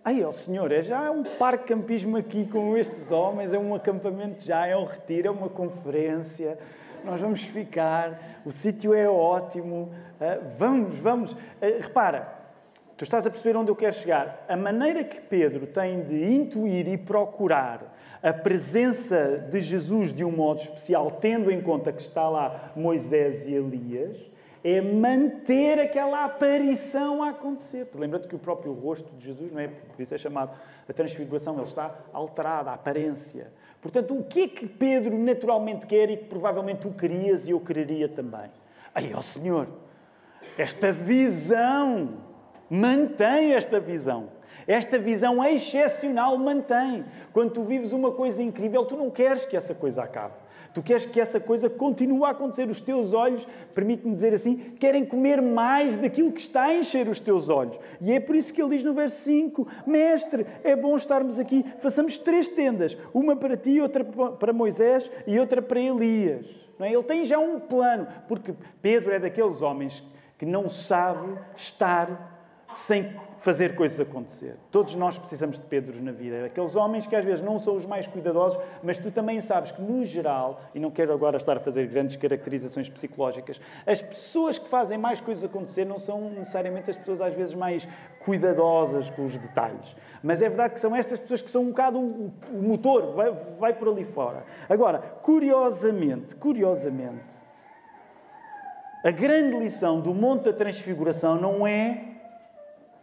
Ai, 0.04 0.24
ó 0.24 0.32
Senhor, 0.32 0.72
é 0.72 0.80
já 0.80 1.10
um 1.10 1.22
parque 1.22 1.68
campismo 1.68 2.16
aqui 2.16 2.46
com 2.46 2.76
estes 2.76 3.10
homens, 3.10 3.52
é 3.52 3.58
um 3.58 3.74
acampamento 3.74 4.42
já, 4.42 4.66
é 4.66 4.76
um 4.76 4.84
retiro, 4.84 5.28
é 5.28 5.30
uma 5.30 5.48
conferência. 5.48 6.58
Nós 7.04 7.20
vamos 7.20 7.42
ficar, 7.42 8.40
o 8.44 8.52
sítio 8.52 8.94
é 8.94 9.08
ótimo. 9.08 9.92
Uh, 10.20 10.56
vamos, 10.58 10.98
vamos. 10.98 11.32
Uh, 11.32 11.80
repara, 11.80 12.28
tu 12.96 13.04
estás 13.04 13.26
a 13.26 13.30
perceber 13.30 13.56
onde 13.56 13.70
eu 13.70 13.76
quero 13.76 13.94
chegar. 13.94 14.44
A 14.48 14.56
maneira 14.56 15.04
que 15.04 15.20
Pedro 15.20 15.66
tem 15.66 16.02
de 16.02 16.24
intuir 16.24 16.88
e 16.88 16.98
procurar 16.98 17.96
a 18.22 18.32
presença 18.32 19.46
de 19.50 19.60
Jesus 19.60 20.12
de 20.12 20.24
um 20.24 20.32
modo 20.32 20.60
especial, 20.60 21.10
tendo 21.10 21.50
em 21.50 21.60
conta 21.60 21.92
que 21.92 22.02
está 22.02 22.28
lá 22.28 22.72
Moisés 22.74 23.46
e 23.46 23.54
Elias, 23.54 24.18
é 24.64 24.80
manter 24.80 25.78
aquela 25.78 26.24
aparição 26.24 27.22
a 27.22 27.30
acontecer. 27.30 27.88
Lembra-te 27.94 28.26
que 28.26 28.34
o 28.34 28.38
próprio 28.38 28.72
rosto 28.72 29.10
de 29.16 29.24
Jesus, 29.24 29.52
não 29.52 29.60
é? 29.60 29.68
Por 29.68 30.02
isso 30.02 30.14
é 30.14 30.18
chamado 30.18 30.50
a 30.88 30.92
transfiguração, 30.92 31.54
ele 31.54 31.64
está 31.64 31.94
alterado, 32.12 32.70
a 32.70 32.74
aparência. 32.74 33.52
Portanto, 33.80 34.18
o 34.18 34.24
que 34.24 34.42
é 34.42 34.48
que 34.48 34.66
Pedro 34.66 35.16
naturalmente 35.16 35.86
quer 35.86 36.10
e 36.10 36.16
que 36.16 36.24
provavelmente 36.24 36.80
tu 36.80 36.90
querias 36.90 37.46
e 37.46 37.52
eu 37.52 37.60
quereria 37.60 38.08
também? 38.08 38.50
Ai, 38.94 39.12
ó 39.14 39.22
Senhor, 39.22 39.68
esta 40.56 40.90
visão, 40.90 42.14
mantém 42.68 43.54
esta 43.54 43.78
visão. 43.78 44.30
Esta 44.66 44.98
visão 44.98 45.42
excepcional 45.42 46.36
mantém. 46.36 47.04
Quando 47.32 47.52
tu 47.52 47.62
vives 47.62 47.92
uma 47.92 48.10
coisa 48.10 48.42
incrível, 48.42 48.84
tu 48.84 48.96
não 48.96 49.10
queres 49.10 49.46
que 49.46 49.56
essa 49.56 49.74
coisa 49.74 50.02
acabe. 50.02 50.34
Tu 50.74 50.82
queres 50.82 51.06
que 51.06 51.20
essa 51.20 51.40
coisa 51.40 51.68
continue 51.68 52.24
a 52.24 52.30
acontecer. 52.30 52.68
Os 52.68 52.80
teus 52.80 53.12
olhos, 53.12 53.46
permite-me 53.74 54.14
dizer 54.14 54.34
assim, 54.34 54.56
querem 54.78 55.04
comer 55.04 55.40
mais 55.40 55.96
daquilo 55.96 56.32
que 56.32 56.40
está 56.40 56.64
a 56.64 56.74
encher 56.74 57.08
os 57.08 57.18
teus 57.18 57.48
olhos. 57.48 57.78
E 58.00 58.12
é 58.12 58.20
por 58.20 58.36
isso 58.36 58.52
que 58.52 58.62
ele 58.62 58.76
diz 58.76 58.84
no 58.84 58.94
verso 58.94 59.22
5: 59.24 59.66
Mestre, 59.86 60.46
é 60.62 60.76
bom 60.76 60.96
estarmos 60.96 61.38
aqui. 61.38 61.64
Façamos 61.80 62.18
três 62.18 62.48
tendas: 62.48 62.96
uma 63.12 63.34
para 63.34 63.56
ti, 63.56 63.80
outra 63.80 64.04
para 64.04 64.52
Moisés 64.52 65.10
e 65.26 65.38
outra 65.38 65.60
para 65.62 65.80
Elias. 65.80 66.46
É? 66.80 66.92
Ele 66.92 67.02
tem 67.02 67.24
já 67.24 67.38
um 67.38 67.58
plano, 67.58 68.06
porque 68.28 68.54
Pedro 68.80 69.12
é 69.12 69.18
daqueles 69.18 69.62
homens 69.62 70.04
que 70.38 70.46
não 70.46 70.68
sabe 70.68 71.36
estar 71.56 72.37
sem 72.74 73.12
fazer 73.40 73.74
coisas 73.74 73.98
acontecer. 74.00 74.56
Todos 74.70 74.94
nós 74.94 75.18
precisamos 75.18 75.58
de 75.58 75.64
Pedros 75.64 76.00
na 76.02 76.12
vida. 76.12 76.46
Aqueles 76.46 76.76
homens 76.76 77.06
que 77.06 77.16
às 77.16 77.24
vezes 77.24 77.40
não 77.40 77.58
são 77.58 77.76
os 77.76 77.86
mais 77.86 78.06
cuidadosos, 78.06 78.58
mas 78.82 78.98
tu 78.98 79.10
também 79.10 79.40
sabes 79.40 79.70
que, 79.70 79.80
no 79.80 80.04
geral, 80.04 80.60
e 80.74 80.80
não 80.80 80.90
quero 80.90 81.12
agora 81.12 81.36
estar 81.36 81.56
a 81.56 81.60
fazer 81.60 81.86
grandes 81.86 82.16
caracterizações 82.16 82.88
psicológicas, 82.88 83.60
as 83.86 84.02
pessoas 84.02 84.58
que 84.58 84.68
fazem 84.68 84.98
mais 84.98 85.20
coisas 85.20 85.44
acontecer 85.44 85.84
não 85.84 85.98
são 85.98 86.30
necessariamente 86.30 86.90
as 86.90 86.96
pessoas 86.96 87.20
às 87.20 87.34
vezes 87.34 87.54
mais 87.54 87.88
cuidadosas 88.24 89.08
com 89.10 89.24
os 89.24 89.36
detalhes. 89.36 89.96
Mas 90.22 90.42
é 90.42 90.48
verdade 90.48 90.74
que 90.74 90.80
são 90.80 90.94
estas 90.94 91.18
pessoas 91.20 91.40
que 91.40 91.50
são 91.50 91.62
um 91.62 91.68
bocado 91.68 91.98
o, 91.98 92.32
o 92.52 92.62
motor, 92.62 93.14
vai, 93.14 93.32
vai 93.58 93.72
por 93.72 93.88
ali 93.88 94.04
fora. 94.04 94.44
Agora, 94.68 94.98
curiosamente, 94.98 96.34
curiosamente, 96.36 97.38
a 99.04 99.10
grande 99.12 99.56
lição 99.56 100.00
do 100.00 100.12
Monte 100.12 100.44
da 100.44 100.52
Transfiguração 100.52 101.40
não 101.40 101.66
é 101.66 102.17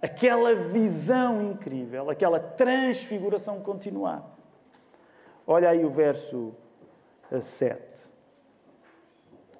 aquela 0.05 0.55
visão 0.55 1.41
incrível, 1.51 2.09
aquela 2.09 2.39
transfiguração 2.39 3.59
continuar. 3.59 4.35
Olha 5.47 5.69
aí 5.69 5.83
o 5.83 5.89
verso 5.89 6.53
7. 7.41 7.81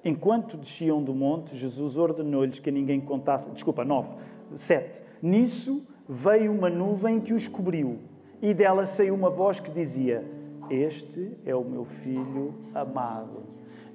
Enquanto 0.04 0.56
desciam 0.56 1.02
do 1.02 1.12
monte, 1.12 1.56
Jesus 1.56 1.96
ordenou-lhes 1.96 2.60
que 2.60 2.70
ninguém 2.70 3.00
contasse. 3.00 3.50
Desculpa, 3.50 3.84
9. 3.84 4.08
7. 4.56 5.00
Nisso 5.20 5.84
veio 6.08 6.52
uma 6.52 6.70
nuvem 6.70 7.20
que 7.20 7.34
os 7.34 7.48
cobriu, 7.48 7.98
e 8.40 8.54
dela 8.54 8.86
saiu 8.86 9.14
uma 9.14 9.30
voz 9.30 9.58
que 9.58 9.70
dizia: 9.70 10.24
Este 10.70 11.32
é 11.44 11.54
o 11.56 11.64
meu 11.64 11.84
filho 11.84 12.54
amado. 12.72 13.42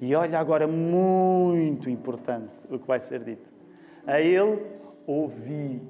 E 0.02 0.14
olha 0.14 0.38
agora, 0.38 0.66
muito 0.66 1.88
importante 1.88 2.52
o 2.68 2.78
que 2.78 2.86
vai 2.86 3.00
ser 3.00 3.24
dito. 3.24 3.48
A 4.06 4.20
ele 4.20 4.60
ouvi 5.06 5.80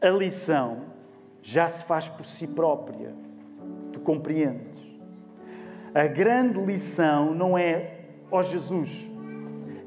a 0.00 0.08
lição 0.10 0.82
já 1.42 1.68
se 1.68 1.84
faz 1.84 2.08
por 2.08 2.24
si 2.24 2.46
própria. 2.46 3.14
Tu 3.92 4.00
compreendes? 4.00 4.74
A 5.94 6.06
grande 6.06 6.58
lição 6.60 7.34
não 7.34 7.56
é, 7.56 8.00
ó 8.30 8.40
oh 8.40 8.42
Jesus, 8.42 8.90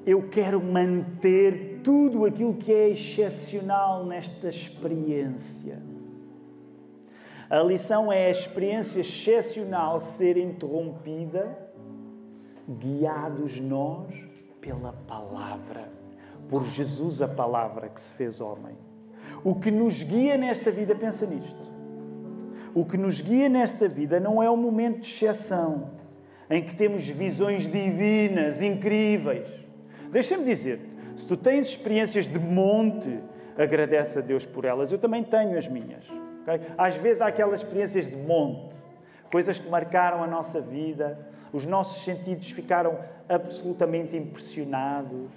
eu 0.05 0.29
quero 0.29 0.63
manter 0.63 1.81
tudo 1.83 2.25
aquilo 2.25 2.53
que 2.53 2.71
é 2.71 2.89
excepcional 2.89 4.05
nesta 4.05 4.47
experiência. 4.47 5.81
A 7.49 7.59
lição 7.59 8.11
é 8.11 8.27
a 8.27 8.31
experiência 8.31 9.01
excepcional 9.01 10.01
ser 10.01 10.37
interrompida, 10.37 11.57
guiados 12.69 13.59
nós 13.59 14.13
pela 14.61 14.93
palavra, 14.93 15.89
por 16.49 16.65
Jesus, 16.65 17.21
a 17.21 17.27
palavra 17.27 17.89
que 17.89 17.99
se 17.99 18.13
fez 18.13 18.41
homem. 18.41 18.75
O 19.47 19.55
que 19.55 19.71
nos 19.71 20.03
guia 20.03 20.35
nesta 20.37 20.69
vida, 20.69 20.93
pensa 20.93 21.25
nisto. 21.25 21.71
O 22.75 22.83
que 22.83 22.97
nos 22.97 23.21
guia 23.21 23.47
nesta 23.47 23.87
vida 23.87 24.19
não 24.19 24.43
é 24.43 24.49
o 24.49 24.57
momento 24.57 24.99
de 24.99 25.07
exceção, 25.07 25.91
em 26.49 26.61
que 26.61 26.75
temos 26.75 27.07
visões 27.07 27.65
divinas, 27.65 28.61
incríveis. 28.61 29.47
Deixa-me 30.11 30.43
dizer-te, 30.43 30.89
se 31.15 31.25
tu 31.25 31.37
tens 31.37 31.67
experiências 31.67 32.27
de 32.27 32.37
monte, 32.37 33.21
agradece 33.57 34.19
a 34.19 34.21
Deus 34.21 34.45
por 34.45 34.65
elas. 34.65 34.91
Eu 34.91 34.99
também 34.99 35.23
tenho 35.23 35.57
as 35.57 35.65
minhas. 35.65 36.03
Okay? 36.41 36.67
Às 36.77 36.97
vezes 36.97 37.21
há 37.21 37.27
aquelas 37.27 37.61
experiências 37.61 38.05
de 38.05 38.17
monte, 38.17 38.75
coisas 39.31 39.57
que 39.57 39.69
marcaram 39.69 40.21
a 40.21 40.27
nossa 40.27 40.59
vida, 40.59 41.17
os 41.53 41.65
nossos 41.65 42.03
sentidos 42.03 42.51
ficaram 42.51 42.99
absolutamente 43.29 44.13
impressionados 44.17 45.31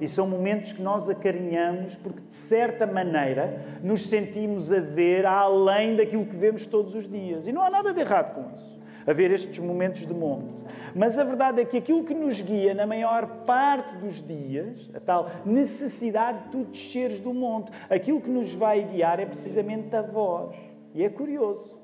e 0.00 0.08
são 0.08 0.26
momentos 0.26 0.72
que 0.72 0.82
nós 0.82 1.08
acarinhamos 1.08 1.94
porque, 1.96 2.20
de 2.20 2.34
certa 2.34 2.86
maneira, 2.86 3.60
nos 3.82 4.08
sentimos 4.08 4.72
a 4.72 4.80
ver 4.80 5.26
além 5.26 5.96
daquilo 5.96 6.24
que 6.24 6.36
vemos 6.36 6.66
todos 6.66 6.94
os 6.94 7.08
dias. 7.08 7.46
E 7.46 7.52
não 7.52 7.62
há 7.62 7.70
nada 7.70 7.92
de 7.92 8.00
errado 8.00 8.34
com 8.34 8.54
isso, 8.54 8.80
a 9.06 9.12
ver 9.12 9.30
estes 9.30 9.58
momentos 9.58 10.06
de 10.06 10.14
monte. 10.14 10.60
Mas 10.94 11.18
a 11.18 11.24
verdade 11.24 11.60
é 11.60 11.64
que 11.64 11.76
aquilo 11.76 12.04
que 12.04 12.14
nos 12.14 12.40
guia 12.40 12.74
na 12.74 12.86
maior 12.86 13.26
parte 13.44 13.94
dos 13.96 14.22
dias, 14.26 14.90
a 14.94 15.00
tal 15.00 15.30
necessidade 15.44 16.44
de 16.44 16.48
tu 16.50 16.64
desceres 16.64 17.20
do 17.20 17.32
monte, 17.32 17.70
aquilo 17.88 18.20
que 18.20 18.30
nos 18.30 18.52
vai 18.54 18.82
guiar 18.82 19.20
é 19.20 19.26
precisamente 19.26 19.94
a 19.94 20.02
voz. 20.02 20.56
E 20.94 21.04
é 21.04 21.08
curioso. 21.08 21.78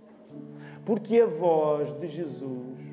Porque 0.84 1.20
a 1.20 1.26
voz 1.26 1.92
de 1.98 2.08
Jesus, 2.08 2.85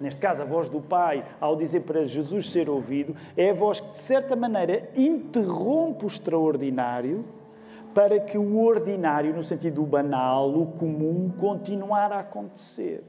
neste 0.00 0.20
caso 0.20 0.42
a 0.42 0.44
voz 0.44 0.68
do 0.68 0.80
Pai, 0.80 1.24
ao 1.40 1.56
dizer 1.56 1.80
para 1.80 2.04
Jesus 2.04 2.50
ser 2.50 2.68
ouvido, 2.68 3.16
é 3.36 3.50
a 3.50 3.54
voz 3.54 3.80
que, 3.80 3.90
de 3.90 3.98
certa 3.98 4.36
maneira, 4.36 4.90
interrompe 4.96 6.04
o 6.04 6.08
extraordinário 6.08 7.24
para 7.94 8.20
que 8.20 8.36
o 8.36 8.58
ordinário, 8.58 9.34
no 9.34 9.42
sentido 9.42 9.82
banal, 9.82 10.50
o 10.54 10.66
comum, 10.66 11.32
continuar 11.40 12.12
a 12.12 12.20
acontecer. 12.20 13.02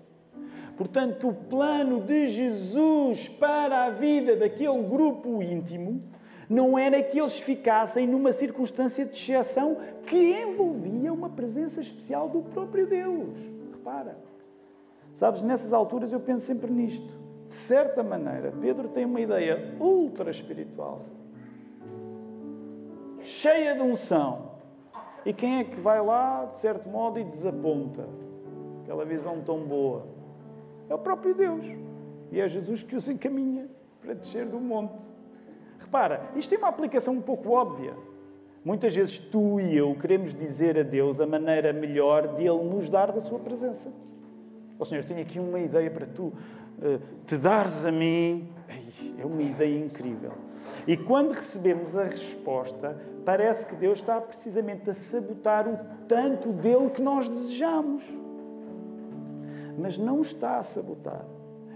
Portanto, 0.77 1.27
o 1.29 1.33
plano 1.33 1.99
de 1.99 2.27
Jesus 2.27 3.27
para 3.27 3.85
a 3.85 3.89
vida 3.89 4.35
daquele 4.35 4.81
grupo 4.83 5.41
íntimo 5.41 6.01
não 6.49 6.77
era 6.77 7.03
que 7.03 7.19
eles 7.19 7.37
ficassem 7.39 8.07
numa 8.07 8.31
circunstância 8.31 9.03
de 9.03 9.11
exceção 9.11 9.77
que 10.05 10.15
envolvia 10.15 11.11
uma 11.11 11.29
presença 11.29 11.81
especial 11.81 12.29
do 12.29 12.41
próprio 12.41 12.87
Deus. 12.87 13.35
Repara. 13.73 14.17
Sabes, 15.17 15.41
nessas 15.41 15.73
alturas 15.73 16.13
eu 16.13 16.19
penso 16.19 16.45
sempre 16.45 16.71
nisto. 16.71 17.11
De 17.47 17.53
certa 17.55 18.03
maneira, 18.03 18.53
Pedro 18.61 18.87
tem 18.87 19.03
uma 19.03 19.19
ideia 19.19 19.75
ultra 19.79 20.29
espiritual, 20.29 21.01
cheia 23.23 23.73
de 23.73 23.81
unção. 23.81 24.51
E 25.25 25.33
quem 25.33 25.57
é 25.57 25.63
que 25.63 25.79
vai 25.79 25.99
lá, 26.05 26.45
de 26.45 26.59
certo 26.59 26.87
modo, 26.87 27.17
e 27.17 27.23
desaponta 27.23 28.07
aquela 28.83 29.03
visão 29.05 29.41
tão 29.41 29.61
boa? 29.61 30.05
É 30.87 30.93
o 30.93 30.99
próprio 30.99 31.33
Deus. 31.33 31.65
E 32.31 32.39
é 32.39 32.47
Jesus 32.47 32.83
que 32.83 32.95
os 32.95 33.07
encaminha 33.07 33.67
para 33.99 34.13
descer 34.13 34.45
do 34.45 34.59
monte. 34.59 34.93
Repara, 35.79 36.29
isto 36.35 36.51
tem 36.51 36.59
uma 36.59 36.67
aplicação 36.67 37.15
um 37.15 37.21
pouco 37.21 37.49
óbvia. 37.49 37.95
Muitas 38.63 38.93
vezes 38.93 39.17
tu 39.17 39.59
e 39.59 39.75
eu 39.75 39.97
queremos 39.99 40.35
dizer 40.35 40.77
a 40.77 40.83
Deus 40.83 41.19
a 41.19 41.25
maneira 41.25 41.73
melhor 41.73 42.35
de 42.35 42.43
Ele 42.43 42.63
nos 42.65 42.87
dar 42.87 43.11
da 43.11 43.19
Sua 43.19 43.39
presença. 43.39 43.91
Ó 44.79 44.83
oh, 44.83 44.85
Senhor, 44.85 45.03
tenho 45.05 45.21
aqui 45.21 45.39
uma 45.39 45.59
ideia 45.59 45.89
para 45.89 46.05
tu 46.05 46.25
uh, 46.25 46.99
te 47.25 47.37
dares 47.37 47.85
a 47.85 47.91
mim. 47.91 48.49
É 49.17 49.25
uma 49.25 49.41
ideia 49.41 49.77
incrível. 49.83 50.33
E 50.85 50.95
quando 50.95 51.31
recebemos 51.31 51.97
a 51.97 52.03
resposta, 52.03 52.95
parece 53.25 53.65
que 53.65 53.75
Deus 53.75 53.99
está 53.99 54.21
precisamente 54.21 54.89
a 54.89 54.93
sabotar 54.93 55.67
o 55.67 55.77
tanto 56.07 56.53
dele 56.53 56.89
que 56.89 57.01
nós 57.01 57.27
desejamos. 57.27 58.03
Mas 59.77 59.97
não 59.97 60.21
está 60.21 60.57
a 60.57 60.63
sabotar. 60.63 61.25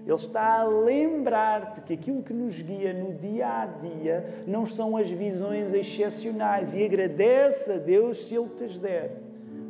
Ele 0.06 0.16
está 0.16 0.62
a 0.62 0.64
lembrar-te 0.64 1.82
que 1.82 1.94
aquilo 1.94 2.24
que 2.24 2.34
nos 2.34 2.60
guia 2.60 2.94
no 2.94 3.14
dia 3.14 3.48
a 3.48 3.66
dia 3.66 4.44
não 4.48 4.66
são 4.66 4.98
as 4.98 5.10
visões 5.10 5.74
excepcionais 5.74 6.74
e 6.74 6.84
agradece 6.84 7.72
a 7.72 7.78
Deus 7.78 8.26
se 8.26 8.36
Ele 8.36 8.50
te 8.50 8.64
as 8.64 8.80
der, 8.80 9.22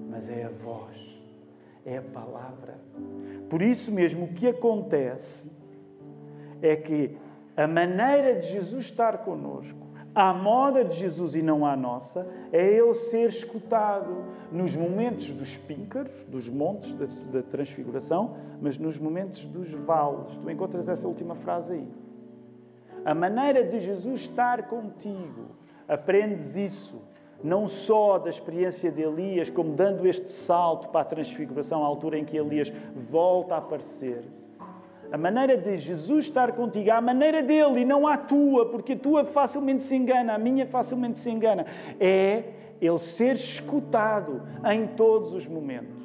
mas 0.10 0.30
é 0.30 0.46
a 0.46 0.50
voz, 0.50 0.96
é 1.86 1.98
a 1.98 2.02
palavra. 2.02 2.80
Por 3.50 3.62
isso 3.62 3.92
mesmo, 3.92 4.26
o 4.26 4.34
que 4.34 4.48
acontece 4.48 5.50
é 6.62 6.76
que 6.76 7.18
a 7.56 7.68
maneira 7.68 8.40
de 8.40 8.48
Jesus 8.48 8.86
estar 8.86 9.20
conosco 9.20 9.82
à 10.14 10.34
moda 10.34 10.84
de 10.84 10.98
Jesus 10.98 11.36
e 11.36 11.42
não 11.42 11.66
à 11.66 11.76
nossa, 11.76 12.28
é 12.52 12.66
ele 12.66 12.94
ser 12.94 13.30
escutado 13.30 14.26
nos 14.52 14.76
momentos 14.76 15.32
dos 15.32 15.58
píncaros, 15.58 16.24
dos 16.26 16.50
montes 16.50 16.94
da, 16.94 17.06
da 17.32 17.42
transfiguração, 17.42 18.36
mas 18.62 18.78
nos 18.78 19.00
momentos 19.00 19.46
dos 19.46 19.72
vales. 19.72 20.36
Tu 20.36 20.52
encontras 20.52 20.90
essa 20.90 21.08
última 21.08 21.36
frase 21.36 21.74
aí. 21.74 21.88
A 23.06 23.16
maneira 23.16 23.64
de 23.64 23.80
Jesus 23.80 24.22
estar 24.22 24.68
contigo, 24.68 25.56
aprendes 25.88 26.56
isso, 26.56 27.02
não 27.44 27.68
só 27.68 28.20
da 28.20 28.30
experiência 28.30 28.92
de 28.92 29.02
Elias, 29.02 29.50
como 29.50 29.74
dando 29.74 30.08
este 30.08 30.32
salto 30.32 30.90
para 30.90 31.02
a 31.02 31.06
transfiguração, 31.06 31.84
à 31.84 31.88
altura 31.88 32.18
em 32.18 32.26
que 32.26 32.38
Elias 32.38 32.72
volta 33.10 33.56
a 33.56 33.58
aparecer 33.58 34.24
a 35.12 35.18
maneira 35.18 35.58
de 35.58 35.78
Jesus 35.78 36.26
estar 36.26 36.54
contigo, 36.54 36.90
a 36.90 37.02
maneira 37.02 37.44
dele 37.44 37.82
e 37.82 37.86
não 37.86 38.08
a 38.08 38.16
tua, 38.16 38.70
porque 38.70 38.94
a 38.94 38.98
tua 38.98 39.26
facilmente 39.26 39.84
se 39.84 39.94
engana, 39.94 40.34
a 40.34 40.38
minha 40.38 40.66
facilmente 40.66 41.20
se 41.20 41.30
engana, 41.30 41.66
é 42.00 42.44
ele 42.80 43.00
ser 43.00 43.36
escutado 43.36 44.42
em 44.72 44.88
todos 44.88 45.34
os 45.34 45.46
momentos. 45.46 46.02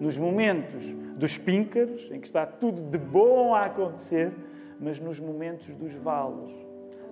Nos 0.00 0.16
momentos 0.16 0.82
dos 1.16 1.36
píncaros, 1.36 2.10
em 2.10 2.18
que 2.18 2.26
está 2.26 2.46
tudo 2.46 2.82
de 2.82 2.98
bom 2.98 3.54
a 3.54 3.66
acontecer, 3.66 4.32
mas 4.80 4.98
nos 4.98 5.20
momentos 5.20 5.66
dos 5.74 5.92
vales. 5.92 6.65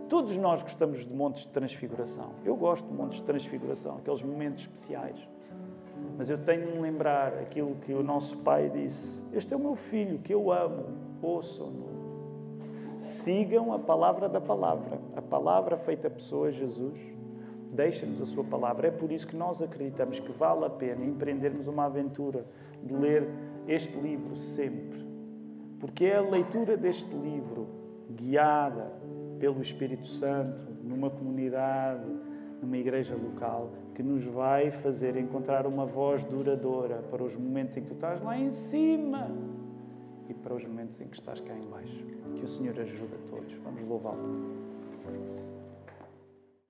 Todos 0.08 0.36
nós 0.36 0.62
gostamos 0.62 1.04
de 1.04 1.12
montes 1.12 1.42
de 1.44 1.48
transfiguração. 1.48 2.30
Eu 2.44 2.56
gosto 2.56 2.86
de 2.86 2.92
montes 2.92 3.18
de 3.18 3.24
transfiguração, 3.24 3.96
aqueles 3.96 4.22
momentos 4.22 4.62
especiais. 4.62 5.16
Mas 6.18 6.28
eu 6.28 6.38
tenho 6.38 6.66
de 6.66 6.72
me 6.72 6.80
lembrar 6.80 7.34
aquilo 7.38 7.74
que 7.76 7.92
o 7.94 8.02
nosso 8.02 8.36
pai 8.38 8.68
disse: 8.68 9.22
Este 9.32 9.54
é 9.54 9.56
o 9.56 9.60
meu 9.60 9.74
filho 9.74 10.18
que 10.18 10.32
eu 10.32 10.52
amo, 10.52 10.84
ouçam-no. 11.22 11.94
Sigam 12.98 13.72
a 13.72 13.78
palavra 13.78 14.28
da 14.28 14.40
palavra, 14.40 14.98
a 15.16 15.22
palavra 15.22 15.76
feita 15.76 16.10
pessoa, 16.10 16.52
Jesus. 16.52 16.98
Deixa-nos 17.72 18.20
a 18.20 18.26
sua 18.26 18.44
palavra. 18.44 18.88
É 18.88 18.90
por 18.90 19.10
isso 19.10 19.26
que 19.26 19.36
nós 19.36 19.60
acreditamos 19.60 20.20
que 20.20 20.30
vale 20.32 20.64
a 20.64 20.70
pena 20.70 21.04
empreendermos 21.04 21.66
uma 21.66 21.86
aventura 21.86 22.46
de 22.82 22.94
ler 22.94 23.28
este 23.66 23.96
livro 23.98 24.36
sempre. 24.36 25.04
Porque 25.80 26.04
é 26.04 26.16
a 26.16 26.20
leitura 26.20 26.76
deste 26.76 27.12
livro, 27.14 27.66
guiada 28.10 28.92
pelo 29.38 29.60
Espírito 29.62 30.06
Santo, 30.06 30.62
numa 30.82 31.10
comunidade, 31.10 32.04
numa 32.60 32.76
igreja 32.76 33.14
local, 33.14 33.72
que 33.94 34.02
nos 34.02 34.24
vai 34.24 34.70
fazer 34.70 35.16
encontrar 35.16 35.66
uma 35.66 35.84
voz 35.84 36.24
duradoura 36.24 36.96
para 37.10 37.22
os 37.22 37.34
momentos 37.36 37.76
em 37.76 37.82
que 37.82 37.88
tu 37.88 37.94
estás 37.94 38.20
lá 38.22 38.38
em 38.38 38.50
cima 38.50 39.30
e 40.28 40.34
para 40.34 40.54
os 40.54 40.64
momentos 40.64 41.00
em 41.00 41.06
que 41.06 41.16
estás 41.16 41.40
cá 41.40 41.54
em 41.54 41.66
baixo. 41.68 42.04
Que 42.36 42.44
o 42.44 42.48
Senhor 42.48 42.78
ajude 42.78 43.14
a 43.14 43.30
todos. 43.30 43.52
Vamos 43.62 43.86
louvá-lo. 43.86 44.63